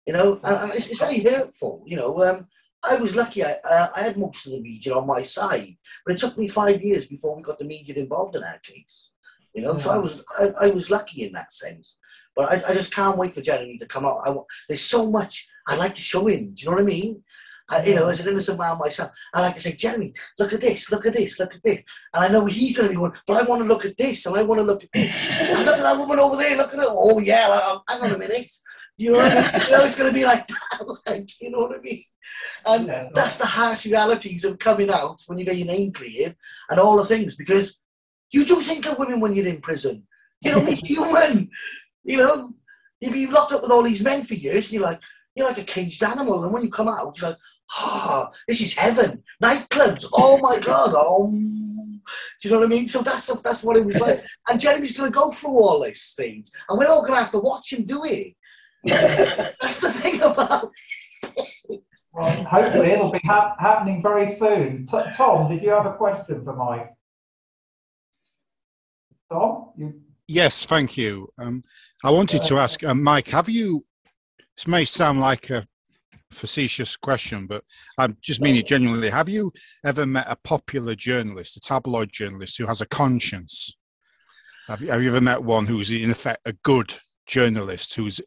You 0.06 0.12
know, 0.12 0.40
and, 0.44 0.56
and 0.56 0.72
it's, 0.74 0.88
it's, 0.88 1.00
very 1.00 1.20
hurtful. 1.20 1.82
You 1.86 1.96
know, 1.96 2.22
um, 2.22 2.46
I 2.88 2.96
was 2.96 3.16
lucky. 3.16 3.44
I, 3.44 3.56
uh, 3.64 3.88
I 3.94 4.02
had 4.02 4.16
most 4.16 4.46
of 4.46 4.52
the 4.52 4.60
media 4.60 4.94
on 4.94 5.06
my 5.06 5.22
side, 5.22 5.76
but 6.04 6.14
it 6.14 6.18
took 6.18 6.36
me 6.36 6.48
five 6.48 6.82
years 6.82 7.06
before 7.06 7.36
we 7.36 7.42
got 7.42 7.58
the 7.58 7.64
media 7.64 7.94
involved 7.94 8.36
in 8.36 8.44
our 8.44 8.58
case. 8.58 9.12
You 9.54 9.62
know, 9.62 9.72
yeah. 9.74 9.78
so 9.78 9.90
I 9.90 9.98
was 9.98 10.24
I, 10.38 10.66
I, 10.66 10.70
was 10.70 10.90
lucky 10.90 11.22
in 11.24 11.32
that 11.32 11.52
sense. 11.52 11.96
But 12.34 12.50
I, 12.50 12.70
I 12.70 12.74
just 12.74 12.92
can't 12.92 13.16
wait 13.16 13.32
for 13.32 13.40
Jeremy 13.40 13.78
to 13.78 13.86
come 13.86 14.04
out. 14.04 14.22
I, 14.24 14.34
there's 14.68 14.80
so 14.82 15.10
much 15.10 15.48
I'd 15.68 15.78
like 15.78 15.94
to 15.94 16.00
show 16.00 16.26
him. 16.26 16.54
Do 16.54 16.62
you 16.62 16.70
know 16.70 16.76
what 16.76 16.82
I 16.82 16.86
mean? 16.86 17.22
I, 17.70 17.84
you 17.84 17.94
know, 17.94 18.08
as 18.08 18.20
an 18.20 18.30
innocent 18.30 18.58
man 18.58 18.78
myself, 18.78 19.10
I 19.32 19.40
like 19.40 19.54
to 19.54 19.60
say, 19.60 19.72
Jeremy, 19.72 20.12
look 20.38 20.52
at 20.52 20.60
this, 20.60 20.92
look 20.92 21.06
at 21.06 21.14
this, 21.14 21.40
look 21.40 21.54
at 21.54 21.62
this. 21.64 21.82
And 22.12 22.24
I 22.24 22.28
know 22.28 22.44
he's 22.44 22.76
going 22.76 22.88
to 22.88 22.94
be 22.94 22.98
going, 22.98 23.12
but 23.26 23.42
I 23.42 23.48
want 23.48 23.62
to 23.62 23.68
look 23.68 23.86
at 23.86 23.96
this 23.96 24.26
and 24.26 24.36
I 24.36 24.42
want 24.42 24.58
to 24.58 24.66
look 24.66 24.84
at 24.84 24.90
this. 24.92 25.12
look 25.64 25.78
at 25.78 25.82
that 25.82 25.98
woman 25.98 26.18
over 26.18 26.36
there, 26.36 26.58
look 26.58 26.74
at 26.74 26.80
it. 26.80 26.86
Oh, 26.88 27.20
yeah, 27.20 27.78
hang 27.88 28.02
on 28.02 28.12
a 28.12 28.18
minute. 28.18 28.52
You 28.96 29.12
know 29.12 29.18
what 29.18 29.32
I 29.32 29.52
mean? 29.52 29.62
You 29.62 29.70
know, 29.70 29.84
it's 29.84 29.98
going 29.98 30.10
to 30.10 30.14
be 30.14 30.24
like 30.24 30.46
that, 30.46 30.98
like, 31.06 31.40
you 31.40 31.50
know 31.50 31.58
what 31.58 31.76
I 31.76 31.80
mean? 31.80 32.04
And 32.64 32.86
yeah, 32.86 33.08
that's 33.14 33.38
the 33.38 33.46
harsh 33.46 33.86
realities 33.86 34.44
of 34.44 34.58
coming 34.58 34.90
out 34.90 35.20
when 35.26 35.38
you 35.38 35.44
get 35.44 35.56
your 35.56 35.66
name 35.66 35.92
cleared 35.92 36.36
and 36.70 36.78
all 36.78 36.96
the 36.96 37.04
things, 37.04 37.34
because 37.34 37.80
you 38.30 38.44
do 38.44 38.60
think 38.60 38.86
of 38.86 38.98
women 38.98 39.20
when 39.20 39.34
you're 39.34 39.46
in 39.46 39.60
prison. 39.60 40.06
You 40.42 40.52
know, 40.52 40.60
human. 40.84 41.50
You 42.04 42.18
know, 42.18 42.54
you've 43.00 43.12
been 43.12 43.32
locked 43.32 43.52
up 43.52 43.62
with 43.62 43.70
all 43.70 43.82
these 43.82 44.04
men 44.04 44.22
for 44.22 44.34
years, 44.34 44.66
and 44.66 44.74
you're 44.74 44.82
like, 44.82 45.00
you're 45.34 45.48
like 45.48 45.58
a 45.58 45.64
caged 45.64 46.02
animal. 46.02 46.44
And 46.44 46.52
when 46.52 46.62
you 46.62 46.70
come 46.70 46.88
out, 46.88 47.18
you're 47.20 47.30
like, 47.30 47.38
ah, 47.72 48.28
oh, 48.28 48.36
this 48.46 48.60
is 48.60 48.76
heaven. 48.76 49.22
Nightclubs. 49.42 50.06
Oh 50.12 50.38
my 50.38 50.58
God. 50.60 50.94
Oh, 52.06 52.10
do 52.40 52.48
you 52.48 52.54
know 52.54 52.60
what 52.60 52.66
I 52.66 52.68
mean? 52.68 52.86
So 52.86 53.00
that's 53.00 53.26
that's 53.40 53.64
what 53.64 53.78
it 53.78 53.86
was 53.86 53.98
like. 53.98 54.22
And 54.48 54.60
Jeremy's 54.60 54.94
going 54.94 55.10
to 55.10 55.18
go 55.18 55.30
through 55.30 55.58
all 55.58 55.82
these 55.82 56.12
things, 56.14 56.52
and 56.68 56.78
we're 56.78 56.86
all 56.86 57.00
going 57.00 57.14
to 57.14 57.20
have 57.20 57.30
to 57.30 57.38
watch 57.38 57.72
him 57.72 57.84
do 57.84 58.04
it. 58.04 58.34
that's 59.60 59.80
the 59.80 59.90
thing 59.90 60.20
about. 60.20 60.70
It. 61.68 61.82
Well, 62.12 62.44
hopefully 62.44 62.92
it'll 62.92 63.10
be 63.10 63.20
ha- 63.24 63.56
happening 63.58 64.02
very 64.02 64.34
soon. 64.36 64.86
T- 64.86 64.98
Tom, 65.16 65.50
did 65.50 65.62
you 65.62 65.70
have 65.70 65.86
a 65.86 65.94
question 65.94 66.44
for 66.44 66.54
Mike? 66.54 66.92
Tom, 69.32 69.70
you. 69.76 70.00
Yes, 70.28 70.64
thank 70.64 70.96
you. 70.96 71.28
Um, 71.38 71.62
I 72.04 72.10
wanted 72.10 72.42
to 72.44 72.58
ask, 72.58 72.82
uh, 72.84 72.94
Mike, 72.94 73.28
have 73.28 73.48
you 73.48 73.84
this 74.56 74.66
may 74.66 74.84
sound 74.84 75.20
like 75.20 75.50
a 75.50 75.66
facetious 76.30 76.96
question, 76.96 77.46
but 77.46 77.64
I 77.98 78.08
just 78.20 78.40
mean 78.40 78.56
it 78.56 78.66
genuinely. 78.66 79.10
Have 79.10 79.28
you 79.28 79.52
ever 79.84 80.06
met 80.06 80.26
a 80.28 80.36
popular 80.36 80.94
journalist, 80.94 81.56
a 81.56 81.60
tabloid 81.60 82.12
journalist 82.12 82.58
who 82.58 82.66
has 82.66 82.80
a 82.80 82.86
conscience? 82.86 83.76
Have 84.68 84.80
you, 84.80 84.88
have 84.88 85.02
you 85.02 85.10
ever 85.10 85.20
met 85.20 85.42
one 85.42 85.66
who's 85.66 85.90
in 85.90 86.10
effect 86.10 86.40
a 86.46 86.52
good 86.62 86.94
journalist 87.26 87.94
who's 87.94 88.20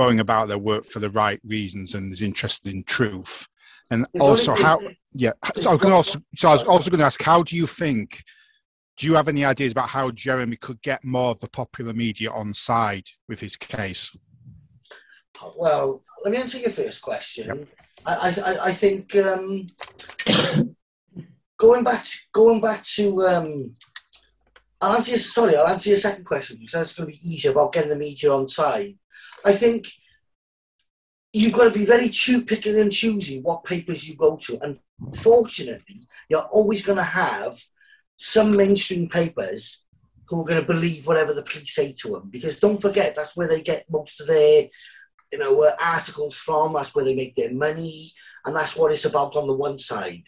going 0.00 0.20
about 0.20 0.48
their 0.48 0.58
work 0.58 0.84
for 0.84 0.98
the 0.98 1.10
right 1.10 1.40
reasons 1.44 1.94
and 1.94 2.10
is 2.10 2.22
interested 2.22 2.72
in 2.72 2.82
truth? 2.84 3.46
And 3.90 4.06
also, 4.18 4.54
how? 4.54 4.78
Yeah. 5.12 5.32
So 5.56 5.72
I 5.72 5.74
was 5.74 5.92
also, 6.00 6.18
so 6.36 6.48
I 6.48 6.52
was 6.52 6.64
also 6.64 6.90
going 6.90 7.00
to 7.00 7.06
ask, 7.06 7.22
how 7.22 7.42
do 7.42 7.56
you 7.56 7.66
think? 7.66 8.22
Do 8.96 9.06
you 9.06 9.14
have 9.14 9.28
any 9.28 9.44
ideas 9.44 9.72
about 9.72 9.88
how 9.88 10.10
Jeremy 10.10 10.56
could 10.56 10.80
get 10.82 11.04
more 11.04 11.30
of 11.30 11.40
the 11.40 11.48
popular 11.48 11.92
media 11.92 12.30
on 12.30 12.54
side 12.54 13.06
with 13.28 13.40
his 13.40 13.56
case? 13.56 14.14
Well, 15.56 16.02
let 16.22 16.32
me 16.32 16.38
answer 16.38 16.58
your 16.58 16.70
first 16.70 17.02
question. 17.02 17.46
Yep. 17.46 17.68
I, 18.06 18.12
I, 18.44 18.68
I 18.68 18.72
think 18.72 19.16
um, 19.16 19.66
going 21.58 21.84
back 21.84 22.06
going 22.32 22.60
back 22.60 22.84
to 22.96 23.04
um, 23.26 23.74
I'll 24.80 24.96
answer 24.96 25.10
your, 25.10 25.18
sorry, 25.18 25.56
I'll 25.56 25.68
answer 25.68 25.90
your 25.90 25.98
second 25.98 26.24
question 26.24 26.56
because 26.56 26.72
that's 26.72 26.96
going 26.96 27.10
to 27.10 27.12
be 27.12 27.28
easier 27.28 27.50
about 27.50 27.72
getting 27.72 27.90
the 27.90 27.96
media 27.96 28.32
on 28.32 28.48
side. 28.48 28.96
I 29.44 29.52
think 29.52 29.86
you've 31.32 31.52
got 31.52 31.64
to 31.64 31.78
be 31.78 31.84
very 31.84 32.08
choo- 32.08 32.44
picking 32.44 32.78
and 32.78 32.92
choosing 32.92 33.42
what 33.42 33.64
papers 33.64 34.08
you 34.08 34.16
go 34.16 34.36
to. 34.36 34.58
And 34.62 34.78
fortunately, 35.16 36.06
you're 36.28 36.48
always 36.52 36.84
going 36.84 36.98
to 36.98 37.04
have 37.04 37.60
some 38.16 38.56
mainstream 38.56 39.08
papers 39.08 39.84
who 40.28 40.42
are 40.42 40.46
going 40.46 40.60
to 40.60 40.66
believe 40.66 41.06
whatever 41.06 41.32
the 41.32 41.42
police 41.42 41.74
say 41.74 41.92
to 42.00 42.10
them. 42.10 42.28
Because 42.30 42.60
don't 42.60 42.80
forget, 42.80 43.14
that's 43.14 43.36
where 43.36 43.48
they 43.48 43.62
get 43.62 43.84
most 43.90 44.20
of 44.20 44.26
their 44.26 44.68
you 45.32 45.38
know, 45.38 45.62
uh, 45.62 45.74
articles 45.80 46.36
from. 46.36 46.74
That's 46.74 46.94
where 46.94 47.04
they 47.04 47.14
make 47.14 47.36
their 47.36 47.52
money, 47.52 48.10
and 48.44 48.54
that's 48.54 48.76
what 48.76 48.92
it's 48.92 49.04
about 49.04 49.36
on 49.36 49.46
the 49.46 49.54
one 49.54 49.78
side. 49.78 50.24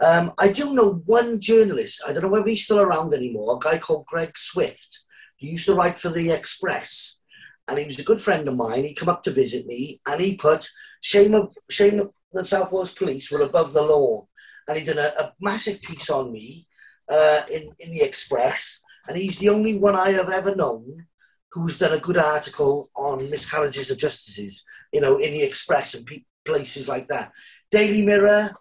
Um, 0.00 0.32
I 0.38 0.50
do 0.50 0.74
know 0.74 1.02
one 1.06 1.40
journalist. 1.40 2.02
I 2.06 2.12
don't 2.12 2.22
know 2.22 2.28
whether 2.28 2.48
he's 2.48 2.64
still 2.64 2.80
around 2.80 3.14
anymore. 3.14 3.56
A 3.56 3.58
guy 3.58 3.78
called 3.78 4.06
Greg 4.06 4.36
Swift. 4.36 5.04
He 5.36 5.50
used 5.50 5.66
to 5.66 5.74
write 5.74 5.98
for 5.98 6.08
the 6.08 6.32
Express, 6.32 7.20
and 7.68 7.78
he 7.78 7.86
was 7.86 7.98
a 7.98 8.04
good 8.04 8.20
friend 8.20 8.48
of 8.48 8.56
mine. 8.56 8.84
He 8.84 8.94
come 8.94 9.08
up 9.08 9.22
to 9.24 9.30
visit 9.30 9.66
me, 9.66 10.00
and 10.06 10.20
he 10.20 10.36
put 10.36 10.68
shame 11.00 11.34
of 11.34 11.54
shame 11.70 12.00
of 12.00 12.10
the 12.32 12.44
South 12.44 12.72
Wales 12.72 12.92
Police 12.92 13.30
were 13.30 13.42
above 13.42 13.72
the 13.72 13.82
law, 13.82 14.26
and 14.68 14.78
he 14.78 14.84
did 14.84 14.98
a, 14.98 15.20
a 15.20 15.32
massive 15.40 15.80
piece 15.82 16.10
on 16.10 16.32
me 16.32 16.66
uh, 17.08 17.42
in 17.50 17.70
in 17.78 17.90
the 17.92 18.02
Express. 18.02 18.80
And 19.08 19.16
he's 19.16 19.38
the 19.38 19.48
only 19.48 19.78
one 19.78 19.96
I 19.96 20.10
have 20.10 20.30
ever 20.30 20.54
known 20.54 21.06
who's 21.50 21.78
done 21.78 21.92
a 21.92 21.98
good 21.98 22.16
article 22.16 22.88
on 22.94 23.28
miscarriages 23.30 23.90
of 23.90 23.98
justices, 23.98 24.64
you 24.92 25.00
know, 25.00 25.18
in 25.18 25.32
the 25.32 25.42
Express 25.42 25.94
and 25.94 26.08
places 26.44 26.88
like 26.88 27.08
that. 27.08 27.32
Daily 27.70 28.04
Mirror, 28.04 28.54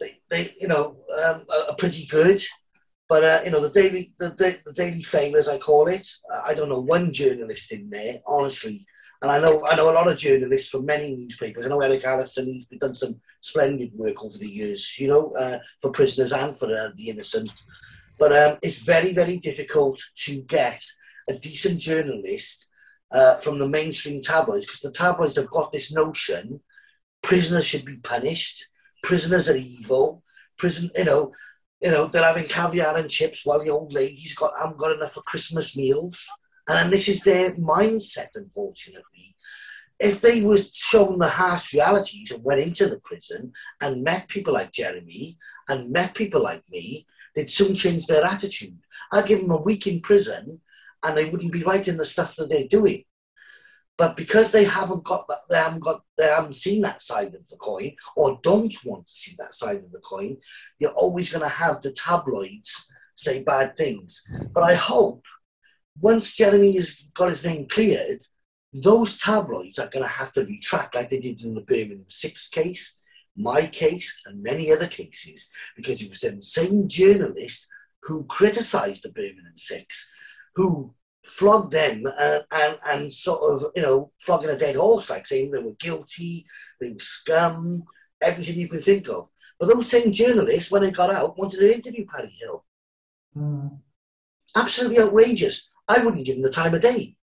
they, 0.00 0.18
they 0.30 0.54
you 0.60 0.68
know, 0.68 0.96
um, 1.24 1.44
are 1.68 1.76
pretty 1.76 2.06
good. 2.06 2.42
But 3.14 3.22
uh, 3.22 3.40
you 3.44 3.52
know 3.52 3.60
the 3.60 3.70
daily 3.70 4.12
the, 4.18 4.30
the, 4.30 4.58
the 4.66 4.72
daily 4.72 5.04
fame 5.04 5.36
as 5.36 5.46
I 5.46 5.56
call 5.56 5.86
it, 5.86 6.04
I 6.44 6.52
don't 6.52 6.68
know 6.68 6.80
one 6.80 7.12
journalist 7.12 7.70
in 7.70 7.88
there 7.88 8.16
honestly, 8.26 8.84
and 9.22 9.30
I 9.30 9.38
know 9.38 9.64
I 9.70 9.76
know 9.76 9.88
a 9.88 9.94
lot 9.94 10.10
of 10.10 10.18
journalists 10.18 10.70
from 10.70 10.84
many 10.84 11.14
newspapers. 11.14 11.64
I 11.64 11.68
know 11.68 11.80
Eric 11.80 12.02
Allison, 12.02 12.66
he's 12.68 12.80
done 12.80 12.92
some 12.92 13.14
splendid 13.40 13.92
work 13.94 14.24
over 14.24 14.36
the 14.36 14.48
years, 14.48 14.98
you 14.98 15.06
know, 15.06 15.30
uh, 15.38 15.60
for 15.80 15.92
prisoners 15.92 16.32
and 16.32 16.56
for 16.56 16.66
uh, 16.76 16.88
the 16.96 17.10
innocent. 17.10 17.54
But 18.18 18.32
um, 18.36 18.58
it's 18.62 18.80
very 18.80 19.12
very 19.12 19.38
difficult 19.38 20.02
to 20.24 20.42
get 20.42 20.82
a 21.28 21.34
decent 21.34 21.78
journalist 21.78 22.66
uh, 23.12 23.36
from 23.36 23.60
the 23.60 23.68
mainstream 23.68 24.22
tabloids 24.22 24.66
because 24.66 24.80
the 24.80 24.90
tabloids 24.90 25.36
have 25.36 25.50
got 25.50 25.70
this 25.70 25.92
notion 25.92 26.60
prisoners 27.22 27.64
should 27.64 27.84
be 27.84 27.98
punished, 27.98 28.66
prisoners 29.04 29.48
are 29.48 29.56
evil, 29.56 30.24
prison, 30.58 30.90
you 30.96 31.04
know, 31.04 31.32
you 31.84 31.90
know, 31.90 32.06
they're 32.06 32.24
having 32.24 32.48
caviar 32.48 32.96
and 32.96 33.10
chips 33.10 33.44
while 33.44 33.62
the 33.62 33.68
old 33.68 33.92
lady's 33.92 34.34
got, 34.34 34.54
I 34.56 34.62
haven't 34.62 34.78
got 34.78 34.96
enough 34.96 35.12
for 35.12 35.22
Christmas 35.22 35.76
meals. 35.76 36.26
And 36.66 36.90
this 36.90 37.08
is 37.08 37.22
their 37.22 37.54
mindset, 37.56 38.28
unfortunately. 38.34 39.36
If 40.00 40.22
they 40.22 40.40
was 40.42 40.74
shown 40.74 41.18
the 41.18 41.28
harsh 41.28 41.74
realities 41.74 42.30
and 42.30 42.42
went 42.42 42.62
into 42.62 42.88
the 42.88 43.00
prison 43.04 43.52
and 43.82 44.02
met 44.02 44.28
people 44.28 44.54
like 44.54 44.72
Jeremy 44.72 45.36
and 45.68 45.92
met 45.92 46.14
people 46.14 46.42
like 46.42 46.62
me, 46.70 47.06
they'd 47.36 47.50
soon 47.50 47.74
change 47.74 48.06
their 48.06 48.24
attitude. 48.24 48.78
I'd 49.12 49.26
give 49.26 49.42
them 49.42 49.50
a 49.50 49.60
week 49.60 49.86
in 49.86 50.00
prison 50.00 50.62
and 51.02 51.14
they 51.14 51.28
wouldn't 51.28 51.52
be 51.52 51.64
writing 51.64 51.98
the 51.98 52.06
stuff 52.06 52.34
that 52.36 52.48
they're 52.48 52.66
doing. 52.66 53.04
But 53.96 54.16
because 54.16 54.50
they 54.50 54.64
haven't 54.64 55.04
got 55.04 55.28
that, 55.28 55.40
they 55.48 55.56
haven't 55.56 55.84
got, 55.84 56.00
they 56.18 56.26
haven't 56.26 56.54
seen 56.54 56.82
that 56.82 57.00
side 57.00 57.34
of 57.34 57.48
the 57.48 57.56
coin, 57.56 57.94
or 58.16 58.40
don't 58.42 58.74
want 58.84 59.06
to 59.06 59.12
see 59.12 59.36
that 59.38 59.54
side 59.54 59.76
of 59.76 59.92
the 59.92 60.00
coin, 60.00 60.38
you're 60.78 60.90
always 60.90 61.30
going 61.30 61.44
to 61.44 61.48
have 61.48 61.80
the 61.80 61.92
tabloids 61.92 62.90
say 63.14 63.42
bad 63.44 63.76
things. 63.76 64.22
But 64.52 64.64
I 64.64 64.74
hope 64.74 65.24
once 66.00 66.34
Jeremy 66.34 66.74
has 66.74 67.08
got 67.14 67.28
his 67.30 67.44
name 67.44 67.68
cleared, 67.68 68.20
those 68.72 69.18
tabloids 69.18 69.78
are 69.78 69.88
going 69.88 70.04
to 70.04 70.10
have 70.10 70.32
to 70.32 70.44
retract, 70.44 70.96
like 70.96 71.10
they 71.10 71.20
did 71.20 71.42
in 71.42 71.54
the 71.54 71.60
Birmingham 71.60 72.06
Six 72.08 72.48
case, 72.48 72.98
my 73.36 73.66
case, 73.66 74.20
and 74.26 74.42
many 74.42 74.72
other 74.72 74.88
cases, 74.88 75.48
because 75.76 76.02
it 76.02 76.10
was 76.10 76.20
the 76.20 76.42
same 76.42 76.88
journalist 76.88 77.68
who 78.02 78.24
criticised 78.24 79.04
the 79.04 79.12
Birmingham 79.12 79.56
Six 79.56 80.12
who 80.56 80.94
flogged 81.24 81.72
them 81.72 82.04
and, 82.18 82.44
and, 82.50 82.78
and 82.86 83.12
sort 83.12 83.52
of, 83.52 83.72
you 83.74 83.82
know, 83.82 84.12
flogging 84.20 84.50
a 84.50 84.58
dead 84.58 84.76
horse, 84.76 85.10
like 85.10 85.26
saying 85.26 85.50
they 85.50 85.62
were 85.62 85.74
guilty, 85.78 86.46
they 86.80 86.90
were 86.90 87.00
scum, 87.00 87.82
everything 88.20 88.56
you 88.56 88.68
can 88.68 88.80
think 88.80 89.08
of. 89.08 89.28
But 89.58 89.68
those 89.68 89.88
same 89.88 90.12
journalists, 90.12 90.70
when 90.70 90.82
they 90.82 90.90
got 90.90 91.10
out, 91.10 91.38
wanted 91.38 91.60
to 91.60 91.74
interview 91.74 92.04
Paddy 92.06 92.36
Hill. 92.40 92.64
Mm. 93.36 93.78
Absolutely 94.54 95.00
outrageous. 95.00 95.68
I 95.88 96.04
wouldn't 96.04 96.26
give 96.26 96.36
him 96.36 96.42
the 96.42 96.50
time 96.50 96.74
of 96.74 96.80
day. 96.80 97.16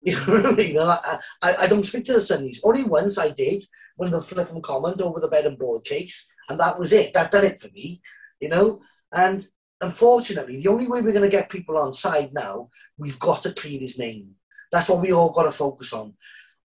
You 0.00 0.14
know 0.14 0.26
what 0.26 0.46
I 0.46 0.52
mean? 0.52 0.78
I, 0.78 1.18
I, 1.42 1.54
I 1.56 1.66
don't 1.66 1.84
speak 1.84 2.04
to 2.04 2.12
the 2.12 2.20
Sundays. 2.20 2.60
Only 2.62 2.84
once 2.84 3.18
I 3.18 3.30
did, 3.30 3.64
when 3.96 4.12
the 4.12 4.22
flipping 4.22 4.62
comment 4.62 5.00
over 5.00 5.18
the 5.18 5.26
bed 5.26 5.44
and 5.44 5.58
board 5.58 5.84
case, 5.84 6.32
and 6.48 6.60
that 6.60 6.78
was 6.78 6.92
it. 6.92 7.12
That 7.14 7.32
done 7.32 7.44
it 7.44 7.60
for 7.60 7.68
me, 7.72 8.00
you 8.38 8.48
know. 8.48 8.80
And 9.12 9.44
unfortunately, 9.80 10.60
the 10.60 10.68
only 10.68 10.88
way 10.88 11.00
we're 11.00 11.12
going 11.12 11.22
to 11.22 11.36
get 11.36 11.50
people 11.50 11.78
on 11.78 11.92
side 11.92 12.30
now, 12.32 12.70
we've 12.96 13.18
got 13.18 13.42
to 13.42 13.52
clear 13.52 13.80
his 13.80 13.98
name. 13.98 14.30
That's 14.72 14.88
what 14.88 15.00
we 15.00 15.12
all 15.12 15.30
got 15.30 15.44
to 15.44 15.52
focus 15.52 15.92
on. 15.92 16.14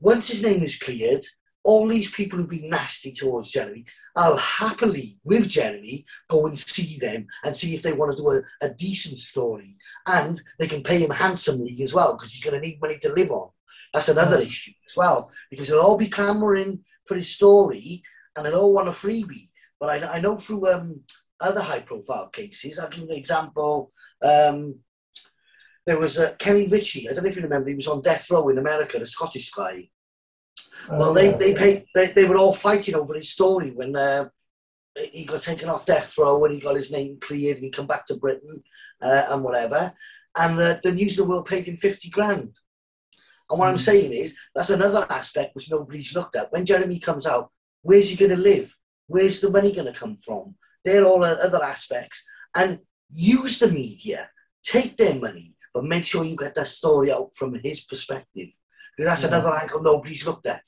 Once 0.00 0.28
his 0.28 0.42
name 0.42 0.62
is 0.62 0.78
cleared, 0.78 1.22
all 1.62 1.86
these 1.86 2.10
people 2.10 2.38
who've 2.38 2.48
been 2.48 2.70
nasty 2.70 3.12
towards 3.12 3.50
Jeremy, 3.50 3.84
I'll 4.16 4.36
happily, 4.36 5.16
with 5.24 5.48
Jeremy, 5.48 6.06
go 6.28 6.46
and 6.46 6.56
see 6.56 6.98
them 6.98 7.26
and 7.44 7.54
see 7.54 7.74
if 7.74 7.82
they 7.82 7.92
want 7.92 8.16
to 8.16 8.22
do 8.22 8.30
a, 8.30 8.66
a 8.66 8.74
decent 8.74 9.18
story. 9.18 9.76
And 10.06 10.40
they 10.58 10.66
can 10.66 10.82
pay 10.82 11.04
him 11.04 11.10
handsomely 11.10 11.82
as 11.82 11.92
well, 11.92 12.14
because 12.14 12.32
he's 12.32 12.42
going 12.42 12.58
to 12.58 12.66
need 12.66 12.80
money 12.80 12.98
to 13.02 13.12
live 13.12 13.30
on. 13.30 13.50
That's 13.92 14.08
another 14.08 14.38
mm. 14.38 14.46
issue 14.46 14.72
as 14.88 14.96
well, 14.96 15.30
because 15.50 15.68
they'll 15.68 15.80
all 15.80 15.98
be 15.98 16.08
clamoring 16.08 16.82
for 17.04 17.16
his 17.16 17.28
story 17.28 18.02
and 18.34 18.46
they'll 18.46 18.60
all 18.60 18.72
want 18.72 18.88
a 18.88 18.92
freebie. 18.92 19.50
But 19.78 19.90
I, 19.90 20.16
I 20.16 20.20
know 20.20 20.36
through 20.36 20.72
um, 20.72 21.02
other 21.40 21.60
high 21.60 21.80
profile 21.80 22.28
cases. 22.28 22.78
I'll 22.78 22.88
give 22.88 23.00
you 23.00 23.10
an 23.10 23.16
example. 23.16 23.90
Um, 24.22 24.76
there 25.86 25.98
was 25.98 26.18
uh, 26.18 26.34
Kenny 26.38 26.66
Richey. 26.66 27.08
I 27.08 27.14
don't 27.14 27.24
know 27.24 27.28
if 27.28 27.36
you 27.36 27.42
remember, 27.42 27.68
he 27.68 27.74
was 27.74 27.88
on 27.88 28.02
death 28.02 28.30
row 28.30 28.48
in 28.48 28.58
America, 28.58 28.98
a 29.00 29.06
Scottish 29.06 29.50
guy. 29.50 29.88
Well, 30.90 31.12
they 31.12 31.32
they, 31.32 31.54
paid, 31.54 31.84
they 31.94 32.06
they 32.08 32.24
were 32.24 32.36
all 32.36 32.54
fighting 32.54 32.94
over 32.94 33.14
his 33.14 33.30
story 33.30 33.70
when 33.70 33.94
uh, 33.96 34.28
he 34.96 35.24
got 35.24 35.42
taken 35.42 35.68
off 35.68 35.86
death 35.86 36.16
row 36.18 36.44
and 36.44 36.54
he 36.54 36.60
got 36.60 36.76
his 36.76 36.90
name 36.90 37.18
cleared 37.20 37.56
and 37.56 37.64
he 37.64 37.70
come 37.70 37.86
back 37.86 38.06
to 38.06 38.16
Britain 38.16 38.62
uh, 39.02 39.26
and 39.30 39.42
whatever. 39.42 39.92
And 40.36 40.58
the, 40.58 40.80
the 40.82 40.92
News 40.92 41.18
of 41.18 41.24
the 41.24 41.30
World 41.30 41.46
paid 41.46 41.64
him 41.64 41.76
50 41.76 42.08
grand. 42.10 42.56
And 43.50 43.58
what 43.58 43.66
mm. 43.66 43.70
I'm 43.70 43.78
saying 43.78 44.12
is, 44.12 44.36
that's 44.54 44.70
another 44.70 45.06
aspect 45.10 45.54
which 45.54 45.70
nobody's 45.70 46.14
looked 46.14 46.36
at. 46.36 46.52
When 46.52 46.64
Jeremy 46.64 47.00
comes 47.00 47.26
out, 47.26 47.50
where's 47.82 48.08
he 48.08 48.16
going 48.16 48.30
to 48.30 48.36
live? 48.36 48.74
Where's 49.06 49.40
the 49.40 49.50
money 49.50 49.72
going 49.72 49.92
to 49.92 49.98
come 49.98 50.16
from? 50.16 50.54
They're 50.84 51.04
all 51.04 51.22
other 51.22 51.62
aspects. 51.62 52.24
And 52.54 52.80
use 53.12 53.58
the 53.58 53.70
media, 53.70 54.30
take 54.62 54.96
their 54.96 55.14
money, 55.14 55.54
but 55.74 55.84
make 55.84 56.04
sure 56.04 56.24
you 56.24 56.36
get 56.36 56.54
that 56.54 56.68
story 56.68 57.12
out 57.12 57.34
from 57.34 57.54
his 57.62 57.82
perspective. 57.82 58.48
Because 58.96 59.10
that's 59.10 59.22
yeah. 59.22 59.28
another 59.28 59.54
angle 59.54 59.82
nobody's 59.82 60.26
looked 60.26 60.46
at. 60.46 60.64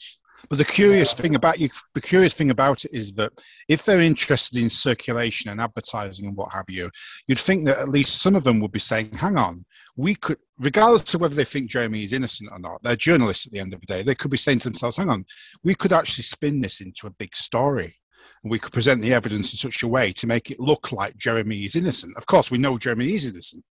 But 0.48 0.58
the 0.58 0.64
curious 0.64 1.14
thing 1.14 1.34
about 1.34 1.60
you, 1.60 1.68
the 1.94 2.00
curious 2.00 2.34
thing 2.34 2.50
about 2.50 2.84
it 2.84 2.92
is 2.92 3.12
that 3.14 3.32
if 3.68 3.84
they're 3.84 4.00
interested 4.00 4.60
in 4.60 4.70
circulation 4.70 5.50
and 5.50 5.60
advertising 5.60 6.26
and 6.26 6.36
what 6.36 6.52
have 6.52 6.64
you, 6.68 6.90
you'd 7.28 7.38
think 7.38 7.64
that 7.66 7.78
at 7.78 7.88
least 7.88 8.20
some 8.20 8.34
of 8.34 8.44
them 8.44 8.60
would 8.60 8.72
be 8.72 8.78
saying, 8.78 9.12
"Hang 9.12 9.38
on, 9.38 9.64
we 9.96 10.14
could, 10.14 10.38
regardless 10.58 11.14
of 11.14 11.20
whether 11.20 11.34
they 11.34 11.44
think 11.44 11.70
Jeremy 11.70 12.02
is 12.02 12.12
innocent 12.12 12.50
or 12.50 12.58
not, 12.58 12.82
they're 12.82 12.96
journalists 12.96 13.46
at 13.46 13.52
the 13.52 13.60
end 13.60 13.72
of 13.72 13.80
the 13.80 13.86
day. 13.86 14.02
They 14.02 14.14
could 14.14 14.30
be 14.30 14.36
saying 14.36 14.60
to 14.60 14.68
themselves, 14.68 14.96
"Hang 14.96 15.10
on, 15.10 15.24
we 15.62 15.74
could 15.74 15.92
actually 15.92 16.24
spin 16.24 16.60
this 16.60 16.80
into 16.80 17.06
a 17.06 17.10
big 17.10 17.36
story." 17.36 18.01
And 18.42 18.50
we 18.50 18.58
could 18.58 18.72
present 18.72 19.02
the 19.02 19.14
evidence 19.14 19.52
in 19.52 19.56
such 19.56 19.82
a 19.82 19.88
way 19.88 20.12
to 20.12 20.26
make 20.26 20.50
it 20.50 20.60
look 20.60 20.92
like 20.92 21.16
Jeremy 21.16 21.64
is 21.64 21.76
innocent. 21.76 22.16
Of 22.16 22.26
course, 22.26 22.50
we 22.50 22.58
know 22.58 22.78
Jeremy 22.78 23.14
is 23.14 23.26
innocent, 23.26 23.64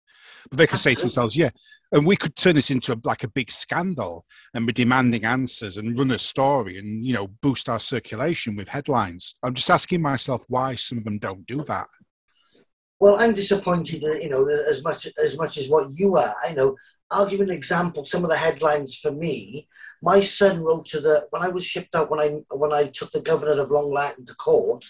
but 0.48 0.58
they 0.58 0.66
could 0.66 0.78
say 0.78 0.94
to 0.94 1.00
themselves, 1.00 1.36
yeah, 1.36 1.50
and 1.92 2.06
we 2.06 2.16
could 2.16 2.36
turn 2.36 2.54
this 2.54 2.70
into 2.70 2.92
a, 2.92 2.96
like 3.04 3.24
a 3.24 3.30
big 3.30 3.50
scandal 3.50 4.24
and 4.54 4.66
be 4.66 4.72
demanding 4.72 5.24
answers 5.24 5.76
and 5.76 5.98
run 5.98 6.12
a 6.12 6.18
story 6.18 6.78
and, 6.78 7.04
you 7.04 7.12
know, 7.12 7.28
boost 7.42 7.68
our 7.68 7.80
circulation 7.80 8.54
with 8.54 8.68
headlines. 8.68 9.34
I'm 9.42 9.54
just 9.54 9.70
asking 9.70 10.00
myself 10.00 10.44
why 10.48 10.76
some 10.76 10.98
of 10.98 11.04
them 11.04 11.18
don't 11.18 11.46
do 11.46 11.64
that. 11.64 11.88
Well, 13.00 13.16
I'm 13.18 13.34
disappointed, 13.34 14.04
uh, 14.04 14.12
you 14.12 14.28
know, 14.28 14.46
as 14.46 14.84
much 14.84 15.08
as 15.22 15.36
much 15.36 15.56
as 15.56 15.68
what 15.68 15.98
you 15.98 16.16
are. 16.16 16.34
I 16.44 16.52
know. 16.52 16.76
I'll 17.10 17.28
give 17.28 17.40
an 17.40 17.50
example. 17.50 18.04
Some 18.04 18.22
of 18.22 18.30
the 18.30 18.36
headlines 18.36 18.94
for 18.96 19.10
me. 19.10 19.66
My 20.02 20.20
son 20.20 20.62
wrote 20.62 20.86
to 20.86 21.00
the 21.00 21.26
when 21.30 21.42
I 21.42 21.48
was 21.48 21.64
shipped 21.64 21.94
out 21.94 22.10
when 22.10 22.20
I 22.20 22.28
when 22.54 22.72
I 22.72 22.86
took 22.86 23.12
the 23.12 23.20
governor 23.20 23.60
of 23.60 23.70
Long 23.70 23.92
Lartin 23.92 24.26
to 24.26 24.34
court 24.34 24.84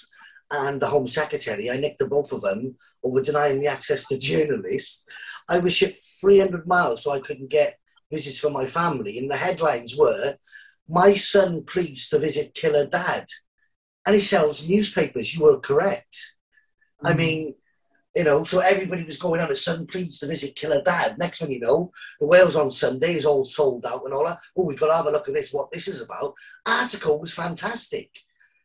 and 0.51 0.81
the 0.81 0.87
Home 0.87 1.07
Secretary. 1.07 1.71
I 1.71 1.77
nicked 1.77 1.99
the 1.99 2.09
both 2.09 2.33
of 2.33 2.43
them 2.43 2.77
over 3.03 3.23
denying 3.23 3.61
me 3.61 3.67
access 3.67 4.07
to 4.09 4.19
journalists. 4.31 5.07
I 5.49 5.59
was 5.59 5.75
shipped 5.75 5.99
300 6.21 6.67
miles 6.67 7.05
so 7.05 7.13
I 7.13 7.21
couldn't 7.21 7.51
get 7.51 7.79
visits 8.11 8.39
from 8.39 8.53
my 8.53 8.67
family. 8.67 9.19
And 9.19 9.31
the 9.31 9.37
headlines 9.37 9.97
were, 9.97 10.37
My 10.89 11.15
son 11.15 11.65
pleads 11.65 12.09
to 12.09 12.19
visit 12.19 12.55
killer 12.55 12.87
dad. 12.87 13.27
And 14.07 14.15
he 14.15 14.21
sells 14.21 14.69
newspapers. 14.69 15.35
You 15.35 15.45
were 15.45 15.61
correct. 15.61 16.17
Mm. 17.05 17.11
I 17.11 17.15
mean, 17.15 17.55
you 18.15 18.25
know, 18.25 18.45
so 18.45 18.59
everybody 18.59 19.05
was 19.05 19.19
going 19.19 19.41
on. 19.41 19.49
His 19.49 19.65
son 19.65 19.87
pleads 19.87 20.19
to 20.19 20.27
visit 20.27 20.57
killer 20.57 20.83
dad. 20.83 21.17
Next 21.19 21.41
one 21.41 21.51
you 21.51 21.61
know, 21.61 21.93
the 22.19 22.27
Wales 22.27 22.57
on 22.57 22.71
Sunday 22.71 23.15
is 23.15 23.25
all 23.25 23.45
sold 23.45 23.87
out 23.87 24.05
and 24.05 24.13
all 24.13 24.27
that. 24.27 24.39
Oh, 24.57 24.65
we've 24.65 24.79
got 24.79 24.89
to 24.89 24.97
have 24.97 25.07
a 25.07 25.11
look 25.11 25.29
at 25.29 25.35
this, 25.35 25.53
what 25.53 25.71
this 25.71 25.87
is 25.87 26.03
about. 26.03 26.35
Article 26.67 27.21
was 27.21 27.33
fantastic 27.33 28.11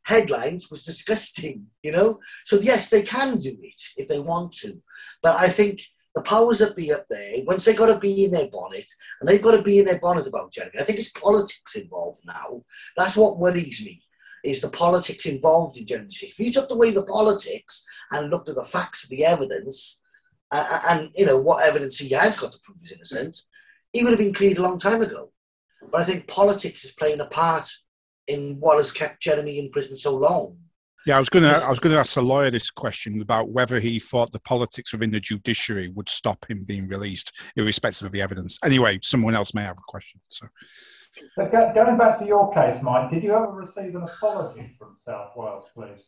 headlines 0.05 0.69
was 0.69 0.83
disgusting, 0.83 1.65
you 1.83 1.91
know? 1.91 2.19
So, 2.45 2.59
yes, 2.59 2.89
they 2.89 3.01
can 3.01 3.37
do 3.37 3.55
it 3.61 3.81
if 3.97 4.07
they 4.07 4.19
want 4.19 4.53
to. 4.57 4.73
But 5.21 5.39
I 5.39 5.49
think 5.49 5.81
the 6.13 6.21
powers 6.21 6.59
that 6.59 6.75
be 6.75 6.93
up 6.93 7.05
there, 7.09 7.43
once 7.45 7.65
they've 7.65 7.75
got 7.75 7.93
to 7.93 7.99
be 7.99 8.25
in 8.25 8.31
their 8.31 8.49
bonnet, 8.49 8.85
and 9.19 9.27
they've 9.27 9.41
got 9.41 9.55
to 9.57 9.61
be 9.61 9.79
in 9.79 9.85
their 9.85 9.99
bonnet 9.99 10.27
about 10.27 10.53
Jeremy, 10.53 10.79
I 10.79 10.83
think 10.83 10.99
it's 10.99 11.11
politics 11.11 11.75
involved 11.75 12.21
now. 12.23 12.61
That's 12.95 13.17
what 13.17 13.39
worries 13.39 13.83
me, 13.83 14.01
is 14.45 14.61
the 14.61 14.69
politics 14.69 15.25
involved 15.25 15.77
in 15.77 15.85
Jeremy. 15.85 16.09
If 16.09 16.39
you 16.39 16.51
took 16.51 16.69
away 16.69 16.91
the 16.91 17.05
politics 17.05 17.83
and 18.11 18.29
looked 18.29 18.49
at 18.49 18.55
the 18.55 18.63
facts, 18.63 19.07
the 19.07 19.25
evidence, 19.25 20.01
uh, 20.51 20.79
and, 20.89 21.09
you 21.15 21.25
know, 21.25 21.37
what 21.37 21.63
evidence 21.63 21.97
he 21.97 22.09
has 22.09 22.37
got 22.37 22.51
to 22.51 22.59
prove 22.63 22.77
he's 22.81 22.91
innocent, 22.91 23.37
he 23.93 24.03
would 24.03 24.11
have 24.11 24.19
been 24.19 24.33
cleared 24.33 24.57
a 24.57 24.61
long 24.61 24.77
time 24.77 25.01
ago. 25.01 25.31
But 25.91 26.01
I 26.01 26.03
think 26.03 26.27
politics 26.27 26.83
is 26.83 26.93
playing 26.93 27.19
a 27.19 27.25
part 27.25 27.67
in 28.27 28.57
what 28.59 28.77
has 28.77 28.91
kept 28.91 29.21
Jeremy 29.21 29.59
in 29.59 29.71
prison 29.71 29.95
so 29.95 30.15
long. 30.15 30.57
Yeah, 31.05 31.17
I 31.17 31.19
was 31.19 31.29
going 31.29 31.43
to. 31.43 31.51
I 31.51 31.69
was 31.69 31.79
going 31.79 31.93
to 31.93 31.99
ask 31.99 32.15
the 32.15 32.21
lawyer 32.23 32.49
this 32.49 32.71
question 32.71 33.21
about 33.21 33.49
whether 33.49 33.79
he 33.79 33.99
thought 33.99 34.31
the 34.31 34.39
politics 34.39 34.91
within 34.91 35.11
the 35.11 35.19
judiciary 35.19 35.89
would 35.89 36.09
stop 36.09 36.43
him 36.49 36.63
being 36.63 36.87
released, 36.87 37.51
irrespective 37.55 38.07
of 38.07 38.11
the 38.11 38.23
evidence. 38.23 38.57
Anyway, 38.63 38.97
someone 39.03 39.35
else 39.35 39.53
may 39.53 39.61
have 39.61 39.77
a 39.77 39.87
question. 39.87 40.19
So, 40.29 40.47
but 41.35 41.51
going 41.51 41.97
back 41.97 42.19
to 42.19 42.25
your 42.25 42.53
case, 42.53 42.81
Mike, 42.81 43.11
did 43.11 43.23
you 43.23 43.33
ever 43.33 43.51
receive 43.51 43.95
an 43.95 44.03
apology 44.03 44.75
from 44.77 44.97
South 45.03 45.31
Wales 45.35 45.65
Police? 45.73 46.03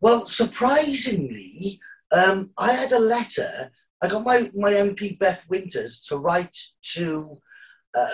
Well, 0.00 0.26
surprisingly, 0.26 1.80
um, 2.12 2.50
I 2.58 2.72
had 2.72 2.92
a 2.92 2.98
letter. 2.98 3.70
I 4.02 4.08
got 4.08 4.24
my 4.24 4.50
my 4.54 4.72
MP 4.72 5.18
Beth 5.18 5.46
Winters 5.48 6.02
to 6.08 6.16
write 6.18 6.56
to 6.94 7.40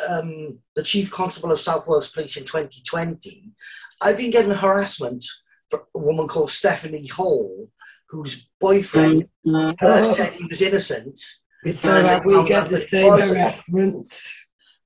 um, 0.09 0.59
the 0.75 0.83
chief 0.83 1.11
constable 1.11 1.53
of 1.53 1.61
South 1.61 1.87
Wales 1.87 2.11
Police 2.11 2.37
in 2.37 2.45
2020, 2.45 3.53
I've 4.01 4.17
been 4.17 4.31
getting 4.31 4.51
harassment 4.51 5.25
from 5.69 5.81
a 5.95 5.99
woman 5.99 6.29
called 6.29 6.51
Stephanie 6.51 7.07
Hall, 7.07 7.71
whose 8.09 8.49
boyfriend 8.61 9.29
uh, 9.55 10.15
said 10.15 10.33
he 10.33 10.47
was 10.47 10.63
innocent. 10.63 11.21
It's 11.65 11.81
so 11.81 12.03
that 12.03 12.25
we 12.25 12.47
get 12.47 12.71
the 12.71 12.79
same 12.79 13.13
harassment. 13.13 14.13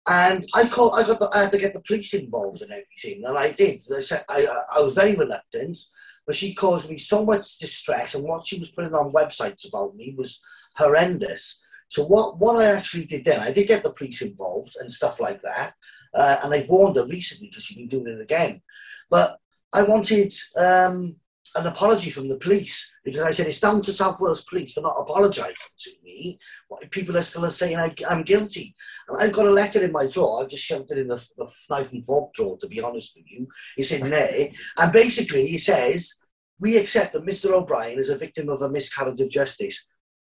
And 0.09 0.43
I 0.55 0.69
called. 0.69 0.95
I 0.97 1.07
got. 1.07 1.21
The, 1.21 1.31
I 1.33 1.43
had 1.43 1.53
to 1.53 1.59
get 1.59 1.75
the 1.75 1.81
police 1.81 2.13
involved 2.15 2.63
and 2.63 2.73
everything, 2.73 3.25
and 3.25 3.39
I 3.39 3.53
did. 3.53 3.83
I 3.97 4.01
said 4.01 4.25
I, 4.29 4.49
I 4.75 4.81
was 4.81 4.95
very 4.95 5.15
reluctant, 5.15 5.79
but 6.27 6.35
she 6.35 6.55
caused 6.55 6.91
me 6.91 6.99
so 6.99 7.25
much 7.25 7.59
distress, 7.59 8.15
and 8.15 8.25
what 8.25 8.45
she 8.45 8.59
was 8.59 8.71
putting 8.71 8.95
on 8.95 9.13
websites 9.13 9.69
about 9.69 9.95
me 9.95 10.15
was 10.19 10.43
horrendous. 10.77 11.61
So 11.93 12.07
what, 12.07 12.39
what 12.39 12.57
I 12.57 12.75
actually 12.75 13.05
did 13.05 13.27
then, 13.27 13.41
I 13.41 13.53
did 13.53 13.69
get 13.69 13.83
the 13.83 13.93
police 13.93 14.23
involved 14.23 14.77
and 14.81 14.91
stuff 14.91 15.21
like 15.21 15.43
that. 15.43 15.75
Uh, 16.15 16.39
and 16.43 16.55
I've 16.55 16.71
warned 16.71 16.97
her 16.97 17.05
recently 17.05 17.49
because 17.49 17.65
she's 17.65 17.77
been 17.77 17.89
doing 17.89 18.07
it 18.07 18.23
again. 18.23 18.63
But 19.11 19.39
I 19.75 19.83
wanted 19.83 20.33
um, 20.57 21.17
an 21.55 21.67
apology 21.67 22.11
from 22.11 22.29
the 22.29 22.39
police 22.39 22.95
because 23.05 23.23
I 23.23 23.31
said 23.31 23.47
it's 23.47 23.61
down 23.61 23.83
to 23.83 23.93
South 23.93 24.21
Wales 24.21 24.45
Police 24.45 24.73
for 24.73 24.81
not 24.81 24.97
apologising 24.99 25.55
to 25.79 25.91
me. 26.03 26.39
People 26.91 27.17
are 27.17 27.23
still 27.23 27.49
saying 27.51 27.79
I, 27.79 27.95
am 28.09 28.23
guilty. 28.23 28.75
And 29.09 29.21
I've 29.21 29.33
got 29.33 29.47
a 29.47 29.51
letter 29.51 29.83
in 29.85 29.93
my 29.93 30.07
drawer. 30.07 30.43
I've 30.43 30.51
just 30.51 30.65
shoved 30.65 30.93
it 30.93 30.99
in 30.99 31.09
the, 31.09 31.29
the 31.37 31.53
knife 31.71 31.93
and 31.93 32.05
fork 32.05 32.33
drawer, 32.35 32.59
to 32.59 32.69
be 32.69 32.81
honest 32.81 33.13
with 33.17 33.25
you. 33.29 33.49
It's 33.77 33.93
in 33.93 34.09
there. 34.09 34.49
And 34.77 34.93
basically, 34.93 35.47
he 35.47 35.59
says, 35.59 36.19
we 36.59 36.77
accept 36.77 37.13
that 37.13 37.27
Mr. 37.27 37.51
O'Brien 37.53 37.99
is 37.99 38.09
a 38.09 38.17
victim 38.17 38.49
of 38.49 38.63
a 38.63 38.71
miscarriage 38.71 39.21
of 39.21 39.31
justice. 39.31 39.85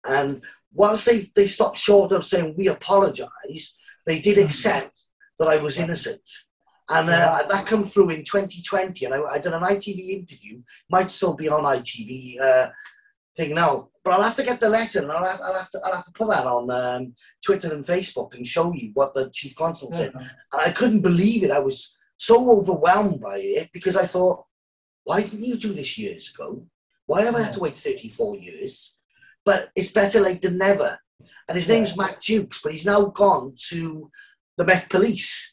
And 0.07 0.41
whilst 0.73 1.05
they, 1.05 1.27
they 1.35 1.47
stopped 1.47 1.77
short 1.77 2.11
of 2.11 2.23
saying 2.23 2.55
we 2.57 2.67
apologise, 2.67 3.77
they 4.05 4.19
did 4.21 4.37
hmm. 4.37 4.45
accept 4.45 5.01
that 5.39 5.47
I 5.47 5.57
was 5.57 5.77
innocent. 5.77 6.27
And 6.91 7.09
uh, 7.09 7.43
that 7.49 7.65
came 7.67 7.85
through 7.85 8.09
in 8.09 8.23
2020, 8.23 9.05
and 9.05 9.13
I, 9.13 9.21
I 9.23 9.39
did 9.39 9.53
an 9.53 9.63
ITV 9.63 10.09
interview. 10.09 10.61
Might 10.89 11.09
still 11.09 11.35
be 11.35 11.49
on 11.49 11.63
ITV 11.63 12.41
uh, 12.41 12.69
thing 13.35 13.55
now, 13.55 13.89
but 14.03 14.13
I'll 14.13 14.23
have 14.23 14.35
to 14.35 14.43
get 14.43 14.59
the 14.59 14.69
letter, 14.69 14.99
and 14.99 15.11
I'll 15.11 15.23
have, 15.23 15.41
I'll 15.41 15.55
have 15.55 15.69
to 15.71 15.81
I'll 15.83 15.95
have 15.95 16.05
to 16.05 16.11
put 16.11 16.29
that 16.29 16.45
on 16.45 16.69
um, 16.71 17.15
Twitter 17.43 17.73
and 17.73 17.85
Facebook 17.85 18.35
and 18.35 18.45
show 18.45 18.73
you 18.73 18.91
what 18.93 19.13
the 19.13 19.29
chief 19.31 19.55
constable 19.55 19.93
said. 19.93 20.13
And 20.13 20.29
I 20.53 20.71
couldn't 20.71 21.01
believe 21.01 21.43
it. 21.43 21.51
I 21.51 21.59
was 21.59 21.97
so 22.17 22.51
overwhelmed 22.51 23.21
by 23.21 23.37
it 23.37 23.69
because 23.73 23.95
I 23.95 24.05
thought, 24.05 24.45
why 25.03 25.21
didn't 25.21 25.43
you 25.43 25.57
do 25.57 25.73
this 25.73 25.97
years 25.97 26.31
ago? 26.33 26.65
Why 27.05 27.23
have 27.23 27.35
I 27.35 27.41
had 27.41 27.53
to 27.53 27.59
wait 27.59 27.73
34 27.73 28.37
years? 28.37 28.95
but 29.45 29.69
it's 29.75 29.91
better 29.91 30.19
late 30.19 30.41
than 30.41 30.57
never. 30.57 30.99
And 31.47 31.57
his 31.57 31.67
name's 31.67 31.97
Matt 31.97 32.21
Jukes, 32.21 32.61
but 32.61 32.71
he's 32.71 32.85
now 32.85 33.05
gone 33.05 33.55
to 33.69 34.09
the 34.57 34.65
Met 34.65 34.89
Police. 34.89 35.50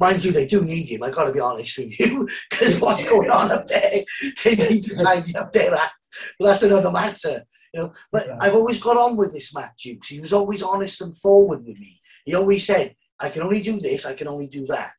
Mind 0.00 0.24
you, 0.24 0.32
they 0.32 0.46
do 0.46 0.64
need 0.64 0.88
him, 0.88 1.02
I've 1.02 1.14
got 1.14 1.24
to 1.24 1.32
be 1.32 1.40
honest 1.40 1.78
with 1.78 2.00
you, 2.00 2.26
because 2.50 2.80
what's 2.80 3.08
going 3.08 3.30
on 3.30 3.52
up 3.52 3.66
there, 3.66 4.02
they 4.42 4.56
need 4.56 4.82
to 4.84 4.96
tidy 4.96 5.36
up 5.36 5.52
their 5.52 5.74
act. 5.74 6.06
But 6.38 6.46
that's 6.46 6.62
another 6.62 6.90
matter. 6.90 7.44
You 7.74 7.80
know, 7.80 7.92
but 8.10 8.26
yeah. 8.26 8.38
I've 8.40 8.54
always 8.54 8.82
got 8.82 8.96
on 8.96 9.16
with 9.16 9.32
this 9.32 9.54
Matt 9.54 9.76
Jukes. 9.78 10.08
He 10.08 10.20
was 10.20 10.32
always 10.32 10.62
honest 10.62 11.02
and 11.02 11.16
forward 11.16 11.64
with 11.64 11.78
me. 11.78 12.00
He 12.24 12.34
always 12.34 12.66
said, 12.66 12.96
I 13.20 13.28
can 13.28 13.42
only 13.42 13.60
do 13.60 13.78
this, 13.78 14.06
I 14.06 14.14
can 14.14 14.26
only 14.26 14.48
do 14.48 14.66
that. 14.66 14.94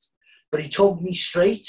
But 0.52 0.62
he 0.62 0.70
told 0.70 1.02
me 1.02 1.14
straight, 1.14 1.68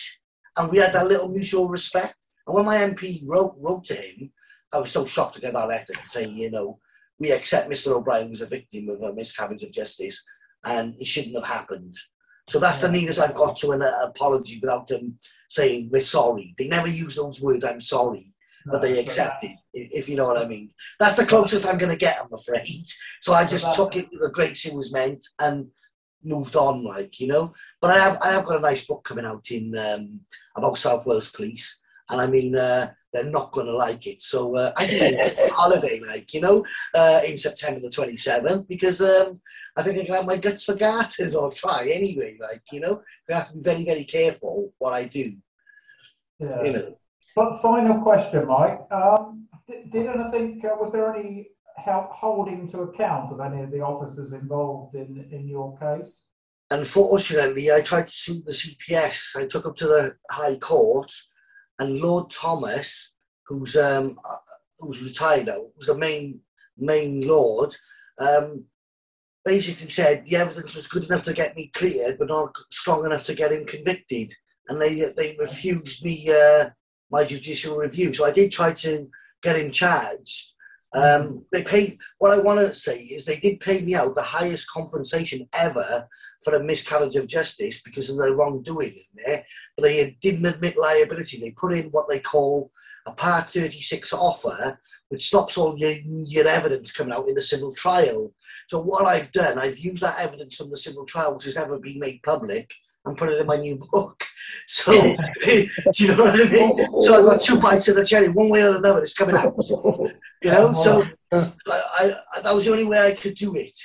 and 0.57 0.71
we 0.71 0.79
had 0.79 0.93
that 0.93 1.09
little 1.09 1.29
mutual 1.29 1.69
respect. 1.69 2.17
And 2.47 2.55
when 2.55 2.67
my 2.67 2.77
MP 2.77 3.23
wrote, 3.27 3.57
wrote 3.59 3.85
to 3.87 3.95
him, 3.95 4.31
I 4.73 4.79
was 4.79 4.91
so 4.91 5.05
shocked 5.07 5.37
to 5.37 5.41
get 5.41 5.55
that 5.55 5.69
letter 5.69 5.93
to 5.93 6.07
say, 6.07 6.29
you 6.29 6.51
know, 6.51 6.79
we 7.19 7.31
accept 7.31 7.71
Mr. 7.71 7.93
O'Brien 7.93 8.31
was 8.31 8.41
a 8.41 8.47
victim 8.47 8.89
of 8.89 9.01
a 9.01 9.15
miscarriage 9.15 9.63
of 9.63 9.73
justice 9.73 10.25
and 10.65 10.95
it 10.99 11.07
shouldn't 11.07 11.37
have 11.37 11.45
happened. 11.45 11.95
So 12.49 12.59
that's 12.59 12.81
the 12.81 12.91
nearest 12.91 13.19
I've 13.19 13.35
got 13.35 13.57
to 13.57 13.73
an 13.73 13.83
uh, 13.83 13.93
apology 14.03 14.59
without 14.61 14.87
them 14.89 15.19
saying 15.49 15.91
we're 15.93 16.01
sorry. 16.01 16.55
They 16.59 16.69
never 16.69 16.89
use 16.89 17.15
those 17.15 17.41
words, 17.41 17.65
I'm 17.65 17.81
sorry, 17.81 18.33
but 18.67 18.83
they 18.83 18.99
accept 18.99 19.45
it, 19.45 19.57
if 19.73 20.09
you 20.09 20.17
know 20.17 20.27
what 20.27 20.43
I 20.43 20.47
mean. 20.47 20.71
That's 20.99 21.17
the 21.17 21.27
closest 21.27 21.69
I'm 21.69 21.79
going 21.79 21.93
to 21.93 21.97
get, 21.97 22.19
I'm 22.21 22.33
afraid. 22.33 22.85
So 23.21 23.33
I 23.35 23.47
just 23.47 23.75
took 23.77 23.97
it 23.97 24.09
with 24.11 24.23
the 24.23 24.31
grace 24.31 24.67
it 24.67 24.75
was 24.75 24.93
meant. 24.93 25.25
And 25.39 25.69
moved 26.25 26.57
on, 26.57 26.85
like 26.85 27.21
you 27.21 27.29
know. 27.29 27.53
But 27.81 27.91
I 27.91 27.99
have 27.99 28.19
I 28.23 28.33
have 28.33 28.45
got 28.45 28.59
a 28.59 28.61
nice 28.61 28.87
book 28.87 29.05
coming 29.05 29.25
out 29.25 29.51
in 29.51 29.77
um, 29.77 30.21
about 30.57 30.79
South 30.79 31.07
Wales 31.07 31.31
Police, 31.31 31.81
and 32.11 32.21
I 32.21 32.27
mean 32.27 32.57
uh, 32.57 32.93
they're 33.13 33.25
not 33.25 33.53
going 33.53 33.67
to 33.67 33.77
like 33.77 34.07
it. 34.07 34.23
So 34.23 34.57
uh, 34.57 34.73
I 34.77 34.87
think 34.87 35.19
I'm 35.21 35.51
holiday, 35.51 36.01
like 36.01 36.33
you 36.33 36.41
know, 36.41 36.65
uh, 36.95 37.21
in 37.25 37.37
September 37.37 37.81
the 37.81 37.91
twenty 37.91 38.17
seventh, 38.17 38.69
because 38.69 39.01
um, 39.01 39.41
I 39.77 39.83
think 39.83 39.99
I 39.99 40.05
can 40.05 40.15
have 40.15 40.27
my 40.27 40.37
guts 40.37 40.65
for 40.65 40.75
garters 40.75 41.35
or 41.35 41.51
try 41.51 41.89
anyway. 41.89 42.37
Like 42.41 42.63
you 42.73 42.81
know, 42.81 43.03
I 43.31 43.35
have 43.35 43.49
to 43.49 43.55
be 43.55 43.61
very 43.61 43.85
very 43.85 44.05
careful 44.05 44.73
what 44.79 44.93
I 44.93 45.05
do. 45.05 45.35
Yeah. 46.41 46.63
You 46.63 46.73
know. 46.73 46.99
But 47.35 47.63
final 47.63 48.01
question, 48.03 48.47
Mike. 48.47 48.81
Um, 48.91 49.49
did, 49.69 49.91
did 49.91 50.07
anything, 50.07 50.61
uh, 50.65 50.77
was 50.77 50.91
there 50.93 51.15
any 51.15 51.49
help 51.77 52.11
holding 52.11 52.71
to 52.71 52.83
account 52.83 53.33
of 53.33 53.41
any 53.41 53.63
of 53.63 53.71
the 53.71 53.81
officers 53.81 54.33
involved 54.33 54.95
in, 54.95 55.27
in 55.31 55.49
your 55.49 55.79
case? 55.79 56.13
Unfortunately, 56.71 57.71
I 57.71 57.81
tried 57.81 58.09
to 58.09 58.13
sue 58.13 58.43
the 58.45 58.53
CPS. 58.53 59.37
I 59.37 59.47
took 59.47 59.65
them 59.65 59.75
to 59.75 59.87
the 59.87 60.17
High 60.31 60.57
Court, 60.57 61.13
and 61.79 62.01
Lord 62.01 62.31
Thomas, 62.31 63.13
who's 63.47 63.77
um, 63.77 64.19
uh, 64.29 64.37
who's 64.79 65.03
retired 65.03 65.47
now, 65.47 65.67
was 65.77 65.87
the 65.87 65.97
main 65.97 66.41
main 66.77 67.27
lord. 67.27 67.75
Um, 68.19 68.65
basically 69.45 69.91
said 69.91 70.25
the 70.25 70.37
evidence 70.37 70.75
was 70.75 70.87
good 70.89 71.05
enough 71.05 71.23
to 71.25 71.33
get 71.33 71.57
me 71.57 71.71
cleared, 71.75 72.19
but 72.19 72.29
not 72.29 72.57
strong 72.71 73.05
enough 73.05 73.25
to 73.27 73.35
get 73.35 73.53
him 73.53 73.65
convicted, 73.65 74.33
and 74.69 74.81
they 74.81 75.13
they 75.17 75.37
refused 75.39 76.05
me 76.05 76.31
uh, 76.31 76.71
my 77.11 77.25
judicial 77.25 77.77
review. 77.77 78.13
So 78.15 78.25
I 78.25 78.31
did 78.31 78.53
try 78.53 78.73
to 78.73 79.09
get 79.43 79.57
him 79.57 79.71
charged. 79.71 80.53
Um, 80.95 81.47
they 81.53 81.63
paid. 81.63 81.99
What 82.19 82.33
I 82.33 82.39
want 82.39 82.61
to 82.61 82.75
say 82.75 83.01
is 83.01 83.25
they 83.25 83.39
did 83.39 83.61
pay 83.61 83.81
me 83.81 83.95
out 83.95 84.15
the 84.15 84.23
highest 84.23 84.71
compensation 84.71 85.49
ever 85.53 86.07
for 86.45 86.55
a 86.57 86.63
miscarriage 86.63 87.17
of 87.17 87.27
justice 87.27 87.81
because 87.83 88.11
of 88.11 88.19
their 88.19 88.35
wrongdoing 88.35 88.95
in 88.95 89.25
there. 89.25 89.45
But 89.77 89.85
they 89.85 90.17
didn't 90.21 90.47
admit 90.47 90.77
liability. 90.77 91.39
They 91.39 91.51
put 91.53 91.73
in 91.73 91.87
what 91.91 92.09
they 92.09 92.21
call 92.21 92.71
a 93.07 93.13
Part 93.13 93.47
36 93.47 94.13
offer, 94.13 94.79
which 95.09 95.27
stops 95.29 95.59
all 95.59 95.77
your, 95.79 95.93
your 95.93 96.47
evidence 96.47 96.93
coming 96.93 97.13
out 97.13 97.29
in 97.29 97.37
a 97.39 97.43
civil 97.43 97.75
trial. 97.75 98.33
So 98.69 98.81
what 98.81 99.05
I've 99.05 99.31
done, 99.33 99.59
I've 99.59 99.79
used 99.79 100.03
that 100.03 100.19
evidence 100.19 100.57
from 100.57 100.71
the 100.71 100.79
civil 100.79 101.05
trial, 101.05 101.35
which 101.35 101.45
has 101.45 101.57
never 101.57 101.79
been 101.79 101.99
made 101.99 102.23
public, 102.23 102.73
and 103.05 103.17
put 103.19 103.29
it 103.31 103.41
in 103.41 103.47
my 103.47 103.57
new 103.57 103.83
book. 103.93 104.25
So, 104.67 104.93
do 104.93 105.69
you 105.97 106.09
know 106.09 106.25
what 106.25 106.41
I 106.41 106.45
mean? 106.51 107.01
So 107.01 107.17
I've 107.17 107.25
got 107.25 107.41
two 107.41 107.61
bites 107.61 107.89
of 107.89 107.97
the 107.97 108.05
cherry, 108.05 108.29
one 108.29 108.49
way 108.49 108.63
or 108.63 108.77
another. 108.77 109.03
It's 109.03 109.15
coming 109.15 109.37
out. 109.37 109.55
You 110.43 110.51
know, 110.51 110.75
so 110.75 111.05
I, 111.33 112.13
I, 112.35 112.41
that 112.43 112.55
was 112.55 112.65
the 112.65 112.73
only 112.73 112.85
way 112.85 112.99
I 112.99 113.13
could 113.15 113.35
do 113.35 113.55
it. 113.55 113.79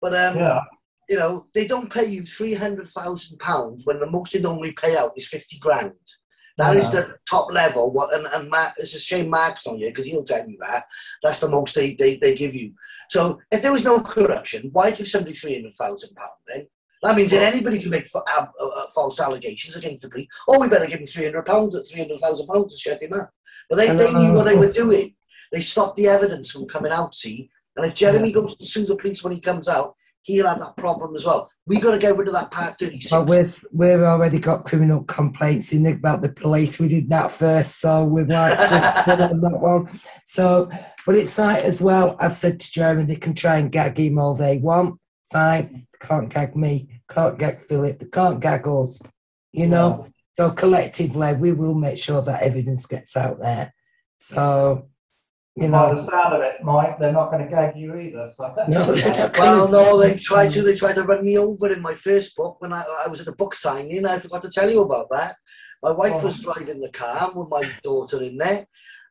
But 0.00 0.14
um, 0.14 0.36
Yeah. 0.36 0.60
You 1.08 1.16
know, 1.16 1.46
they 1.54 1.66
don't 1.66 1.92
pay 1.92 2.06
you 2.06 2.22
three 2.22 2.54
hundred 2.54 2.88
thousand 2.88 3.38
pounds 3.38 3.84
when 3.84 4.00
the 4.00 4.10
most 4.10 4.32
they 4.32 4.40
normally 4.40 4.72
pay 4.72 4.96
out 4.96 5.12
is 5.16 5.26
fifty 5.28 5.58
grand. 5.58 5.92
That 6.58 6.76
is 6.76 6.90
the 6.92 7.16
top 7.28 7.50
level. 7.50 7.90
What 7.90 8.14
and, 8.14 8.26
and 8.26 8.50
Mark, 8.50 8.74
it's 8.76 8.94
a 8.94 9.00
shame 9.00 9.30
Mark's 9.30 9.66
on 9.66 9.78
you 9.78 9.88
because 9.88 10.06
he'll 10.06 10.22
tell 10.22 10.46
you 10.46 10.58
that. 10.60 10.84
That's 11.22 11.40
the 11.40 11.48
most 11.48 11.74
they, 11.74 11.94
they, 11.94 12.16
they 12.16 12.34
give 12.34 12.54
you. 12.54 12.74
So 13.08 13.40
if 13.50 13.62
there 13.62 13.72
was 13.72 13.84
no 13.84 14.00
corruption, 14.00 14.68
why 14.72 14.90
give 14.90 15.08
somebody 15.08 15.34
three 15.34 15.54
hundred 15.54 15.74
thousand 15.74 16.14
pounds 16.14 16.42
then? 16.46 16.66
That 17.02 17.16
means 17.16 17.32
that 17.32 17.52
anybody 17.52 17.80
can 17.80 17.90
make 17.90 18.06
fa- 18.06 18.22
uh, 18.28 18.46
uh, 18.60 18.86
false 18.94 19.18
allegations 19.18 19.76
against 19.76 20.02
the 20.02 20.10
police. 20.10 20.28
Oh, 20.46 20.60
we 20.60 20.68
better 20.68 20.86
give 20.86 21.00
him 21.00 21.06
three 21.06 21.24
hundred 21.24 21.46
pounds 21.46 21.74
at 21.76 21.88
three 21.88 22.02
hundred 22.02 22.20
thousand 22.20 22.46
pounds 22.46 22.74
to 22.74 22.78
shut 22.78 23.02
him 23.02 23.14
up. 23.14 23.30
But 23.68 23.76
they, 23.76 23.96
they 23.96 24.14
knew 24.14 24.34
what 24.34 24.44
they 24.44 24.56
were 24.56 24.70
doing. 24.70 25.14
They 25.52 25.62
stopped 25.62 25.96
the 25.96 26.06
evidence 26.06 26.50
from 26.50 26.66
coming 26.66 26.92
out. 26.92 27.14
See, 27.14 27.50
and 27.76 27.86
if 27.86 27.94
Jeremy 27.94 28.30
goes 28.30 28.56
to 28.56 28.66
sue 28.66 28.86
the 28.86 28.96
police 28.96 29.24
when 29.24 29.32
he 29.32 29.40
comes 29.40 29.68
out, 29.68 29.96
he'll 30.22 30.46
have 30.46 30.60
that 30.60 30.76
problem 30.76 31.14
as 31.16 31.24
well. 31.24 31.50
We 31.66 31.78
got 31.78 31.92
to 31.92 31.98
get 31.98 32.16
rid 32.16 32.28
of 32.28 32.34
that 32.34 32.50
part 32.50 32.78
thirty 32.78 33.00
six. 33.00 33.10
But 33.10 33.28
we've 33.28 33.64
we've 33.72 34.00
already 34.00 34.38
got 34.38 34.64
criminal 34.64 35.04
complaints 35.04 35.72
in 35.72 35.86
about 35.86 36.22
the 36.22 36.30
police. 36.30 36.78
We 36.78 36.88
did 36.88 37.08
that 37.10 37.32
first, 37.32 37.80
so 37.80 38.04
we've 38.04 38.28
like 38.28 38.58
on 38.58 39.40
that 39.40 39.60
one. 39.60 40.00
So, 40.24 40.70
but 41.06 41.16
it's 41.16 41.36
like 41.38 41.64
as 41.64 41.80
well. 41.80 42.16
I've 42.20 42.36
said 42.36 42.60
to 42.60 42.72
Jeremy 42.72 43.04
they 43.04 43.16
can 43.16 43.34
try 43.34 43.58
and 43.58 43.70
gag 43.70 43.98
him 43.98 44.18
all 44.18 44.34
they 44.34 44.58
want. 44.58 44.98
Fine, 45.30 45.86
can't 46.00 46.28
gag 46.28 46.56
me. 46.56 47.00
Can't 47.08 47.38
gag 47.38 47.60
Philip. 47.60 47.98
They 47.98 48.06
can't 48.06 48.40
gag 48.40 48.66
us. 48.66 49.00
You 49.52 49.66
know. 49.66 50.08
So 50.38 50.50
collectively, 50.50 51.34
we 51.34 51.52
will 51.52 51.74
make 51.74 51.98
sure 51.98 52.22
that 52.22 52.42
evidence 52.42 52.86
gets 52.86 53.18
out 53.18 53.38
there. 53.38 53.74
So, 54.18 54.88
you 55.56 55.68
By 55.68 55.94
the 55.94 56.02
sound 56.02 56.34
of 56.34 56.40
it, 56.40 56.54
Mike, 56.64 56.98
they're 56.98 57.12
not 57.12 57.30
going 57.30 57.44
to 57.44 57.50
gag 57.50 57.76
you 57.76 57.94
either. 57.96 58.32
So. 58.36 58.54
no, 58.68 58.92
they're 58.94 59.08
not 59.08 59.38
Well, 59.38 59.66
gonna- 59.68 59.72
no, 59.72 59.98
they've 60.00 60.20
tried 60.20 60.48
to. 60.52 60.62
They 60.62 60.74
tried 60.76 60.94
to 60.94 61.02
run 61.02 61.24
me 61.24 61.36
over 61.36 61.70
in 61.70 61.82
my 61.82 61.94
first 61.94 62.34
book 62.36 62.56
when 62.60 62.72
I, 62.72 62.84
I 63.04 63.08
was 63.08 63.20
at 63.20 63.26
the 63.26 63.32
book 63.36 63.54
signing. 63.54 64.06
I 64.06 64.18
forgot 64.18 64.42
to 64.42 64.50
tell 64.50 64.70
you 64.70 64.82
about 64.82 65.08
that. 65.10 65.36
My 65.82 65.92
wife 65.92 66.22
was 66.22 66.40
driving 66.40 66.80
the 66.80 66.90
car 66.90 67.32
with 67.34 67.48
my 67.50 67.68
daughter 67.82 68.22
in 68.22 68.36
there, 68.38 68.66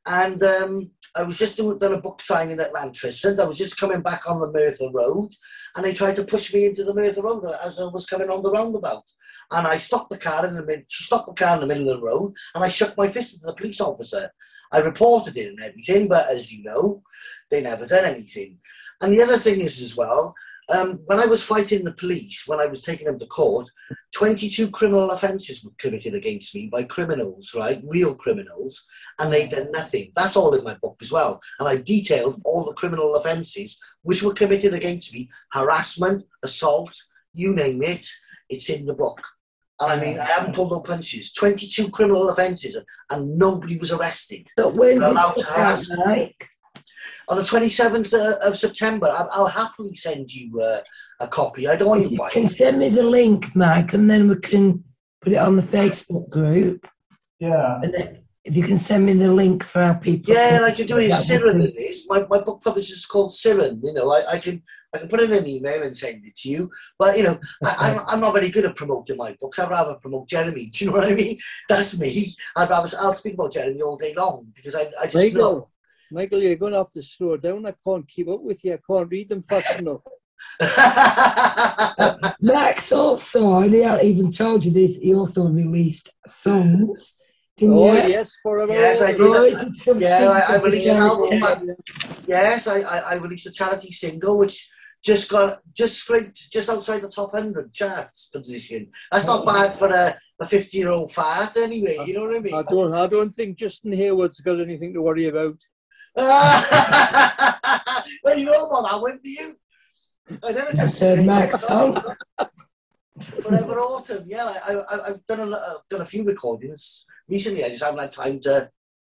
and 0.08 0.42
um, 0.42 0.90
I 1.16 1.24
was 1.24 1.38
just 1.38 1.58
doing 1.58 1.78
done 1.78 1.94
a 1.94 2.02
book 2.02 2.22
signing 2.22 2.60
at 2.60 2.74
Llantrisant. 2.74 3.40
I 3.40 3.46
was 3.46 3.58
just 3.58 3.78
coming 3.78 4.02
back 4.02 4.28
on 4.30 4.40
the 4.40 4.52
Merthyr 4.52 4.90
Road, 4.92 5.30
and 5.76 5.86
they 5.86 5.94
tried 5.94 6.16
to 6.16 6.24
push 6.24 6.54
me 6.54 6.66
into 6.68 6.86
the 6.86 6.94
Merthyr 6.94 7.22
Road 7.22 7.44
as 7.64 7.80
I 7.80 7.84
was 7.84 8.06
coming 8.08 8.30
on 8.30 8.42
the 8.42 8.52
roundabout. 8.52 9.04
And 9.52 9.68
I 9.68 9.78
stopped 9.78 10.10
the 10.10 10.18
car 10.18 10.46
in 10.48 10.56
the 10.56 10.66
mid. 10.66 10.86
She 10.88 11.04
stopped 11.04 11.28
the 11.28 11.34
car 11.34 11.56
in 11.56 11.60
the 11.62 11.68
middle 11.68 11.90
of 11.90 12.00
the 12.00 12.06
road, 12.06 12.34
and 12.56 12.64
I 12.64 12.70
shook 12.70 12.98
my 12.98 13.10
fist 13.10 13.36
at 13.36 13.42
the 13.42 13.54
police 13.54 13.82
officer. 13.82 14.32
I 14.72 14.80
reported 14.80 15.38
it 15.38 15.50
and 15.50 15.62
everything, 15.62 16.08
but 16.08 16.30
as 16.30 16.52
you 16.52 16.64
know, 16.64 17.04
they 17.50 17.62
never 17.62 17.86
done 17.86 18.06
anything. 18.06 18.60
And 19.02 19.14
the 19.14 19.22
other 19.22 19.38
thing 19.38 19.62
is 19.62 19.82
as 19.82 19.98
well, 19.98 20.36
um, 20.70 21.00
when 21.06 21.20
I 21.20 21.26
was 21.26 21.44
fighting 21.44 21.84
the 21.84 21.94
police, 21.94 22.48
when 22.48 22.60
I 22.60 22.68
was 22.68 22.82
taking 22.82 23.08
them 23.08 23.20
to 23.20 23.26
court, 23.26 23.70
22 24.14 24.70
criminal 24.72 25.12
offences 25.12 25.64
were 25.64 25.72
committed 25.78 26.14
against 26.14 26.56
me 26.56 26.68
by 26.68 26.84
criminals, 26.84 27.54
right? 27.56 27.82
Real 27.86 28.16
criminals, 28.16 28.86
and 29.20 29.34
they 29.34 29.48
did 29.48 29.72
nothing. 29.72 30.12
That's 30.16 30.38
all 30.38 30.54
in 30.54 30.64
my 30.64 30.76
book 30.76 30.98
as 31.02 31.12
well. 31.12 31.42
And 31.60 31.68
I've 31.68 31.84
detailed 31.84 32.42
all 32.46 32.64
the 32.64 32.74
criminal 32.74 33.16
offences 33.16 33.80
which 34.04 34.24
were 34.24 34.34
committed 34.34 34.74
against 34.74 35.14
me 35.14 35.30
harassment, 35.52 36.24
assault, 36.44 36.96
you 37.34 37.54
name 37.54 37.84
it, 37.84 38.08
it's 38.50 38.70
in 38.70 38.86
the 38.86 38.94
book. 38.94 39.22
And 39.82 39.92
I 39.92 40.00
mean, 40.00 40.20
I 40.20 40.26
haven't 40.26 40.54
pulled 40.56 40.72
no 40.72 40.80
punches. 40.82 41.34
22 41.34 41.90
criminal 41.90 42.30
offences, 42.30 42.78
and 43.10 43.38
nobody 43.38 43.78
was 43.80 43.92
arrested. 43.92 44.48
So 44.58 44.70
when's 44.70 45.02
this 45.02 45.10
Allowed 45.12 45.36
book 45.36 45.46
to 45.46 45.52
out, 45.52 45.58
harass- 45.58 45.92
Mike? 46.06 46.48
On 47.30 47.38
the 47.38 47.44
27th 47.44 48.14
of 48.48 48.58
September, 48.58 49.08
I- 49.08 49.28
I'll 49.32 49.48
happily 49.48 49.96
send 49.96 50.32
you 50.32 50.60
uh, 50.62 50.82
a 51.20 51.28
copy. 51.28 51.68
I 51.68 51.76
don't 51.76 51.88
want 51.90 52.04
you 52.04 52.10
You 52.10 52.18
buying 52.20 52.32
can 52.32 52.44
it. 52.44 52.50
send 52.52 52.78
me 52.80 52.90
the 52.90 53.04
link, 53.04 53.56
Mike, 53.56 53.94
and 53.94 54.10
then 54.10 54.28
we 54.30 54.36
can 54.36 54.84
put 55.22 55.34
it 55.34 55.38
on 55.38 55.56
the 55.56 55.62
Facebook 55.64 56.30
group. 56.30 56.88
Yeah. 57.40 57.80
And 57.82 57.94
then 57.94 58.18
if 58.44 58.56
you 58.56 58.64
can 58.64 58.78
send 58.78 59.06
me 59.06 59.14
the 59.14 59.32
link 59.34 59.64
for 59.64 59.82
our 59.82 59.96
people. 59.96 60.34
Yeah, 60.34 60.60
like 60.62 60.78
you 60.80 60.86
do 60.86 60.98
it, 60.98 61.10
That 61.10 61.20
would 61.20 61.28
Siren 61.28 61.62
it 61.62 61.76
is. 61.80 62.06
My, 62.08 62.20
my 62.30 62.40
book 62.42 62.62
publisher 62.64 62.94
is 62.94 63.06
called 63.06 63.34
Siren. 63.34 63.80
You 63.84 63.94
know, 63.94 64.12
I, 64.12 64.34
I 64.34 64.40
can 64.40 64.62
I 64.94 64.98
can 64.98 65.08
put 65.08 65.22
in 65.22 65.32
an 65.32 65.48
email 65.48 65.84
and 65.84 65.96
send 65.96 66.26
it 66.26 66.36
to 66.38 66.50
you. 66.50 66.70
But 67.00 67.18
you 67.18 67.24
know, 67.24 67.40
I, 67.64 67.76
I'm, 67.92 68.04
I'm 68.08 68.20
not 68.20 68.34
very 68.34 68.50
good 68.50 68.66
at 68.66 68.76
promoting 68.76 69.18
my 69.18 69.36
books. 69.40 69.58
I'd 69.60 69.70
rather 69.70 69.96
promote 69.96 70.28
Jeremy. 70.28 70.66
Do 70.74 70.86
you 70.86 70.92
know 70.92 70.98
what 70.98 71.12
I 71.12 71.16
mean? 71.16 71.40
That's 71.70 71.98
me. 71.98 72.28
I'd 72.56 72.70
rather 72.70 72.90
I'll 73.00 73.14
speak 73.14 73.36
about 73.36 73.54
Jeremy 73.54 73.82
all 73.82 73.96
day 73.98 74.14
long 74.16 74.48
because 74.56 74.76
I, 74.76 74.92
I 75.02 75.08
just 75.08 75.34
know. 75.34 75.52
Michael, 75.52 75.72
Michael, 76.12 76.40
you're 76.42 76.56
going 76.56 76.74
to 76.74 76.80
have 76.80 76.92
to 76.92 77.02
slow 77.02 77.38
down. 77.38 77.66
I 77.66 77.74
can't 77.86 78.08
keep 78.08 78.28
up 78.28 78.42
with 78.42 78.64
you. 78.66 78.74
I 78.74 78.80
can't 78.86 79.10
read 79.10 79.30
them 79.30 79.44
fast 79.44 79.80
enough. 79.80 80.02
Uh, 80.60 82.32
Max 82.42 82.92
also, 82.92 83.60
and 83.60 83.74
he 83.74 83.84
even 84.10 84.32
told 84.32 84.66
you 84.66 84.72
this, 84.72 84.98
he 84.98 85.14
also 85.14 85.48
released 85.48 86.10
songs. 86.28 87.16
Didn't 87.58 87.76
Oh, 87.76 87.94
you? 87.94 88.10
yes, 88.10 88.32
forever. 88.42 88.74
Yes, 88.74 89.02
I 89.02 89.14
Oh, 89.20 89.44
did. 89.50 89.74
did 89.76 90.02
Yeah, 90.02 90.30
I- 90.30 90.54
I 90.54 90.62
released 90.62 90.88
an 90.90 90.96
together. 90.96 91.46
album. 91.46 91.76
yes, 92.28 92.68
I, 92.68 92.80
I, 92.82 92.98
I 93.12 93.16
released 93.16 93.46
a 93.48 93.52
charity 93.52 93.92
single 93.92 94.40
which 94.40 94.70
just 95.04 95.32
got 95.32 95.60
just 95.74 95.98
scraped 95.98 96.52
just 96.52 96.70
outside 96.70 97.02
the 97.02 97.10
top 97.10 97.34
hundred 97.34 97.74
charts 97.74 98.28
position. 98.28 98.92
That's 99.12 99.26
not 99.26 99.42
oh. 99.42 99.46
bad 99.46 99.74
for 99.74 99.88
a, 99.88 100.16
a 100.40 100.46
fifty 100.46 100.78
year 100.78 100.90
old 100.90 101.12
fart 101.12 101.58
anyway. 101.58 101.98
You 102.06 102.14
know 102.14 102.24
what 102.24 102.38
I 102.38 102.40
mean? 102.40 102.54
I 102.54 102.64
don't, 102.64 102.94
I 102.94 103.08
don't 103.08 103.36
think 103.36 103.58
Justin 103.58 103.94
Hayward's 103.94 104.40
got 104.40 104.62
anything 104.62 104.94
to 104.94 105.02
worry 105.02 105.28
about. 105.28 105.58
well, 106.16 106.64
you 108.38 108.46
know 108.46 108.68
about 108.68 108.92
I 108.92 108.98
went 108.98 109.24
to 109.24 109.30
you? 109.30 109.56
I 110.44 110.52
never 110.52 110.74
That's 110.74 111.02
a 111.02 111.18
Max 111.18 111.62
song. 111.62 112.02
Forever 113.42 113.80
Autumn. 113.80 114.24
Yeah, 114.26 114.54
I, 114.68 114.74
I, 114.74 115.08
I've 115.08 115.26
done 115.28 115.42
a, 115.42 115.46
lot- 115.46 115.62
I've 115.62 115.88
done 115.90 116.02
a 116.02 116.06
few 116.06 116.26
recordings 116.26 117.06
recently. 117.28 117.64
I 117.64 117.70
just 117.70 117.84
haven't 117.84 118.00
had 118.00 118.12
time 118.12 118.40
to 118.42 118.70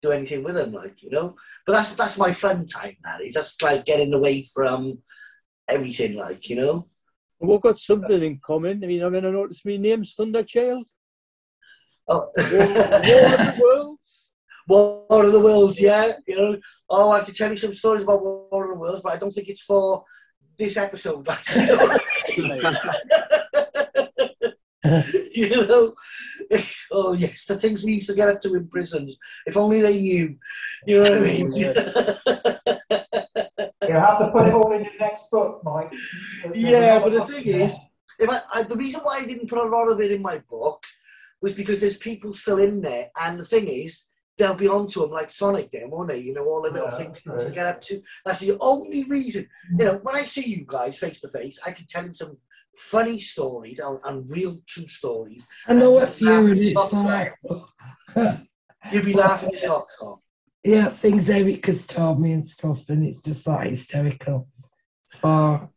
do 0.02 0.12
anything 0.12 0.44
with 0.44 0.54
them, 0.54 0.72
like 0.72 1.02
you 1.02 1.10
know. 1.10 1.34
But 1.66 1.74
that's 1.74 1.94
that's 1.94 2.18
my 2.18 2.30
fun 2.30 2.66
time. 2.66 2.96
That 3.04 3.22
is 3.22 3.34
just 3.34 3.62
like 3.62 3.84
getting 3.84 4.12
away 4.12 4.44
from 4.54 4.98
everything, 5.68 6.16
like 6.16 6.48
you 6.48 6.56
know. 6.56 6.88
We've 7.40 7.60
got 7.60 7.78
something 7.78 8.22
in 8.22 8.40
common. 8.44 8.82
I 8.82 8.86
mean, 8.86 9.02
I 9.02 9.08
mean, 9.08 9.26
I 9.26 9.30
noticed 9.30 9.66
my 9.66 9.76
name's 9.76 10.14
Thunderchild. 10.14 10.86
Oh. 12.08 12.30
War, 12.36 12.66
War 12.66 12.84
of 12.84 13.02
the 13.02 13.60
Worlds. 13.62 14.28
War 14.68 15.24
of 15.24 15.32
the 15.32 15.40
Worlds, 15.40 15.80
yeah. 15.80 16.12
You 16.26 16.36
know, 16.36 16.56
oh, 16.88 17.10
I 17.12 17.20
could 17.20 17.34
tell 17.34 17.50
you 17.50 17.56
some 17.56 17.72
stories 17.72 18.04
about 18.04 18.22
War 18.22 18.64
of 18.64 18.70
the 18.70 18.78
Worlds, 18.78 19.02
but 19.02 19.12
I 19.12 19.18
don't 19.18 19.30
think 19.30 19.48
it's 19.48 19.62
for 19.62 20.04
this 20.58 20.76
episode. 20.76 21.26
like, 21.26 22.36
you 22.36 22.48
know. 22.48 22.74
you 25.34 25.48
know, 25.48 25.94
oh 26.92 27.12
yes, 27.14 27.46
the 27.46 27.56
things 27.56 27.82
we 27.84 27.94
used 27.94 28.08
to 28.08 28.14
get 28.14 28.28
up 28.28 28.40
to 28.42 28.54
in 28.54 28.68
prisons. 28.68 29.16
If 29.46 29.56
only 29.56 29.80
they 29.80 30.00
knew. 30.00 30.36
You 30.86 31.02
know 31.02 31.10
what 31.10 31.18
I 31.18 31.20
mean? 31.20 31.52
Oh, 32.90 33.00
You 33.94 34.00
have 34.00 34.18
to 34.18 34.28
put 34.32 34.48
it 34.48 34.54
all 34.54 34.72
in 34.72 34.82
your 34.82 34.98
next 34.98 35.30
book, 35.30 35.60
Mike. 35.62 35.92
yeah, 36.52 36.98
but 36.98 37.12
the 37.12 37.24
thing 37.26 37.46
is, 37.46 37.78
if 38.18 38.28
I, 38.28 38.40
I, 38.52 38.62
the 38.64 38.74
reason 38.74 39.02
why 39.02 39.18
I 39.18 39.24
didn't 39.24 39.48
put 39.48 39.58
a 39.58 39.68
lot 39.68 39.88
of 39.88 40.00
it 40.00 40.10
in 40.10 40.20
my 40.20 40.38
book 40.50 40.82
was 41.40 41.54
because 41.54 41.80
there's 41.80 41.98
people 41.98 42.32
still 42.32 42.58
in 42.58 42.80
there, 42.80 43.10
and 43.20 43.38
the 43.38 43.44
thing 43.44 43.68
is, 43.68 44.08
they'll 44.36 44.56
be 44.56 44.66
onto 44.66 45.00
them 45.00 45.12
like 45.12 45.30
Sonic, 45.30 45.70
then, 45.70 45.90
won't 45.90 46.08
they? 46.08 46.18
You 46.18 46.34
know, 46.34 46.44
all 46.44 46.62
the 46.62 46.72
little 46.72 46.88
Yeah, 46.90 46.96
things 46.96 47.20
right. 47.24 47.46
to 47.46 47.52
get 47.52 47.66
up 47.66 47.82
to. 47.82 48.02
That's 48.26 48.40
the 48.40 48.58
only 48.58 49.04
reason. 49.04 49.46
You 49.78 49.84
know, 49.84 50.00
when 50.02 50.16
I 50.16 50.22
see 50.22 50.44
you 50.44 50.64
guys 50.66 50.98
face 50.98 51.20
to 51.20 51.28
face, 51.28 51.60
I 51.64 51.70
can 51.70 51.86
tell 51.86 52.04
you 52.04 52.14
some 52.14 52.36
funny 52.76 53.20
stories 53.20 53.78
and, 53.78 54.00
and 54.02 54.28
real 54.28 54.58
true 54.66 54.88
stories. 54.88 55.46
I 55.68 55.74
know 55.74 56.00
a 56.00 56.08
few, 56.08 56.46
and 56.46 56.58
it's 56.58 56.92
like, 56.92 57.34
You'll 58.92 59.04
be 59.04 59.14
laughing 59.14 59.50
your 59.52 59.60
socks 59.60 59.96
off. 60.00 60.18
Yeah, 60.64 60.88
things 60.88 61.28
Eric 61.28 61.66
has 61.66 61.86
told 61.86 62.20
me 62.20 62.32
and 62.32 62.46
stuff, 62.46 62.88
and 62.88 63.04
it's 63.04 63.20
just 63.20 63.46
like 63.46 63.70
hysterical. 63.70 64.48
So 65.04 65.70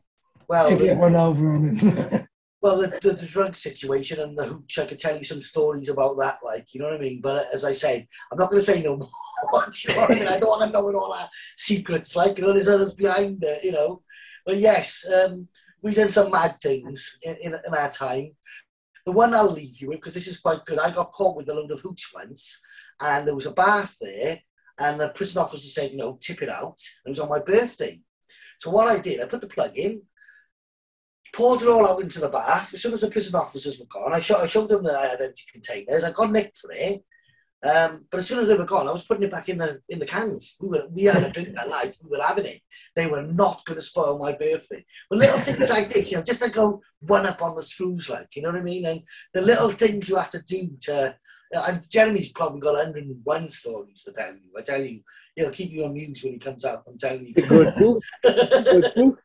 Well, 0.47 0.67
I 0.67 0.75
get 0.75 0.97
one 0.97 1.15
over 1.15 1.53
on 1.53 1.75
him. 1.75 2.27
Well, 2.59 2.77
the, 2.79 2.88
the, 3.01 3.13
the 3.13 3.27
drug 3.27 3.55
situation 3.55 4.19
and 4.19 4.35
the 4.35 4.45
hooch, 4.45 4.79
I 4.79 4.85
could 4.85 4.97
tell 4.97 5.15
you 5.15 5.23
some 5.23 5.41
stories 5.41 5.89
about 5.89 6.17
that, 6.17 6.39
like, 6.43 6.73
you 6.73 6.81
know 6.81 6.88
what 6.88 6.95
I 6.95 6.99
mean? 6.99 7.21
But 7.21 7.47
as 7.53 7.63
I 7.63 7.73
said, 7.73 8.07
I'm 8.31 8.38
not 8.39 8.49
going 8.49 8.59
to 8.59 8.65
say 8.65 8.81
no 8.81 8.97
more. 8.97 9.07
You 9.88 9.93
know 9.93 10.05
I 10.05 10.15
mean? 10.15 10.27
I 10.27 10.39
don't 10.39 10.49
want 10.49 10.63
to 10.63 10.71
know 10.71 10.83
what 10.83 10.95
all 10.95 11.13
our 11.13 11.29
secrets, 11.55 12.15
like, 12.15 12.38
you 12.38 12.43
know, 12.43 12.53
there's 12.53 12.67
others 12.67 12.95
behind 12.95 13.43
it, 13.43 13.63
you 13.63 13.71
know. 13.71 14.01
But 14.43 14.57
yes, 14.57 15.05
um, 15.13 15.47
we 15.83 15.93
done 15.93 16.09
some 16.09 16.31
mad 16.31 16.55
things 16.61 17.19
in, 17.21 17.35
in, 17.41 17.53
in 17.53 17.75
our 17.75 17.91
time. 17.91 18.31
The 19.05 19.11
one 19.11 19.35
I'll 19.35 19.51
leave 19.51 19.79
you 19.79 19.89
with, 19.89 19.99
because 19.99 20.15
this 20.15 20.27
is 20.27 20.39
quite 20.39 20.65
good, 20.65 20.79
I 20.79 20.89
got 20.89 21.11
caught 21.11 21.38
with 21.38 21.49
a 21.49 21.53
load 21.53 21.71
of 21.71 21.81
hooch 21.81 22.11
once, 22.13 22.59
and 22.99 23.27
there 23.27 23.35
was 23.35 23.45
a 23.45 23.51
bath 23.51 23.95
there, 24.01 24.39
and 24.80 24.99
the 24.99 25.09
prison 25.09 25.41
officer 25.41 25.67
said, 25.67 25.91
you 25.91 25.97
know, 25.97 26.17
tip 26.21 26.41
it 26.41 26.49
out. 26.49 26.80
And 27.05 27.07
it 27.07 27.09
was 27.09 27.19
on 27.19 27.30
my 27.30 27.39
birthday. 27.39 28.01
So 28.59 28.71
what 28.71 28.88
I 28.88 28.99
did, 28.99 29.21
I 29.21 29.25
put 29.25 29.41
the 29.41 29.47
plug 29.47 29.78
in, 29.78 30.01
poured 31.34 31.61
it 31.61 31.67
all 31.67 31.88
out 31.88 32.01
into 32.01 32.19
the 32.19 32.30
bath. 32.30 32.73
As 32.73 32.82
soon 32.82 32.93
as 32.93 33.01
the 33.01 33.11
prison 33.11 33.36
officers 33.36 33.80
were 33.80 33.86
gone, 33.86 34.13
I, 34.13 34.17
I 34.17 34.47
showed 34.47 34.69
them 34.69 34.84
that 34.84 34.95
I 34.95 35.07
had 35.07 35.21
empty 35.21 35.43
containers. 35.51 36.03
I 36.03 36.11
got 36.11 36.32
nicked 36.32 36.57
for 36.57 36.71
it. 36.71 37.03
Um, 37.63 38.05
but 38.11 38.19
as 38.19 38.28
soon 38.28 38.39
as 38.39 38.47
they 38.47 38.55
were 38.55 38.65
gone, 38.65 38.88
I 38.88 38.91
was 38.91 39.05
putting 39.05 39.23
it 39.23 39.32
back 39.32 39.49
in 39.49 39.57
the 39.57 39.82
in 39.89 39.97
the 39.97 40.05
cans. 40.05 40.57
We 40.61 40.69
were 40.69 40.88
we 40.91 41.05
had 41.05 41.23
a 41.23 41.32
drink 41.32 41.55
that 41.55 41.69
night. 41.69 41.95
We 42.03 42.09
were 42.15 42.23
having 42.23 42.45
it. 42.45 42.61
They 42.95 43.07
were 43.07 43.23
not 43.23 43.65
going 43.65 43.80
to 43.80 43.86
spoil 43.86 44.19
my 44.19 44.34
birthday. 44.34 44.86
But 45.09 45.19
little 45.19 45.39
things 45.39 45.69
like 45.69 45.91
this, 45.91 46.11
you 46.11 46.17
know, 46.17 46.23
just 46.23 46.43
to 46.43 46.51
go 46.51 46.82
one 46.99 47.25
up 47.25 47.41
on 47.41 47.55
the 47.55 47.63
screws, 47.63 48.09
like 48.09 48.36
you 48.36 48.43
know 48.43 48.51
what 48.51 48.59
I 48.59 48.63
mean. 48.63 48.86
And 48.86 49.01
the 49.34 49.41
little 49.41 49.71
things 49.71 50.07
you 50.07 50.17
have 50.17 50.30
to 50.32 50.41
do 50.43 50.69
to. 50.82 51.15
You 51.51 51.59
and 51.61 51.89
Jeremy's 51.89 52.31
probably 52.31 52.59
got 52.59 52.75
101 52.75 53.49
stories 53.49 54.03
to 54.03 54.11
tell 54.11 54.33
you. 54.33 54.51
I 54.57 54.61
tell 54.61 54.81
you, 54.81 55.01
he'll 55.35 55.51
keep 55.51 55.71
you 55.71 55.85
amused 55.85 56.23
when 56.23 56.33
he 56.33 56.39
comes 56.39 56.65
out. 56.65 56.83
I'm 56.87 56.97
telling 56.97 57.27
you. 57.27 57.33
Good 57.33 57.75
book. 57.75 58.03
Good 58.23 58.93
book. 58.95 59.19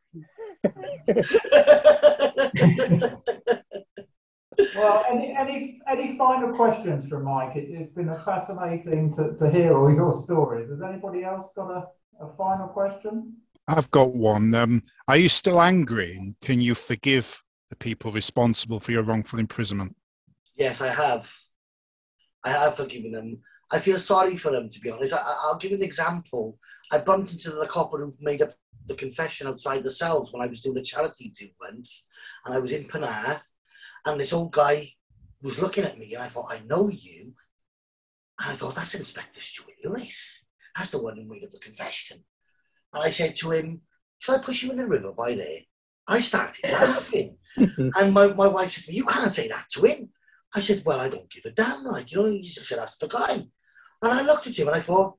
Well, 4.77 5.05
any, 5.11 5.35
any, 5.39 5.81
any 5.91 6.17
final 6.17 6.55
questions 6.55 7.09
from 7.09 7.25
Mike? 7.25 7.57
It, 7.57 7.71
it's 7.71 7.95
been 7.95 8.15
fascinating 8.25 9.15
to, 9.17 9.35
to 9.37 9.51
hear 9.51 9.77
all 9.77 9.93
your 9.93 10.23
stories. 10.23 10.71
Has 10.71 10.83
anybody 10.83 11.25
else 11.25 11.49
got 11.57 11.71
a, 11.71 11.87
a 12.25 12.29
final 12.37 12.69
question? 12.69 13.37
I've 13.69 13.91
got 13.91 14.15
one. 14.15 14.55
Um, 14.55 14.83
are 15.09 15.17
you 15.17 15.29
still 15.29 15.61
angry? 15.61 16.17
And 16.17 16.35
can 16.41 16.61
you 16.61 16.75
forgive 16.75 17.43
the 17.71 17.77
people 17.77 18.13
responsible 18.13 18.81
for 18.81 18.93
your 18.93 19.05
wrongful 19.05 19.39
imprisonment? 19.39 19.97
Yes, 20.57 20.81
I 20.81 20.89
have. 20.89 21.33
I 22.45 22.51
have 22.51 22.77
forgiven 22.77 23.13
them. 23.13 23.39
I 23.71 23.79
feel 23.79 23.99
sorry 23.99 24.37
for 24.37 24.51
them, 24.53 24.69
to 24.71 24.81
be 24.81 24.91
honest. 24.91 25.15
I, 25.15 25.19
I- 25.19 25.39
I'll 25.45 25.59
give 25.59 25.71
you 25.71 25.77
an 25.77 25.83
example. 25.83 26.59
I 26.91 26.99
bumped 26.99 27.33
into 27.33 27.51
the 27.51 27.67
copper 27.67 27.99
who 27.99 28.13
made 28.21 28.43
up 28.43 28.53
the 28.87 28.95
confession 28.95 29.47
outside 29.47 29.83
the 29.85 29.91
cells 29.91 30.33
when 30.33 30.43
I 30.43 30.49
was 30.49 30.61
doing 30.61 30.77
a 30.79 30.83
charity 30.83 31.33
do 31.39 31.49
once, 31.61 32.09
and 32.45 32.55
I 32.55 32.59
was 32.59 32.73
in 32.73 32.85
Penarth, 32.85 33.45
and 34.05 34.21
this 34.21 34.33
old 34.33 34.53
guy 34.53 34.89
was 35.43 35.61
looking 35.61 35.85
at 35.85 35.99
me, 35.99 36.15
and 36.15 36.23
I 36.23 36.29
thought, 36.29 36.53
I 36.53 36.61
know 36.67 36.89
you. 36.89 37.35
And 38.41 38.51
I 38.53 38.55
thought, 38.55 38.75
that's 38.75 38.95
Inspector 38.95 39.41
Stuart 39.41 39.77
Lewis. 39.85 40.45
That's 40.77 40.91
the 40.91 41.03
one 41.03 41.17
who 41.17 41.25
made 41.25 41.45
up 41.45 41.51
the 41.53 41.59
confession. 41.59 42.25
And 42.93 43.05
I 43.05 43.11
said 43.11 43.37
to 43.37 43.51
him, 43.53 43.83
Shall 44.19 44.37
I 44.37 44.39
push 44.43 44.63
you 44.63 44.71
in 44.71 44.79
the 44.79 44.87
river 44.87 45.13
by 45.13 45.35
there? 45.35 45.61
I 46.09 46.21
started 46.21 46.71
laughing. 46.73 47.37
and 47.57 48.13
my, 48.13 48.27
my 48.29 48.49
wife 48.49 48.73
said 48.73 48.85
to 48.85 48.91
me, 48.91 48.97
You 48.99 49.05
can't 49.07 49.31
say 49.33 49.49
that 49.49 49.67
to 49.75 49.83
him. 49.85 50.11
I 50.55 50.61
said, 50.61 50.83
Well, 50.85 51.01
I 51.01 51.09
don't 51.09 51.31
give 51.31 51.45
a 51.47 51.51
damn, 51.51 51.85
like, 51.85 52.13
you 52.13 52.19
know, 52.19 52.31
he 52.31 52.45
said, 52.45 52.79
That's 52.79 52.99
the 52.99 53.09
guy. 53.09 53.33
And 53.35 54.13
I 54.13 54.23
looked 54.23 54.47
at 54.47 54.59
him 54.59 54.69
and 54.69 54.77
I 54.77 54.81
thought, 54.81 55.17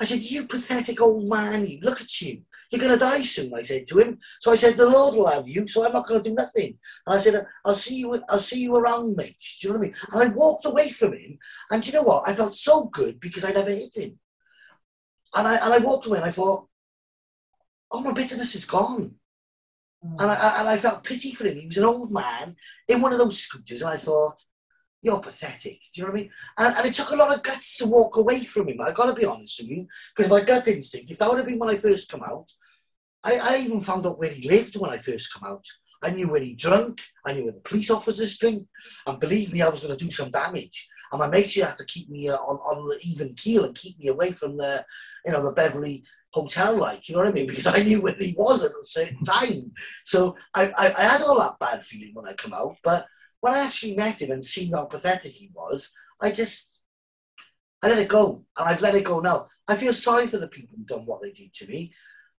I 0.00 0.04
said, 0.04 0.20
You 0.20 0.46
pathetic 0.46 1.00
old 1.00 1.28
man, 1.28 1.66
you 1.66 1.80
look 1.82 2.00
at 2.00 2.20
you. 2.20 2.42
You're 2.70 2.80
going 2.80 2.92
to 2.92 2.98
die 2.98 3.22
soon, 3.22 3.54
I 3.54 3.62
said 3.62 3.86
to 3.88 3.98
him. 3.98 4.18
So 4.40 4.50
I 4.50 4.56
said, 4.56 4.76
The 4.76 4.88
Lord 4.88 5.14
will 5.14 5.28
have 5.28 5.48
you, 5.48 5.66
so 5.66 5.84
I'm 5.86 5.92
not 5.92 6.06
going 6.06 6.22
to 6.22 6.28
do 6.28 6.34
nothing. 6.34 6.78
And 7.06 7.16
I 7.16 7.18
said, 7.18 7.46
I'll 7.64 7.74
see 7.74 7.96
you 7.96 8.22
I'll 8.28 8.38
see 8.38 8.60
you 8.60 8.76
around, 8.76 9.16
mate. 9.16 9.42
Do 9.60 9.68
you 9.68 9.72
know 9.72 9.78
what 9.78 9.84
I 9.86 9.88
mean? 9.88 9.96
And 10.12 10.22
I 10.22 10.34
walked 10.34 10.66
away 10.66 10.90
from 10.90 11.12
him. 11.14 11.38
And 11.70 11.86
you 11.86 11.92
know 11.92 12.02
what? 12.02 12.28
I 12.28 12.34
felt 12.34 12.54
so 12.56 12.84
good 12.86 13.20
because 13.20 13.44
I 13.44 13.52
never 13.52 13.70
hit 13.70 13.96
him. 13.96 14.18
And 15.34 15.46
I, 15.48 15.56
and 15.56 15.72
I 15.72 15.78
walked 15.78 16.06
away 16.06 16.18
and 16.18 16.26
I 16.26 16.30
thought, 16.30 16.68
Oh, 17.90 18.00
my 18.02 18.12
bitterness 18.12 18.54
is 18.54 18.66
gone. 18.66 19.14
Mm. 20.04 20.20
And 20.20 20.30
I, 20.30 20.34
I- 20.34 20.60
and 20.60 20.68
I 20.68 20.76
felt 20.76 21.04
pity 21.04 21.32
for 21.32 21.46
him. 21.46 21.56
He 21.58 21.66
was 21.66 21.78
an 21.78 21.84
old 21.84 22.12
man 22.12 22.54
in 22.86 23.00
one 23.00 23.12
of 23.12 23.18
those 23.18 23.40
scooters, 23.40 23.82
and 23.82 23.90
I 23.90 23.96
thought, 23.96 24.40
you're 25.02 25.20
pathetic. 25.20 25.80
Do 25.94 26.00
you 26.00 26.02
know 26.02 26.12
what 26.12 26.18
I 26.18 26.22
mean? 26.22 26.30
And, 26.58 26.76
and 26.76 26.86
it 26.86 26.94
took 26.94 27.10
a 27.10 27.16
lot 27.16 27.34
of 27.34 27.42
guts 27.42 27.76
to 27.78 27.86
walk 27.86 28.16
away 28.16 28.44
from 28.44 28.68
him. 28.68 28.80
I 28.80 28.92
got 28.92 29.06
to 29.06 29.14
be 29.14 29.26
honest 29.26 29.60
with 29.60 29.70
you, 29.70 29.86
because 30.16 30.30
my 30.30 30.40
gut 30.40 30.66
instinct, 30.68 31.10
if 31.10 31.18
that 31.18 31.28
would 31.28 31.38
have 31.38 31.46
been 31.46 31.58
when 31.58 31.70
I 31.70 31.76
first 31.76 32.10
come 32.10 32.22
out, 32.22 32.50
I, 33.22 33.38
I 33.38 33.58
even 33.58 33.80
found 33.80 34.06
out 34.06 34.18
where 34.18 34.30
he 34.30 34.48
lived 34.48 34.76
when 34.76 34.90
I 34.90 34.98
first 34.98 35.32
come 35.32 35.48
out. 35.48 35.64
I 36.02 36.10
knew 36.10 36.30
where 36.30 36.40
he 36.40 36.54
drank. 36.54 37.00
I 37.24 37.32
knew 37.32 37.44
where 37.44 37.52
the 37.52 37.60
police 37.60 37.90
officers 37.90 38.38
drink. 38.38 38.66
And 39.06 39.20
believe 39.20 39.52
me, 39.52 39.62
I 39.62 39.68
was 39.68 39.80
going 39.80 39.96
to 39.96 40.04
do 40.04 40.10
some 40.10 40.30
damage. 40.30 40.88
And 41.10 41.18
my 41.18 41.28
mates 41.28 41.54
had 41.54 41.78
to 41.78 41.84
keep 41.84 42.08
me 42.08 42.28
uh, 42.28 42.36
on, 42.36 42.56
on 42.58 42.88
the 42.88 42.98
even 43.02 43.34
keel 43.34 43.64
and 43.64 43.74
keep 43.74 43.98
me 43.98 44.08
away 44.08 44.32
from 44.32 44.56
the, 44.56 44.84
you 45.24 45.32
know, 45.32 45.42
the 45.42 45.52
Beverly 45.52 46.04
hotel, 46.32 46.78
like, 46.78 47.08
you 47.08 47.14
know 47.14 47.22
what 47.22 47.30
I 47.30 47.32
mean? 47.32 47.46
Because 47.48 47.66
I 47.66 47.82
knew 47.82 48.02
where 48.02 48.14
he 48.18 48.34
was 48.36 48.64
at 48.64 48.70
a 48.70 48.86
certain 48.86 49.22
time. 49.24 49.72
So 50.04 50.36
I, 50.54 50.66
I, 50.76 50.94
I 50.96 51.02
had 51.02 51.22
all 51.22 51.38
that 51.38 51.58
bad 51.58 51.82
feeling 51.82 52.14
when 52.14 52.28
I 52.28 52.34
come 52.34 52.52
out. 52.52 52.76
But 52.84 53.06
when 53.40 53.54
I 53.54 53.60
actually 53.60 53.96
met 53.96 54.20
him 54.20 54.30
and 54.30 54.44
seen 54.44 54.72
how 54.72 54.86
pathetic 54.86 55.32
he 55.32 55.50
was, 55.54 55.92
I 56.20 56.30
just, 56.32 56.82
I 57.82 57.88
let 57.88 57.98
it 57.98 58.08
go. 58.08 58.44
And 58.56 58.68
I've 58.68 58.82
let 58.82 58.94
it 58.94 59.04
go 59.04 59.20
now. 59.20 59.48
I 59.68 59.76
feel 59.76 59.94
sorry 59.94 60.26
for 60.26 60.38
the 60.38 60.48
people 60.48 60.76
who've 60.76 60.86
done 60.86 61.06
what 61.06 61.22
they 61.22 61.30
did 61.30 61.52
to 61.54 61.66
me 61.66 61.92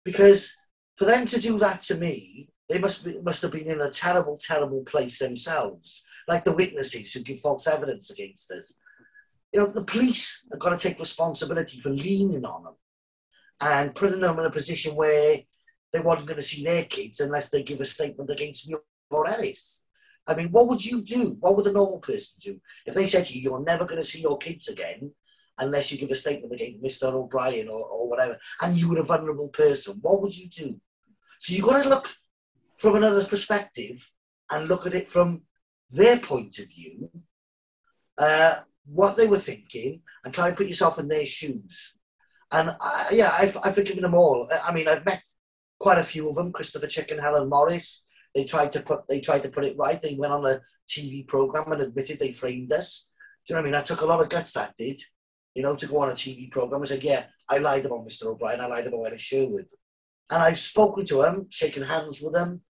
because 0.04 0.54
for 0.96 1.04
them 1.04 1.26
to 1.26 1.40
do 1.40 1.58
that 1.58 1.82
to 1.82 1.96
me, 1.96 2.48
they 2.68 2.78
must 2.78 3.04
be, 3.04 3.20
must 3.20 3.42
have 3.42 3.52
been 3.52 3.68
in 3.68 3.80
a 3.80 3.90
terrible, 3.90 4.38
terrible 4.40 4.82
place 4.84 5.18
themselves, 5.18 6.04
like 6.26 6.44
the 6.44 6.52
witnesses 6.54 7.12
who 7.12 7.20
give 7.20 7.40
false 7.40 7.66
evidence 7.66 8.10
against 8.10 8.50
us. 8.50 8.74
You 9.52 9.60
know, 9.60 9.66
the 9.66 9.84
police 9.84 10.46
have 10.50 10.60
got 10.60 10.70
to 10.70 10.88
take 10.88 10.98
responsibility 10.98 11.80
for 11.80 11.90
leaning 11.90 12.44
on 12.44 12.64
them 12.64 12.74
and 13.60 13.94
putting 13.94 14.20
them 14.20 14.38
in 14.38 14.44
a 14.44 14.50
position 14.50 14.94
where 14.94 15.36
they 15.92 16.00
weren't 16.00 16.26
going 16.26 16.36
to 16.36 16.42
see 16.42 16.64
their 16.64 16.84
kids 16.84 17.20
unless 17.20 17.50
they 17.50 17.62
give 17.62 17.80
a 17.80 17.84
statement 17.84 18.30
against 18.30 18.68
me 18.68 18.76
or 19.10 19.26
Ellis. 19.26 19.86
I 20.28 20.34
mean, 20.34 20.48
what 20.50 20.68
would 20.68 20.84
you 20.84 21.02
do? 21.02 21.36
What 21.40 21.56
would 21.56 21.66
a 21.66 21.72
normal 21.72 22.00
person 22.00 22.36
do 22.40 22.60
if 22.86 22.94
they 22.94 23.06
said 23.06 23.26
to 23.26 23.34
you, 23.34 23.40
"You're 23.42 23.64
never 23.64 23.84
going 23.86 24.00
to 24.00 24.04
see 24.04 24.20
your 24.20 24.38
kids 24.38 24.68
again 24.68 25.12
unless 25.58 25.90
you 25.90 25.98
give 25.98 26.10
a 26.10 26.14
statement 26.14 26.52
against 26.52 26.82
Mr. 26.82 27.12
O'Brien 27.12 27.68
or, 27.68 27.82
or 27.84 28.08
whatever," 28.08 28.38
and 28.62 28.76
you 28.76 28.88
were 28.90 28.98
a 28.98 29.02
vulnerable 29.02 29.48
person? 29.48 29.98
What 30.02 30.20
would 30.22 30.36
you 30.36 30.48
do? 30.48 30.74
So 31.40 31.54
you've 31.54 31.64
got 31.64 31.82
to 31.82 31.88
look 31.88 32.14
from 32.76 32.96
another 32.96 33.24
perspective 33.24 34.10
and 34.50 34.68
look 34.68 34.86
at 34.86 34.94
it 34.94 35.08
from 35.08 35.42
their 35.90 36.18
point 36.18 36.58
of 36.58 36.68
view, 36.68 37.10
uh, 38.18 38.60
what 38.86 39.16
they 39.16 39.26
were 39.26 39.38
thinking, 39.38 40.02
and 40.24 40.32
try 40.34 40.48
and 40.48 40.56
put 40.56 40.66
yourself 40.66 40.98
in 40.98 41.08
their 41.08 41.26
shoes. 41.26 41.96
And 42.52 42.74
I, 42.80 43.08
yeah, 43.12 43.30
I've, 43.32 43.56
I've 43.62 43.74
forgiven 43.74 44.02
them 44.02 44.14
all. 44.14 44.48
I- 44.50 44.72
mean, 44.72 44.88
I've 44.88 45.04
met 45.04 45.22
quite 45.78 45.98
a 45.98 46.04
few 46.04 46.28
of 46.28 46.36
them: 46.36 46.52
Christopher 46.52 46.86
Chick 46.86 47.10
and 47.10 47.20
Helen 47.20 47.48
Morris. 47.48 48.06
They 48.38 48.44
tried 48.44 48.70
to 48.74 48.82
put 48.82 49.08
they 49.08 49.20
tried 49.20 49.42
to 49.42 49.48
put 49.48 49.64
it 49.64 49.76
right. 49.76 50.00
They 50.00 50.14
went 50.14 50.32
on 50.32 50.46
a 50.46 50.60
TV 50.88 51.26
program 51.26 51.72
and 51.72 51.82
admitted 51.82 52.20
they 52.20 52.30
framed 52.30 52.72
us. 52.72 53.08
Do 53.44 53.52
you 53.52 53.56
know 53.56 53.62
what 53.62 53.68
I 53.68 53.72
mean? 53.72 53.80
I 53.80 53.82
took 53.82 54.02
a 54.02 54.06
lot 54.06 54.22
of 54.22 54.28
guts 54.28 54.52
that 54.52 54.76
did, 54.76 55.00
you 55.54 55.62
know, 55.64 55.74
to 55.74 55.86
go 55.88 55.98
on 56.02 56.10
a 56.10 56.12
TV 56.12 56.48
program 56.48 56.82
and 56.82 56.88
say, 56.88 57.00
yeah, 57.00 57.24
I 57.48 57.58
lied 57.58 57.84
about 57.84 58.06
Mr. 58.06 58.26
O'Brien. 58.26 58.60
I 58.60 58.66
lied 58.66 58.86
about 58.86 59.06
Ellis 59.06 59.20
Sherwood. 59.20 59.66
And 60.30 60.40
I've 60.40 60.60
spoken 60.60 61.04
to 61.06 61.16
them, 61.16 61.48
shaken 61.50 61.82
hands 61.82 62.22
with 62.22 62.32
them. 62.32 62.60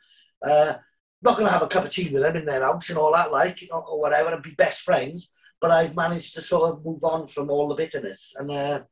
Uh, 0.43 0.73
not 1.21 1.37
going 1.37 1.49
to 1.49 1.53
have 1.53 1.61
a 1.61 1.69
cup 1.69 1.85
of 1.85 1.91
tea 1.91 2.11
with 2.11 2.23
them 2.23 2.37
in 2.37 2.47
their 2.47 2.63
house 2.63 2.89
and 2.89 2.97
all 2.97 3.13
that, 3.13 3.31
like, 3.31 3.63
or, 3.71 3.85
or 3.85 4.01
whatever, 4.01 4.33
and 4.33 4.43
be 4.43 4.53
best 4.53 4.81
friends. 4.81 5.33
But 5.61 5.71
I've 5.71 5.95
managed 5.95 6.33
to 6.37 6.41
sort 6.41 6.73
of 6.73 6.83
move 6.83 7.05
on 7.05 7.29
from 7.29 7.51
all 7.51 7.69
the 7.69 7.75
bitterness. 7.75 8.33
And, 8.39 8.51
uh, 8.51 8.85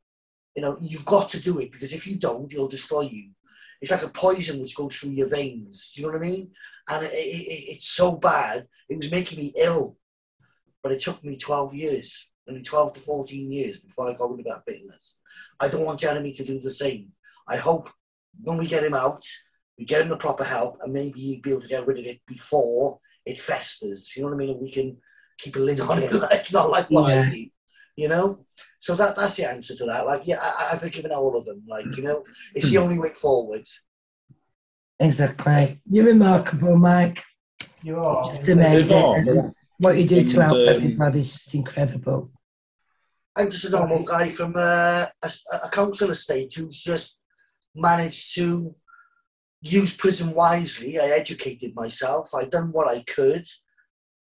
you 0.55 0.61
know, 0.61 0.77
you've 0.79 1.05
got 1.05 1.29
to 1.29 1.41
do 1.41 1.57
it 1.57 1.71
because 1.71 1.91
if 1.91 2.05
you 2.05 2.19
don't, 2.19 2.53
it'll 2.53 2.67
destroy 2.67 3.01
you. 3.01 3.31
It's 3.81 3.91
like 3.91 4.03
a 4.03 4.09
poison 4.09 4.59
which 4.59 4.75
goes 4.75 4.95
through 4.95 5.11
your 5.11 5.29
veins. 5.29 5.91
Do 5.93 6.01
you 6.01 6.07
know 6.07 6.13
what 6.13 6.25
I 6.25 6.29
mean? 6.29 6.51
And 6.89 7.05
it, 7.05 7.13
it, 7.13 7.73
it's 7.73 7.89
so 7.89 8.15
bad, 8.15 8.67
it 8.89 8.97
was 8.97 9.11
making 9.11 9.39
me 9.39 9.53
ill. 9.57 9.97
But 10.83 10.91
it 10.91 11.01
took 11.01 11.23
me 11.23 11.37
12 11.37 11.73
years, 11.73 12.29
only 12.47 12.63
12 12.63 12.93
to 12.93 12.99
14 12.99 13.51
years 13.51 13.79
before 13.79 14.09
I 14.09 14.13
got 14.13 14.31
rid 14.31 14.45
of 14.45 14.53
that 14.53 14.65
bitterness. 14.65 15.19
I 15.59 15.67
don't 15.67 15.85
want 15.85 15.99
Jeremy 15.99 16.31
to 16.33 16.45
do 16.45 16.59
the 16.59 16.71
same. 16.71 17.11
I 17.47 17.57
hope 17.57 17.89
when 18.41 18.57
we 18.57 18.67
get 18.67 18.83
him 18.83 18.93
out, 18.93 19.23
we 19.77 19.85
get 19.85 20.01
him 20.01 20.09
the 20.09 20.17
proper 20.17 20.43
help, 20.43 20.77
and 20.81 20.93
maybe 20.93 21.19
he'll 21.19 21.41
be 21.41 21.51
able 21.51 21.61
to 21.61 21.67
get 21.67 21.85
rid 21.85 21.99
of 21.99 22.05
it 22.05 22.21
before 22.25 22.99
it 23.25 23.41
festers. 23.41 24.15
You 24.15 24.23
know 24.23 24.29
what 24.29 24.35
I 24.35 24.37
mean? 24.37 24.49
And 24.51 24.59
we 24.59 24.71
can 24.71 24.97
keep 25.37 25.55
a 25.55 25.59
lid 25.59 25.79
on 25.79 26.01
it. 26.01 26.11
It's 26.31 26.53
not 26.53 26.69
like 26.69 26.89
what 26.89 27.09
yeah. 27.09 27.21
I 27.21 27.29
did, 27.29 27.49
you 27.97 28.07
know. 28.07 28.45
So 28.79 28.95
that 28.95 29.17
that's 29.17 29.35
the 29.35 29.49
answer 29.49 29.75
to 29.75 29.85
that. 29.85 30.05
Like, 30.05 30.21
yeah, 30.25 30.39
I, 30.39 30.69
I've 30.71 30.81
forgiven 30.81 31.11
all 31.11 31.35
of 31.35 31.43
them. 31.43 31.63
Like, 31.67 31.97
you 31.97 32.03
know, 32.03 32.23
it's 32.55 32.69
the 32.69 32.77
only 32.77 32.99
way 32.99 33.09
forward. 33.09 33.65
Exactly. 34.99 35.81
You're 35.91 36.05
remarkable, 36.05 36.77
Mike. 36.77 37.23
You 37.83 37.99
are. 37.99 38.23
Just 38.25 38.47
amazing. 38.47 39.53
What 39.79 39.97
you 39.97 40.07
do 40.07 40.23
to 40.23 40.41
help 40.41 40.57
um, 40.57 40.69
everybody 40.69 41.19
is 41.19 41.33
just 41.33 41.53
incredible. 41.53 42.31
I'm 43.35 43.51
just 43.51 43.65
a 43.65 43.69
normal 43.69 44.03
guy 44.03 44.29
from 44.29 44.53
uh, 44.55 45.05
a, 45.23 45.31
a 45.65 45.69
council 45.69 46.09
estate 46.09 46.53
who's 46.55 46.81
just 46.81 47.21
managed 47.75 48.33
to 48.35 48.75
use 49.61 49.95
prison 49.95 50.33
wisely. 50.33 50.99
I 50.99 51.09
educated 51.09 51.75
myself. 51.75 52.33
I 52.33 52.45
done 52.45 52.71
what 52.71 52.87
I 52.87 53.03
could. 53.03 53.45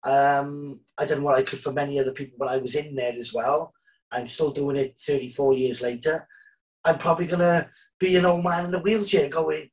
Um, 0.07 0.80
I 0.96 1.04
done 1.04 1.22
what 1.22 1.34
I 1.34 1.42
could 1.42 1.59
for 1.59 1.72
many 1.72 1.98
other 1.98 2.12
people 2.12 2.38
when 2.38 2.48
I 2.48 2.59
was 2.59 2.76
in 2.76 2.94
there 2.94 3.12
as 3.18 3.34
well. 3.34 3.74
I'm 4.12 4.28
still 4.28 4.52
doing 4.52 4.76
it 4.76 4.98
34 5.04 5.54
years 5.54 5.80
later. 5.80 6.26
I'm 6.84 6.98
probably 6.98 7.26
gonna 7.26 7.68
be 7.98 8.16
an 8.16 8.24
old 8.24 8.44
man 8.44 8.66
in 8.66 8.74
a 8.74 8.78
wheelchair 8.78 9.28
going, 9.28 9.68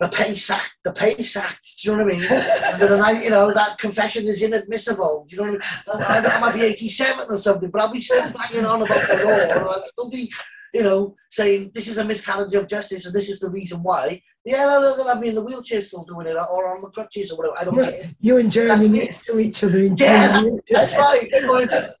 the 0.00 0.08
Pace 0.08 0.50
Act, 0.50 0.74
the 0.84 0.92
Pace 0.92 1.36
Act. 1.36 1.66
Do 1.82 1.90
you 1.90 1.96
know 1.96 2.04
what 2.04 2.14
I 2.14 2.18
mean? 2.18 2.24
and 2.24 3.02
I, 3.02 3.22
you 3.22 3.30
know, 3.30 3.52
that 3.52 3.78
confession 3.78 4.26
is 4.26 4.42
inadmissible. 4.42 5.26
Do 5.28 5.36
you 5.36 5.42
know 5.42 5.52
what 5.52 5.62
I 5.94 6.16
mean? 6.16 6.26
I, 6.26 6.36
I 6.36 6.40
might 6.40 6.54
be 6.54 6.62
87 6.62 7.26
or 7.28 7.36
something, 7.36 7.70
but 7.70 7.82
I'll 7.82 7.92
be 7.92 8.00
still 8.00 8.32
banging 8.32 8.64
on 8.64 8.82
about 8.82 9.08
the 9.08 9.24
law. 9.24 9.70
I'll 9.70 9.82
still 9.82 10.10
be 10.10 10.32
you 10.74 10.82
know, 10.82 11.14
saying 11.30 11.70
this 11.72 11.86
is 11.86 11.98
a 11.98 12.04
miscarriage 12.04 12.52
of 12.54 12.66
justice 12.66 13.06
and 13.06 13.14
this 13.14 13.28
is 13.28 13.38
the 13.38 13.48
reason 13.48 13.80
why. 13.80 14.20
Yeah, 14.44 14.66
they'll 14.66 15.06
have 15.06 15.20
me 15.20 15.28
in 15.28 15.36
the 15.36 15.44
wheelchair 15.44 15.80
still 15.80 16.04
doing 16.04 16.26
it 16.26 16.34
or 16.34 16.74
on 16.74 16.82
the 16.82 16.90
crutches 16.90 17.30
or 17.30 17.38
whatever. 17.38 17.56
I 17.58 17.64
don't 17.64 17.76
care. 17.76 18.10
You 18.20 18.38
and 18.38 18.50
Jeremy 18.50 18.88
next 18.88 19.24
to 19.26 19.38
each 19.38 19.62
other 19.62 19.84
in 19.84 19.96
Yeah, 19.96 20.42
that's 20.68 20.96
right. 20.98 21.30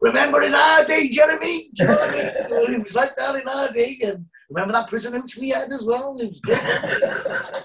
remember 0.00 0.42
in 0.42 0.54
our 0.54 0.84
day, 0.84 1.08
Jeremy? 1.08 1.68
Do 1.74 1.84
you 1.84 1.88
know 1.88 1.94
what 1.94 2.10
I 2.10 2.12
mean? 2.12 2.26
It 2.74 2.82
was 2.82 2.96
like 2.96 3.14
that 3.16 3.36
in 3.36 3.48
our 3.48 3.72
day. 3.72 3.96
And 4.02 4.26
remember 4.50 4.72
that 4.72 4.88
prison 4.88 5.22
which 5.22 5.36
we 5.36 5.50
had 5.50 5.70
as 5.70 5.84
well? 5.86 6.16
It 6.18 6.30
was 6.30 6.40
great. 6.40 7.62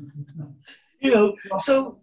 you 1.00 1.12
know, 1.12 1.36
so 1.58 1.98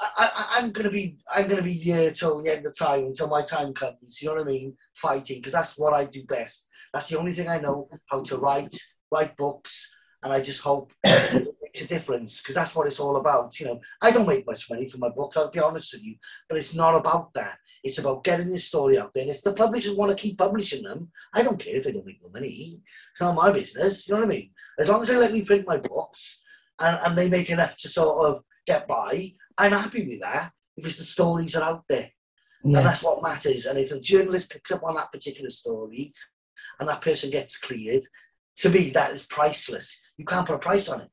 I, 0.00 0.58
am 0.58 0.70
gonna 0.70 0.90
be 0.90 1.18
I'm 1.32 1.48
gonna 1.48 1.62
be 1.62 1.72
here 1.72 2.10
till 2.10 2.42
the 2.42 2.54
end 2.54 2.66
of 2.66 2.76
time 2.76 3.04
until 3.04 3.28
my 3.28 3.42
time 3.42 3.72
comes. 3.72 4.20
You 4.20 4.28
know 4.28 4.34
what 4.34 4.42
I 4.42 4.50
mean? 4.50 4.76
Fighting 4.94 5.38
because 5.38 5.52
that's 5.52 5.78
what 5.78 5.92
I 5.92 6.06
do 6.06 6.24
best. 6.24 6.68
That's 6.92 7.08
the 7.08 7.18
only 7.18 7.32
thing 7.32 7.48
I 7.48 7.60
know 7.60 7.88
how 8.06 8.22
to 8.22 8.36
write, 8.36 8.76
write 9.10 9.36
books, 9.36 9.94
and 10.22 10.32
I 10.32 10.40
just 10.40 10.62
hope 10.62 10.92
it 11.04 11.54
makes 11.62 11.82
a 11.82 11.88
difference 11.88 12.40
because 12.40 12.54
that's 12.54 12.74
what 12.74 12.86
it's 12.86 13.00
all 13.00 13.16
about. 13.16 13.58
You 13.58 13.66
know, 13.66 13.80
I 14.00 14.10
don't 14.10 14.28
make 14.28 14.46
much 14.46 14.70
money 14.70 14.88
from 14.88 15.00
my 15.00 15.10
books, 15.10 15.36
I'll 15.36 15.50
be 15.50 15.58
honest 15.58 15.92
with 15.92 16.04
you, 16.04 16.16
but 16.48 16.58
it's 16.58 16.74
not 16.74 16.94
about 16.94 17.34
that. 17.34 17.58
It's 17.82 17.98
about 17.98 18.24
getting 18.24 18.48
this 18.48 18.64
story 18.64 18.98
out 18.98 19.12
there. 19.12 19.24
And 19.24 19.32
if 19.32 19.42
the 19.42 19.52
publishers 19.52 19.94
want 19.94 20.10
to 20.10 20.22
keep 20.22 20.38
publishing 20.38 20.84
them, 20.84 21.10
I 21.34 21.42
don't 21.42 21.60
care 21.60 21.76
if 21.76 21.84
they 21.84 21.92
don't 21.92 22.06
make 22.06 22.22
no 22.22 22.30
money. 22.30 22.82
It's 23.12 23.20
not 23.20 23.34
my 23.34 23.52
business. 23.52 24.08
You 24.08 24.14
know 24.14 24.20
what 24.20 24.26
I 24.26 24.30
mean? 24.30 24.50
As 24.78 24.88
long 24.88 25.02
as 25.02 25.08
they 25.08 25.16
let 25.16 25.32
me 25.32 25.42
print 25.42 25.66
my 25.66 25.76
books 25.76 26.40
and, 26.80 26.98
and 27.04 27.18
they 27.18 27.28
make 27.28 27.50
enough 27.50 27.76
to 27.78 27.88
sort 27.88 28.30
of 28.30 28.42
get 28.66 28.88
by, 28.88 29.34
I'm 29.58 29.72
happy 29.72 30.06
with 30.06 30.20
that 30.20 30.50
because 30.76 30.96
the 30.96 31.04
stories 31.04 31.54
are 31.54 31.62
out 31.62 31.84
there. 31.88 32.10
Yeah. 32.64 32.78
And 32.78 32.86
that's 32.86 33.02
what 33.02 33.22
matters. 33.22 33.66
And 33.66 33.78
if 33.78 33.92
a 33.92 34.00
journalist 34.00 34.50
picks 34.50 34.70
up 34.70 34.82
on 34.82 34.94
that 34.94 35.12
particular 35.12 35.50
story 35.50 36.12
and 36.80 36.88
that 36.88 37.02
person 37.02 37.30
gets 37.30 37.58
cleared, 37.58 38.02
to 38.56 38.70
me, 38.70 38.90
that 38.90 39.10
is 39.12 39.26
priceless. 39.26 40.00
You 40.16 40.24
can't 40.24 40.46
put 40.46 40.56
a 40.56 40.58
price 40.58 40.88
on 40.88 41.02
it. 41.02 41.08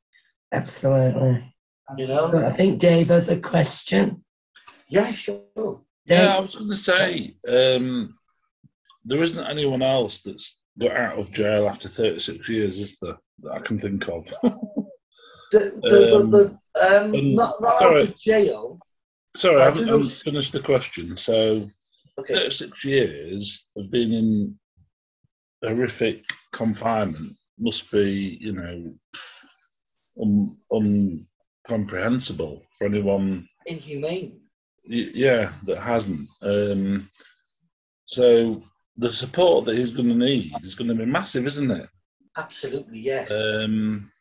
Absolutely. 0.51 1.53
You 1.97 2.07
know? 2.07 2.31
So 2.31 2.45
I 2.45 2.55
think 2.55 2.79
Dave 2.79 3.07
has 3.07 3.29
a 3.29 3.39
question. 3.39 4.23
Yeah, 4.87 5.11
sure. 5.11 5.81
Dave? 6.05 6.19
Yeah, 6.19 6.37
I 6.37 6.39
was 6.39 6.55
going 6.55 6.69
to 6.69 6.75
say, 6.75 7.35
um, 7.47 8.17
there 9.05 9.21
isn't 9.21 9.47
anyone 9.47 9.81
else 9.81 10.21
that's 10.21 10.57
got 10.79 10.95
out 10.95 11.17
of 11.17 11.31
jail 11.31 11.67
after 11.67 11.87
36 11.89 12.47
years, 12.49 12.79
is 12.79 12.97
there, 13.01 13.17
that 13.39 13.51
I 13.51 13.59
can 13.59 13.79
think 13.79 14.07
of? 14.07 14.25
the, 15.51 15.79
the, 15.81 16.15
um, 16.15 16.31
the, 16.31 16.57
the, 16.73 17.01
um, 17.01 17.35
not, 17.35 17.55
not 17.61 17.79
sorry, 17.79 18.01
out 18.01 18.09
of 18.09 18.17
jail. 18.19 18.79
Sorry, 19.35 19.61
I 19.61 19.65
haven't, 19.65 19.89
I 19.89 19.91
haven't 19.91 20.09
finished 20.09 20.53
the 20.53 20.59
question. 20.59 21.15
So, 21.15 21.69
okay. 22.19 22.33
36 22.33 22.85
years 22.85 23.65
of 23.77 23.91
being 23.91 24.13
in 24.13 24.59
horrific 25.63 26.23
confinement 26.51 27.35
must 27.59 27.91
be, 27.91 28.37
you 28.41 28.53
know, 28.53 28.93
un, 30.21 31.27
for 32.77 32.85
anyone. 32.85 33.47
Inhumane. 33.65 34.41
Yeah, 34.83 35.53
that 35.65 35.79
hasn't. 35.79 36.27
Um, 36.41 37.09
so 38.05 38.63
the 38.97 39.11
support 39.11 39.65
that 39.65 39.77
he's 39.77 39.91
going 39.91 40.09
to 40.09 40.15
need 40.15 40.53
is 40.63 40.75
going 40.75 40.89
to 40.89 40.95
be 40.95 41.05
massive, 41.05 41.45
isn't 41.45 41.71
it? 41.71 41.87
Absolutely, 42.37 42.99
yes. 42.99 43.31
Um, 43.31 44.11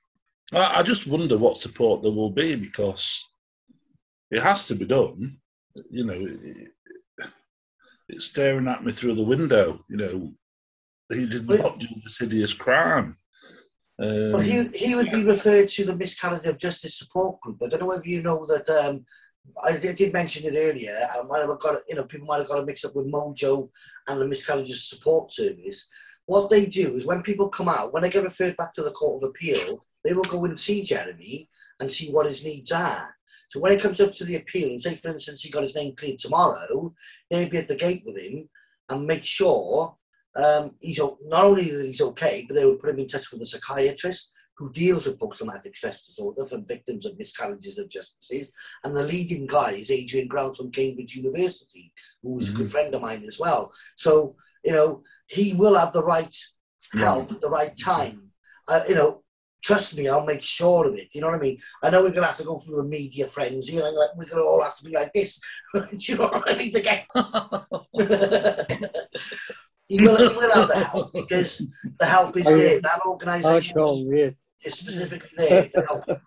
I, 0.52 0.80
I 0.80 0.82
just 0.82 1.06
wonder 1.06 1.38
what 1.38 1.56
support 1.56 2.02
there 2.02 2.12
will 2.12 2.30
be 2.30 2.56
because 2.56 3.24
it 4.30 4.42
has 4.42 4.66
to 4.66 4.74
be 4.74 4.86
done. 4.86 5.38
You 5.90 6.04
know, 6.04 6.26
it, 6.26 6.68
it's 8.08 8.26
staring 8.26 8.68
at 8.68 8.84
me 8.84 8.92
through 8.92 9.14
the 9.14 9.22
window. 9.22 9.84
You 9.88 9.96
know, 9.96 10.32
he 11.10 11.26
did 11.28 11.48
not 11.48 11.78
do 11.78 11.86
this 12.02 12.18
hideous 12.18 12.54
crime. 12.54 13.16
Um, 14.00 14.32
well, 14.32 14.40
he, 14.40 14.68
he 14.68 14.94
would 14.94 15.10
be 15.10 15.24
referred 15.24 15.68
to 15.70 15.84
the 15.84 15.96
miscarriage 15.96 16.46
of 16.46 16.58
justice 16.58 16.98
support 16.98 17.40
group. 17.40 17.58
I 17.62 17.68
don't 17.68 17.80
know 17.80 17.92
if 17.92 18.06
you 18.06 18.22
know 18.22 18.46
that. 18.46 18.68
Um, 18.68 19.04
I 19.64 19.76
did 19.76 20.12
mention 20.12 20.44
it 20.44 20.56
earlier. 20.56 20.96
I 21.12 21.22
might 21.22 21.40
have 21.40 21.58
got, 21.58 21.80
you 21.88 21.94
know, 21.94 22.04
people 22.04 22.26
might 22.26 22.38
have 22.38 22.48
got 22.48 22.60
a 22.60 22.66
mix 22.66 22.84
up 22.84 22.94
with 22.94 23.10
Mojo 23.10 23.68
and 24.06 24.20
the 24.20 24.28
miscarriage 24.28 24.70
of 24.70 24.76
support 24.76 25.32
service. 25.32 25.88
What 26.26 26.50
they 26.50 26.66
do 26.66 26.96
is 26.96 27.06
when 27.06 27.22
people 27.22 27.48
come 27.48 27.68
out, 27.68 27.92
when 27.92 28.02
they 28.02 28.10
get 28.10 28.22
referred 28.22 28.56
back 28.56 28.72
to 28.74 28.82
the 28.82 28.92
Court 28.92 29.22
of 29.22 29.30
Appeal, 29.30 29.84
they 30.04 30.12
will 30.12 30.24
go 30.24 30.44
and 30.44 30.58
see 30.58 30.82
Jeremy 30.82 31.48
and 31.80 31.92
see 31.92 32.10
what 32.10 32.26
his 32.26 32.44
needs 32.44 32.72
are. 32.72 33.14
So 33.50 33.60
when 33.60 33.72
it 33.72 33.80
comes 33.80 34.00
up 34.00 34.14
to 34.14 34.24
the 34.24 34.36
appeal, 34.36 34.68
and 34.68 34.80
say 34.80 34.94
for 34.94 35.08
instance 35.08 35.42
he 35.42 35.50
got 35.50 35.62
his 35.62 35.74
name 35.74 35.94
cleared 35.96 36.20
tomorrow, 36.20 36.94
they'll 37.30 37.48
be 37.48 37.58
at 37.58 37.68
the 37.68 37.74
gate 37.74 38.02
with 38.06 38.16
him 38.16 38.48
and 38.88 39.06
make 39.06 39.24
sure 39.24 39.96
um, 40.36 40.76
he's 40.80 40.98
not 40.98 41.44
only 41.44 41.70
that 41.70 41.86
he's 41.86 42.00
okay, 42.00 42.44
but 42.46 42.54
they 42.54 42.64
will 42.64 42.76
put 42.76 42.90
him 42.90 43.00
in 43.00 43.08
touch 43.08 43.32
with 43.32 43.42
a 43.42 43.46
psychiatrist 43.46 44.32
who 44.56 44.70
deals 44.70 45.06
with 45.06 45.18
post-traumatic 45.18 45.74
stress 45.74 46.04
disorder 46.04 46.44
for 46.44 46.58
victims 46.58 47.06
of 47.06 47.18
miscarriages 47.18 47.78
of 47.78 47.88
justice. 47.88 48.52
And 48.84 48.94
the 48.94 49.02
leading 49.02 49.46
guy 49.46 49.72
is 49.72 49.90
Adrian 49.90 50.28
Grounds 50.28 50.58
from 50.58 50.70
Cambridge 50.70 51.16
University, 51.16 51.92
who 52.22 52.38
is 52.38 52.46
mm-hmm. 52.46 52.54
a 52.54 52.56
good 52.58 52.66
mm-hmm. 52.66 52.72
friend 52.72 52.94
of 52.94 53.00
mine 53.00 53.24
as 53.26 53.40
well. 53.40 53.72
So, 53.96 54.36
you 54.62 54.72
know, 54.72 55.02
he 55.26 55.54
will 55.54 55.76
have 55.76 55.92
the 55.92 56.04
right 56.04 56.36
help 56.92 57.32
at 57.32 57.40
the 57.40 57.48
right 57.48 57.74
time. 57.76 58.30
Uh, 58.68 58.82
you 58.86 58.94
know, 58.94 59.22
trust 59.62 59.96
me, 59.96 60.08
I'll 60.08 60.24
make 60.24 60.42
sure 60.42 60.86
of 60.86 60.94
it. 60.94 61.14
You 61.14 61.20
know 61.20 61.28
what 61.28 61.36
I 61.36 61.40
mean? 61.40 61.58
I 61.82 61.90
know 61.90 62.02
we're 62.02 62.10
going 62.10 62.22
to 62.22 62.26
have 62.26 62.36
to 62.38 62.44
go 62.44 62.58
through 62.58 62.80
a 62.80 62.84
media 62.84 63.26
frenzy, 63.26 63.78
and 63.78 63.96
like, 63.96 64.16
we're 64.16 64.24
going 64.24 64.42
to 64.42 64.48
all 64.48 64.62
have 64.62 64.76
to 64.78 64.84
be 64.84 64.92
like 64.92 65.12
this. 65.12 65.40
Do 65.74 65.86
you 65.98 66.16
know 66.16 66.28
what 66.28 66.50
I 66.50 66.56
mean? 66.56 66.72
To 66.72 66.80
get. 66.80 67.06
he 69.88 70.02
will, 70.02 70.16
he 70.16 70.36
will 70.36 70.52
have 70.52 70.68
the 70.68 70.84
help 70.90 71.12
because 71.12 71.66
the 71.98 72.06
help 72.06 72.36
is 72.36 72.44
there. 72.44 72.80
That 72.80 73.00
organisation 73.06 74.36
is 74.64 74.74
specifically 74.74 75.30
there 75.36 75.68
to 75.68 75.82
help. 75.82 76.04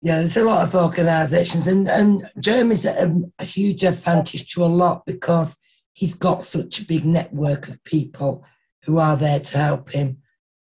Yeah, 0.00 0.20
there's 0.20 0.36
a 0.36 0.44
lot 0.44 0.62
of 0.62 0.76
organisations, 0.76 1.66
and, 1.66 1.88
and 1.88 2.30
Jeremy's 2.38 2.84
a, 2.84 3.12
a 3.40 3.44
huge 3.44 3.82
advantage 3.82 4.48
to 4.54 4.64
a 4.64 4.66
lot 4.66 5.04
because 5.04 5.56
he's 5.92 6.14
got 6.14 6.44
such 6.44 6.78
a 6.78 6.84
big 6.84 7.04
network 7.04 7.66
of 7.66 7.82
people 7.82 8.44
who 8.84 8.98
are 8.98 9.16
there 9.16 9.40
to 9.40 9.58
help 9.58 9.90
him. 9.90 10.18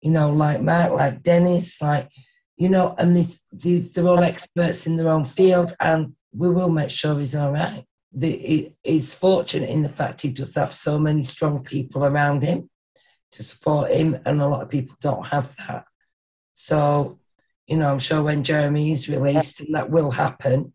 You 0.05 0.11
know, 0.11 0.29
like 0.31 0.61
Mark, 0.61 0.93
like 0.93 1.23
Dennis, 1.23 1.81
like, 1.81 2.09
you 2.55 2.69
know, 2.69 2.95
and 2.97 3.15
this, 3.15 3.39
they, 3.51 3.79
they're 3.79 4.07
all 4.07 4.23
experts 4.23 4.87
in 4.87 4.97
their 4.97 5.09
own 5.09 5.25
field, 5.25 5.75
and 5.79 6.15
we 6.31 6.49
will 6.49 6.69
make 6.69 6.89
sure 6.89 7.19
he's 7.19 7.35
all 7.35 7.51
right 7.51 7.83
the, 8.15 8.73
he's 8.83 9.13
fortunate 9.13 9.69
in 9.69 9.83
the 9.83 9.89
fact 9.89 10.21
he 10.21 10.29
does 10.29 10.55
have 10.55 10.73
so 10.73 10.97
many 10.97 11.21
strong 11.21 11.61
people 11.63 12.05
around 12.05 12.43
him 12.43 12.69
to 13.33 13.43
support 13.43 13.91
him, 13.91 14.17
and 14.25 14.41
a 14.41 14.47
lot 14.47 14.61
of 14.61 14.69
people 14.69 14.95
don't 15.01 15.25
have 15.27 15.53
that. 15.67 15.83
So, 16.53 17.19
you 17.67 17.75
know, 17.75 17.91
I'm 17.91 17.99
sure 17.99 18.23
when 18.23 18.45
Jeremy 18.45 18.93
is 18.93 19.09
released, 19.09 19.59
and 19.59 19.75
that 19.75 19.89
will 19.89 20.11
happen, 20.11 20.71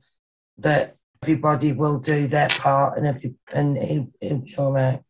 that 0.58 0.96
everybody 1.22 1.72
will 1.72 1.98
do 1.98 2.26
their 2.26 2.48
part, 2.48 2.98
and 2.98 3.06
every 3.06 3.34
and 3.50 3.78
he'll, 3.78 4.10
he'll 4.20 4.38
be 4.38 4.56
all 4.56 4.72
right. 4.72 5.00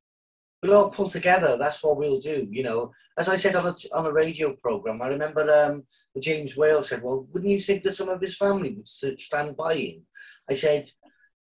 We'll 0.62 0.74
all 0.74 0.90
pull 0.90 1.08
together. 1.08 1.56
That's 1.56 1.82
what 1.82 1.96
we'll 1.96 2.20
do. 2.20 2.46
You 2.50 2.62
know, 2.62 2.92
as 3.18 3.28
I 3.28 3.36
said 3.36 3.54
on 3.56 3.66
a 3.66 3.74
on 3.94 4.06
a 4.06 4.12
radio 4.12 4.54
program, 4.56 5.00
I 5.02 5.08
remember 5.08 5.48
um, 5.50 5.84
James 6.20 6.56
Whale 6.56 6.84
said, 6.84 7.02
"Well, 7.02 7.26
wouldn't 7.32 7.50
you 7.50 7.60
think 7.60 7.82
that 7.84 7.94
some 7.94 8.08
of 8.08 8.20
his 8.20 8.36
family 8.36 8.74
would 8.74 8.88
stand 9.20 9.56
by 9.56 9.74
him?" 9.74 10.06
I 10.48 10.54
said, 10.54 10.88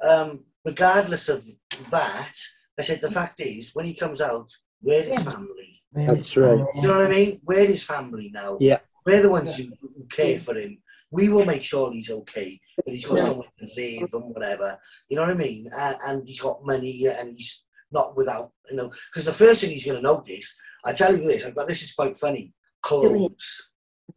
um, 0.02 0.46
regardless 0.66 1.30
of 1.30 1.46
that, 1.92 2.34
I 2.80 2.82
said 2.82 3.02
the 3.02 3.12
fact 3.12 3.40
is 3.42 3.72
when 3.74 3.86
he 3.86 3.94
comes 3.94 4.22
out, 4.22 4.50
where 4.82 5.04
is 5.04 5.22
family? 5.22 5.82
That's 5.94 6.36
right. 6.38 6.64
You 6.76 6.82
know 6.82 6.98
what 6.98 7.08
I 7.08 7.10
mean? 7.10 7.42
Where 7.44 7.60
is 7.66 7.84
family 7.84 8.32
now? 8.34 8.58
Yeah. 8.60 8.80
We're 9.06 9.22
the 9.22 9.30
ones 9.30 9.58
who, 9.58 9.66
who 9.82 10.06
care 10.10 10.40
for 10.40 10.56
him. 10.56 10.78
We 11.12 11.30
will 11.30 11.46
make 11.46 11.62
sure 11.62 11.92
he's 11.92 12.10
okay, 12.10 12.60
that 12.78 12.92
he's 12.92 13.06
got 13.06 13.18
Yeah. 13.18 13.26
somewhere 13.26 13.48
to 13.60 13.68
live 13.78 14.10
and 14.14 14.34
whatever. 14.34 14.80
You 15.10 15.18
know 15.18 15.24
what 15.24 15.32
I 15.32 15.36
mean? 15.36 15.70
And, 15.78 15.98
and 16.04 16.28
he's 16.28 16.40
got 16.40 16.66
money 16.66 17.06
and 17.06 17.36
he's 17.36 17.64
not 17.94 18.18
without, 18.18 18.52
you 18.70 18.76
know, 18.76 18.92
because 19.12 19.26
the 19.26 19.32
first 19.32 19.62
thing 19.62 19.70
he's 19.70 19.86
going 19.86 19.98
to 19.98 20.02
notice, 20.02 20.58
I 20.84 20.94
tell 20.94 21.16
you 21.16 21.26
this, 21.28 21.46
I've 21.46 21.56
got 21.56 21.68
this 21.68 21.84
is 21.84 21.94
quite 21.94 22.18
funny 22.18 22.54
clothes. 22.82 23.70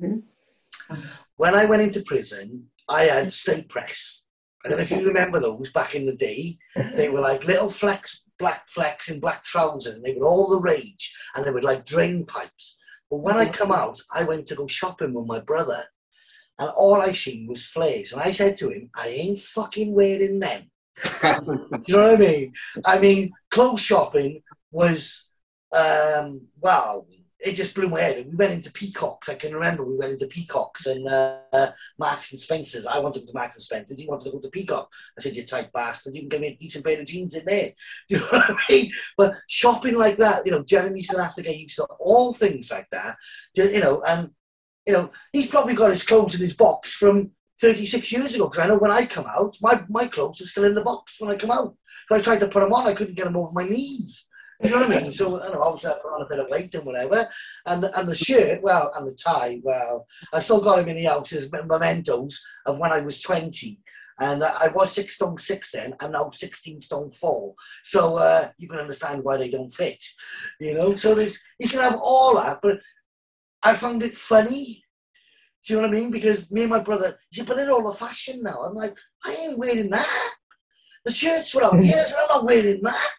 Mhm. 0.02 0.22
When 1.36 1.54
I 1.54 1.64
went 1.66 1.82
into 1.82 2.02
prison, 2.02 2.70
I 2.88 3.04
had 3.04 3.32
Sta-Prest. 3.32 4.26
I 4.64 4.68
don't 4.68 4.78
know 4.78 4.82
if 4.82 4.90
you 4.90 5.06
remember 5.06 5.38
those 5.38 5.70
back 5.70 5.94
in 5.94 6.06
the 6.06 6.16
day. 6.16 6.58
They 6.96 7.08
were 7.08 7.20
like 7.20 7.44
little 7.44 7.70
flecks, 7.70 8.22
black 8.38 8.68
flecks 8.68 9.08
in 9.08 9.20
black 9.20 9.44
trousers, 9.44 9.94
and 9.94 10.04
they 10.04 10.14
were 10.14 10.26
all 10.26 10.50
the 10.50 10.60
rage, 10.60 11.14
and 11.34 11.44
they 11.44 11.50
were 11.50 11.62
like 11.62 11.84
drain 11.84 12.24
pipes. 12.26 12.76
But 13.10 13.18
when 13.18 13.36
I 13.36 13.48
come 13.48 13.70
out, 13.70 14.00
I 14.12 14.24
went 14.24 14.48
to 14.48 14.56
go 14.56 14.66
shopping 14.66 15.14
with 15.14 15.26
my 15.26 15.40
brother, 15.40 15.84
and 16.58 16.68
all 16.70 16.96
I 17.00 17.12
seen 17.12 17.46
was 17.46 17.66
flares. 17.66 18.12
And 18.12 18.20
I 18.20 18.32
said 18.32 18.56
to 18.58 18.70
him, 18.70 18.90
I 18.94 19.08
ain't 19.08 19.40
fucking 19.40 19.94
wearing 19.94 20.40
them. 20.40 20.70
Do 21.02 21.80
you 21.86 21.96
know 21.96 22.02
what 22.02 22.14
I 22.14 22.16
mean? 22.16 22.52
I 22.84 22.98
mean, 22.98 23.32
clothes 23.50 23.82
shopping 23.82 24.42
was, 24.70 25.28
um, 25.72 26.48
wow, 26.60 27.06
it 27.38 27.54
just 27.54 27.74
blew 27.74 27.88
my 27.88 28.00
head. 28.00 28.26
We 28.28 28.36
went 28.36 28.52
into 28.52 28.72
Peacocks. 28.72 29.28
I 29.28 29.34
can 29.34 29.54
remember 29.54 29.84
we 29.84 29.96
went 29.96 30.12
into 30.12 30.26
Peacocks 30.26 30.86
and 30.86 31.06
uh, 31.06 31.70
Marks 31.98 32.32
and 32.32 32.40
Spencer's. 32.40 32.86
I 32.86 32.98
wanted 32.98 33.20
to 33.20 33.26
go 33.26 33.32
to 33.32 33.38
Marks 33.38 33.56
and 33.56 33.62
Spencer's. 33.62 34.00
He 34.00 34.08
wanted 34.08 34.24
to 34.24 34.30
go 34.32 34.40
to 34.40 34.50
Peacock. 34.50 34.90
I 35.18 35.22
said, 35.22 35.36
you 35.36 35.44
tight 35.44 35.70
bastard. 35.72 36.14
You 36.14 36.22
can 36.22 36.28
give 36.30 36.40
me 36.40 36.48
a 36.48 36.56
decent 36.56 36.84
pair 36.84 36.98
of 36.98 37.06
jeans 37.06 37.34
in 37.34 37.44
there. 37.44 37.70
Do 38.08 38.16
you 38.16 38.20
know 38.20 38.26
what 38.26 38.50
I 38.50 38.56
mean? 38.70 38.92
But 39.16 39.34
shopping 39.48 39.96
like 39.96 40.16
that, 40.16 40.46
you 40.46 40.52
know, 40.52 40.62
Jeremy's 40.62 41.08
going 41.08 41.18
to 41.18 41.24
have 41.24 41.34
to 41.34 41.42
get 41.42 41.56
used 41.56 41.76
to 41.76 41.84
all 42.00 42.32
things 42.32 42.70
like 42.70 42.88
that. 42.90 43.16
You 43.54 43.64
you 43.64 43.80
know, 43.80 44.02
and, 44.02 44.30
you 44.86 44.94
know, 44.94 45.10
he's 45.32 45.48
probably 45.48 45.74
got 45.74 45.90
his 45.90 46.04
clothes 46.04 46.34
in 46.34 46.40
his 46.40 46.56
box 46.56 46.94
from 46.94 47.32
36 47.60 48.12
years 48.12 48.34
ago 48.34 48.48
because 48.48 48.64
I 48.64 48.68
know 48.68 48.78
when 48.78 48.90
I 48.90 49.06
come 49.06 49.26
out, 49.26 49.56
my, 49.62 49.82
my 49.88 50.06
clothes 50.06 50.40
are 50.40 50.46
still 50.46 50.64
in 50.64 50.74
the 50.74 50.82
box 50.82 51.20
when 51.20 51.30
I 51.30 51.36
come 51.36 51.50
out. 51.50 51.74
So 52.08 52.16
I 52.16 52.20
tried 52.20 52.40
to 52.40 52.48
put 52.48 52.60
them 52.60 52.72
on, 52.72 52.86
I 52.86 52.94
couldn't 52.94 53.14
get 53.14 53.24
them 53.24 53.36
over 53.36 53.52
my 53.52 53.64
knees. 53.64 54.26
You 54.62 54.70
know 54.70 54.80
what 54.80 54.90
I 54.90 55.02
mean? 55.02 55.12
So 55.12 55.42
I 55.42 55.52
know, 55.52 55.62
obviously 55.62 55.90
I 55.90 55.94
put 56.02 56.14
on 56.14 56.22
a 56.22 56.28
bit 56.28 56.38
of 56.38 56.48
weight 56.48 56.74
and 56.74 56.86
whatever. 56.86 57.28
And 57.66 57.84
and 57.84 58.08
the 58.08 58.14
shirt, 58.14 58.62
well, 58.62 58.92
and 58.96 59.06
the 59.06 59.14
tie, 59.14 59.60
well, 59.62 60.06
I 60.32 60.40
still 60.40 60.62
got 60.62 60.76
them 60.76 60.88
in 60.88 60.96
the 60.96 61.04
house 61.04 61.32
as 61.32 61.50
mementos 61.52 62.42
of 62.64 62.78
when 62.78 62.92
I 62.92 63.00
was 63.00 63.20
20. 63.20 63.78
And 64.18 64.42
I 64.42 64.68
was 64.68 64.92
six 64.92 65.16
stone 65.16 65.36
six 65.36 65.72
then, 65.72 65.94
and 66.00 66.14
now 66.14 66.30
16 66.30 66.80
stone 66.80 67.10
four. 67.10 67.54
So 67.84 68.16
uh, 68.16 68.48
you 68.56 68.66
can 68.66 68.78
understand 68.78 69.22
why 69.22 69.36
they 69.36 69.50
don't 69.50 69.68
fit, 69.68 70.02
you 70.58 70.72
know. 70.72 70.94
So 70.94 71.14
there's 71.14 71.38
you 71.58 71.68
can 71.68 71.80
have 71.80 71.96
all 72.00 72.36
that, 72.36 72.60
but 72.62 72.80
I 73.62 73.74
found 73.74 74.02
it 74.02 74.14
funny. 74.14 74.85
Do 75.66 75.74
you 75.74 75.80
know 75.80 75.88
what 75.88 75.96
I 75.96 76.00
mean? 76.00 76.10
Because 76.12 76.50
me 76.52 76.62
and 76.62 76.70
my 76.70 76.78
brother, 76.78 77.18
yeah, 77.32 77.42
but 77.44 77.56
they're 77.56 77.72
all 77.72 77.90
the 77.90 77.98
fashion 77.98 78.40
now. 78.42 78.62
I'm 78.62 78.74
like, 78.74 78.96
I 79.24 79.34
ain't 79.34 79.58
wearing 79.58 79.90
that. 79.90 80.32
The 81.04 81.10
shirts 81.10 81.54
were 81.54 81.64
out 81.64 81.74
here, 81.82 82.04
so 82.04 82.16
I'm 82.16 82.28
not 82.28 82.44
wearing 82.44 82.80
that. 82.82 83.18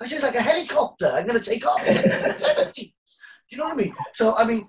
I 0.00 0.06
said, 0.06 0.22
like 0.22 0.36
a 0.36 0.40
helicopter, 0.42 1.08
I'm 1.08 1.26
going 1.26 1.38
to 1.38 1.50
take 1.50 1.66
off. 1.66 1.84
Do 2.74 3.56
you 3.56 3.58
know 3.58 3.64
what 3.64 3.74
I 3.74 3.76
mean? 3.76 3.94
So, 4.14 4.34
I 4.36 4.44
mean, 4.44 4.66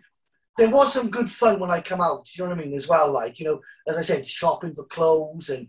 there 0.58 0.70
was 0.70 0.92
some 0.92 1.10
good 1.10 1.30
fun 1.30 1.60
when 1.60 1.72
I 1.72 1.82
come 1.82 2.02
out, 2.02 2.26
do 2.26 2.32
you 2.36 2.44
know 2.44 2.56
what 2.56 2.60
I 2.60 2.64
mean, 2.66 2.76
as 2.76 2.88
well? 2.90 3.12
Like, 3.12 3.40
you 3.40 3.46
know, 3.46 3.62
as 3.88 3.96
I 3.96 4.02
said, 4.02 4.28
shopping 4.28 4.74
for 4.74 4.86
clothes 4.86 5.50
and 5.50 5.68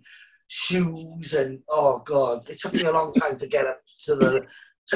shoes 0.49 1.35
and, 1.35 1.61
oh, 1.69 2.03
God, 2.05 2.49
it 2.49 2.59
took 2.59 2.73
me 2.73 2.83
a 2.83 2.91
long 2.93 3.13
time 3.15 3.39
to 3.39 3.47
get 3.47 3.67
up 3.67 3.81
to 4.07 4.17
the, 4.17 4.47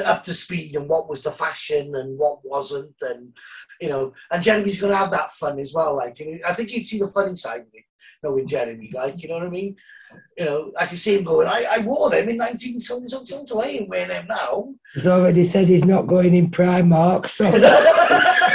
up 0.05 0.23
to 0.23 0.33
speed 0.33 0.75
and 0.75 0.87
what 0.87 1.09
was 1.09 1.23
the 1.23 1.31
fashion 1.31 1.95
and 1.95 2.17
what 2.17 2.39
wasn't 2.43 2.93
and 3.01 3.35
you 3.81 3.89
know 3.89 4.13
and 4.31 4.43
Jeremy's 4.43 4.79
gonna 4.79 4.95
have 4.95 5.11
that 5.11 5.31
fun 5.31 5.59
as 5.59 5.73
well 5.73 5.95
like 5.95 6.19
you 6.19 6.31
know, 6.31 6.37
I 6.47 6.53
think 6.53 6.71
you'd 6.71 6.85
see 6.85 6.99
the 6.99 7.07
funny 7.07 7.35
side 7.35 7.61
of 7.61 7.67
it 7.73 7.85
you 8.21 8.29
know, 8.29 8.35
with 8.35 8.47
Jeremy 8.47 8.91
like 8.93 9.21
you 9.23 9.29
know 9.29 9.35
what 9.35 9.47
I 9.47 9.49
mean? 9.49 9.75
You 10.37 10.45
know 10.45 10.71
I 10.77 10.85
can 10.85 10.97
see 10.97 11.17
him 11.17 11.23
going 11.23 11.47
I, 11.47 11.65
I 11.71 11.79
wore 11.79 12.09
them 12.09 12.29
in 12.29 12.37
19 12.37 12.79
so 12.79 13.01
so 13.07 13.23
so 13.23 13.45
so 13.45 13.61
I 13.61 13.65
ain't 13.67 13.89
wearing 13.89 14.09
them 14.09 14.27
now. 14.27 14.73
He's 14.93 15.07
already 15.07 15.43
said 15.43 15.69
he's 15.69 15.85
not 15.85 16.07
going 16.07 16.35
in 16.35 16.51
Primark, 16.51 17.27
so. 17.27 17.45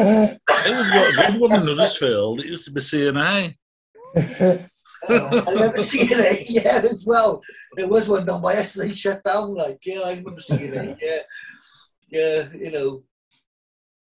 It 0.00 0.76
was 0.76 0.90
got 0.90 1.08
a 1.08 1.32
good 1.32 1.40
one 1.40 1.54
in 1.54 1.66
Huddersfield. 1.66 2.40
It 2.40 2.46
used 2.46 2.64
to 2.66 2.72
be 2.72 2.80
C&A. 5.08 5.42
I 5.46 5.50
remember 5.50 5.78
seeing 5.78 6.08
it 6.10 6.50
yeah 6.50 6.80
as 6.84 7.04
well. 7.06 7.40
There 7.76 7.88
was 7.88 8.08
one 8.08 8.24
done 8.26 8.42
by 8.42 8.54
us 8.56 8.72
they 8.74 8.92
shut 8.92 9.22
down 9.24 9.54
like 9.54 9.78
yeah 9.84 10.00
I 10.00 10.10
remember 10.14 10.40
seeing 10.40 10.72
it 10.74 10.98
yeah. 11.00 11.18
Yeah 12.08 12.48
you 12.54 12.70
know. 12.70 13.02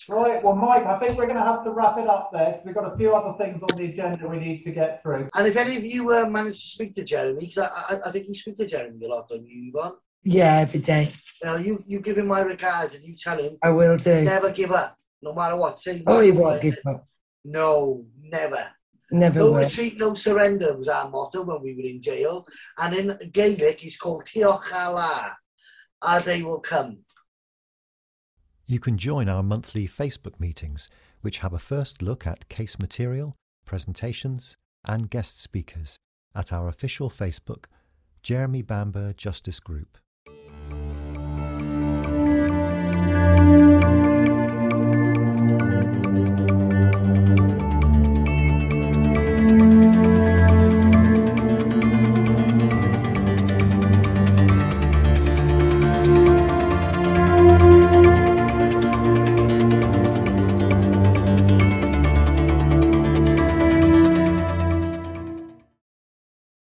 Right, 0.07 0.41
well, 0.43 0.55
Mike, 0.55 0.85
I 0.87 0.97
think 0.97 1.17
we're 1.19 1.25
going 1.27 1.37
to 1.37 1.43
have 1.43 1.63
to 1.65 1.71
wrap 1.71 1.97
it 1.99 2.07
up 2.07 2.31
there 2.33 2.53
'cause 2.53 2.61
we've 2.65 2.73
got 2.73 2.91
a 2.91 2.97
few 2.97 3.13
other 3.15 3.37
things 3.37 3.61
on 3.61 3.77
the 3.77 3.85
agenda 3.91 4.27
we 4.27 4.39
need 4.39 4.63
to 4.63 4.71
get 4.71 5.03
through. 5.03 5.29
and 5.35 5.45
if 5.45 5.55
any 5.55 5.75
of 5.77 5.83
you 5.85 6.09
uh, 6.11 6.25
managed 6.27 6.61
to 6.61 6.67
speak 6.69 6.95
to 6.95 7.03
Jeremy 7.03 7.41
because 7.45 7.57
I, 7.69 7.95
I, 7.95 8.07
I 8.07 8.11
think 8.11 8.27
you 8.27 8.33
speak 8.33 8.55
to 8.57 8.65
Jeremy 8.65 9.05
a 9.05 9.09
lot 9.09 9.27
don't 9.29 9.45
you 9.45 9.69
Yvonne? 9.71 9.93
Yeah, 10.23 10.55
every 10.61 10.79
day. 10.79 11.13
You 11.43 11.49
know 11.49 11.55
you, 11.57 11.83
you 11.85 11.99
give 11.99 12.17
him 12.17 12.27
my 12.27 12.41
regards 12.41 12.95
and 12.95 13.03
you 13.05 13.13
tell 13.15 13.37
him 13.37 13.57
I 13.61 13.69
will 13.69 13.97
do. 13.97 14.21
never 14.23 14.49
give 14.51 14.71
up 14.71 14.97
no 15.21 15.33
matter 15.35 15.57
what. 15.57 15.77
Say 15.77 16.01
Oh, 16.07 16.21
he 16.21 16.31
what- 16.31 16.43
won't 16.53 16.61
give 16.63 16.77
up. 16.87 17.05
no 17.43 18.03
never 18.23 18.67
Never 19.11 19.39
No 19.39 19.45
will. 19.51 19.55
retreat, 19.55 19.97
no 19.97 20.13
surrender 20.13 20.75
was 20.77 20.87
our 20.87 21.09
motto 21.09 21.43
when 21.43 21.61
we 21.61 21.73
were 21.75 21.89
in 21.89 22.01
jail. 22.01 22.45
And 22.77 22.93
in 22.95 23.31
Gaelic, 23.31 23.83
it's 23.83 23.97
called 23.97 24.25
Tiocfaidh 24.25 24.71
ár 24.71 24.93
lá. 24.95 25.35
Our 26.01 26.21
day 26.21 26.43
will 26.43 26.61
come. 26.61 26.99
You 28.67 28.79
can 28.79 28.97
join 28.97 29.27
our 29.27 29.43
monthly 29.43 29.87
Facebook 29.87 30.39
meetings, 30.39 30.87
which 31.21 31.39
have 31.39 31.53
a 31.53 31.59
first 31.59 32.01
look 32.01 32.27
at 32.27 32.49
case 32.49 32.77
material, 32.79 33.35
presentations, 33.65 34.55
and 34.85 35.09
guest 35.09 35.41
speakers 35.41 35.97
at 36.35 36.53
our 36.53 36.67
official 36.67 37.09
Facebook, 37.09 37.65
Jeremy 38.21 38.61
Bamber 38.61 39.13
Justice 39.13 39.59
Group. 39.59 39.97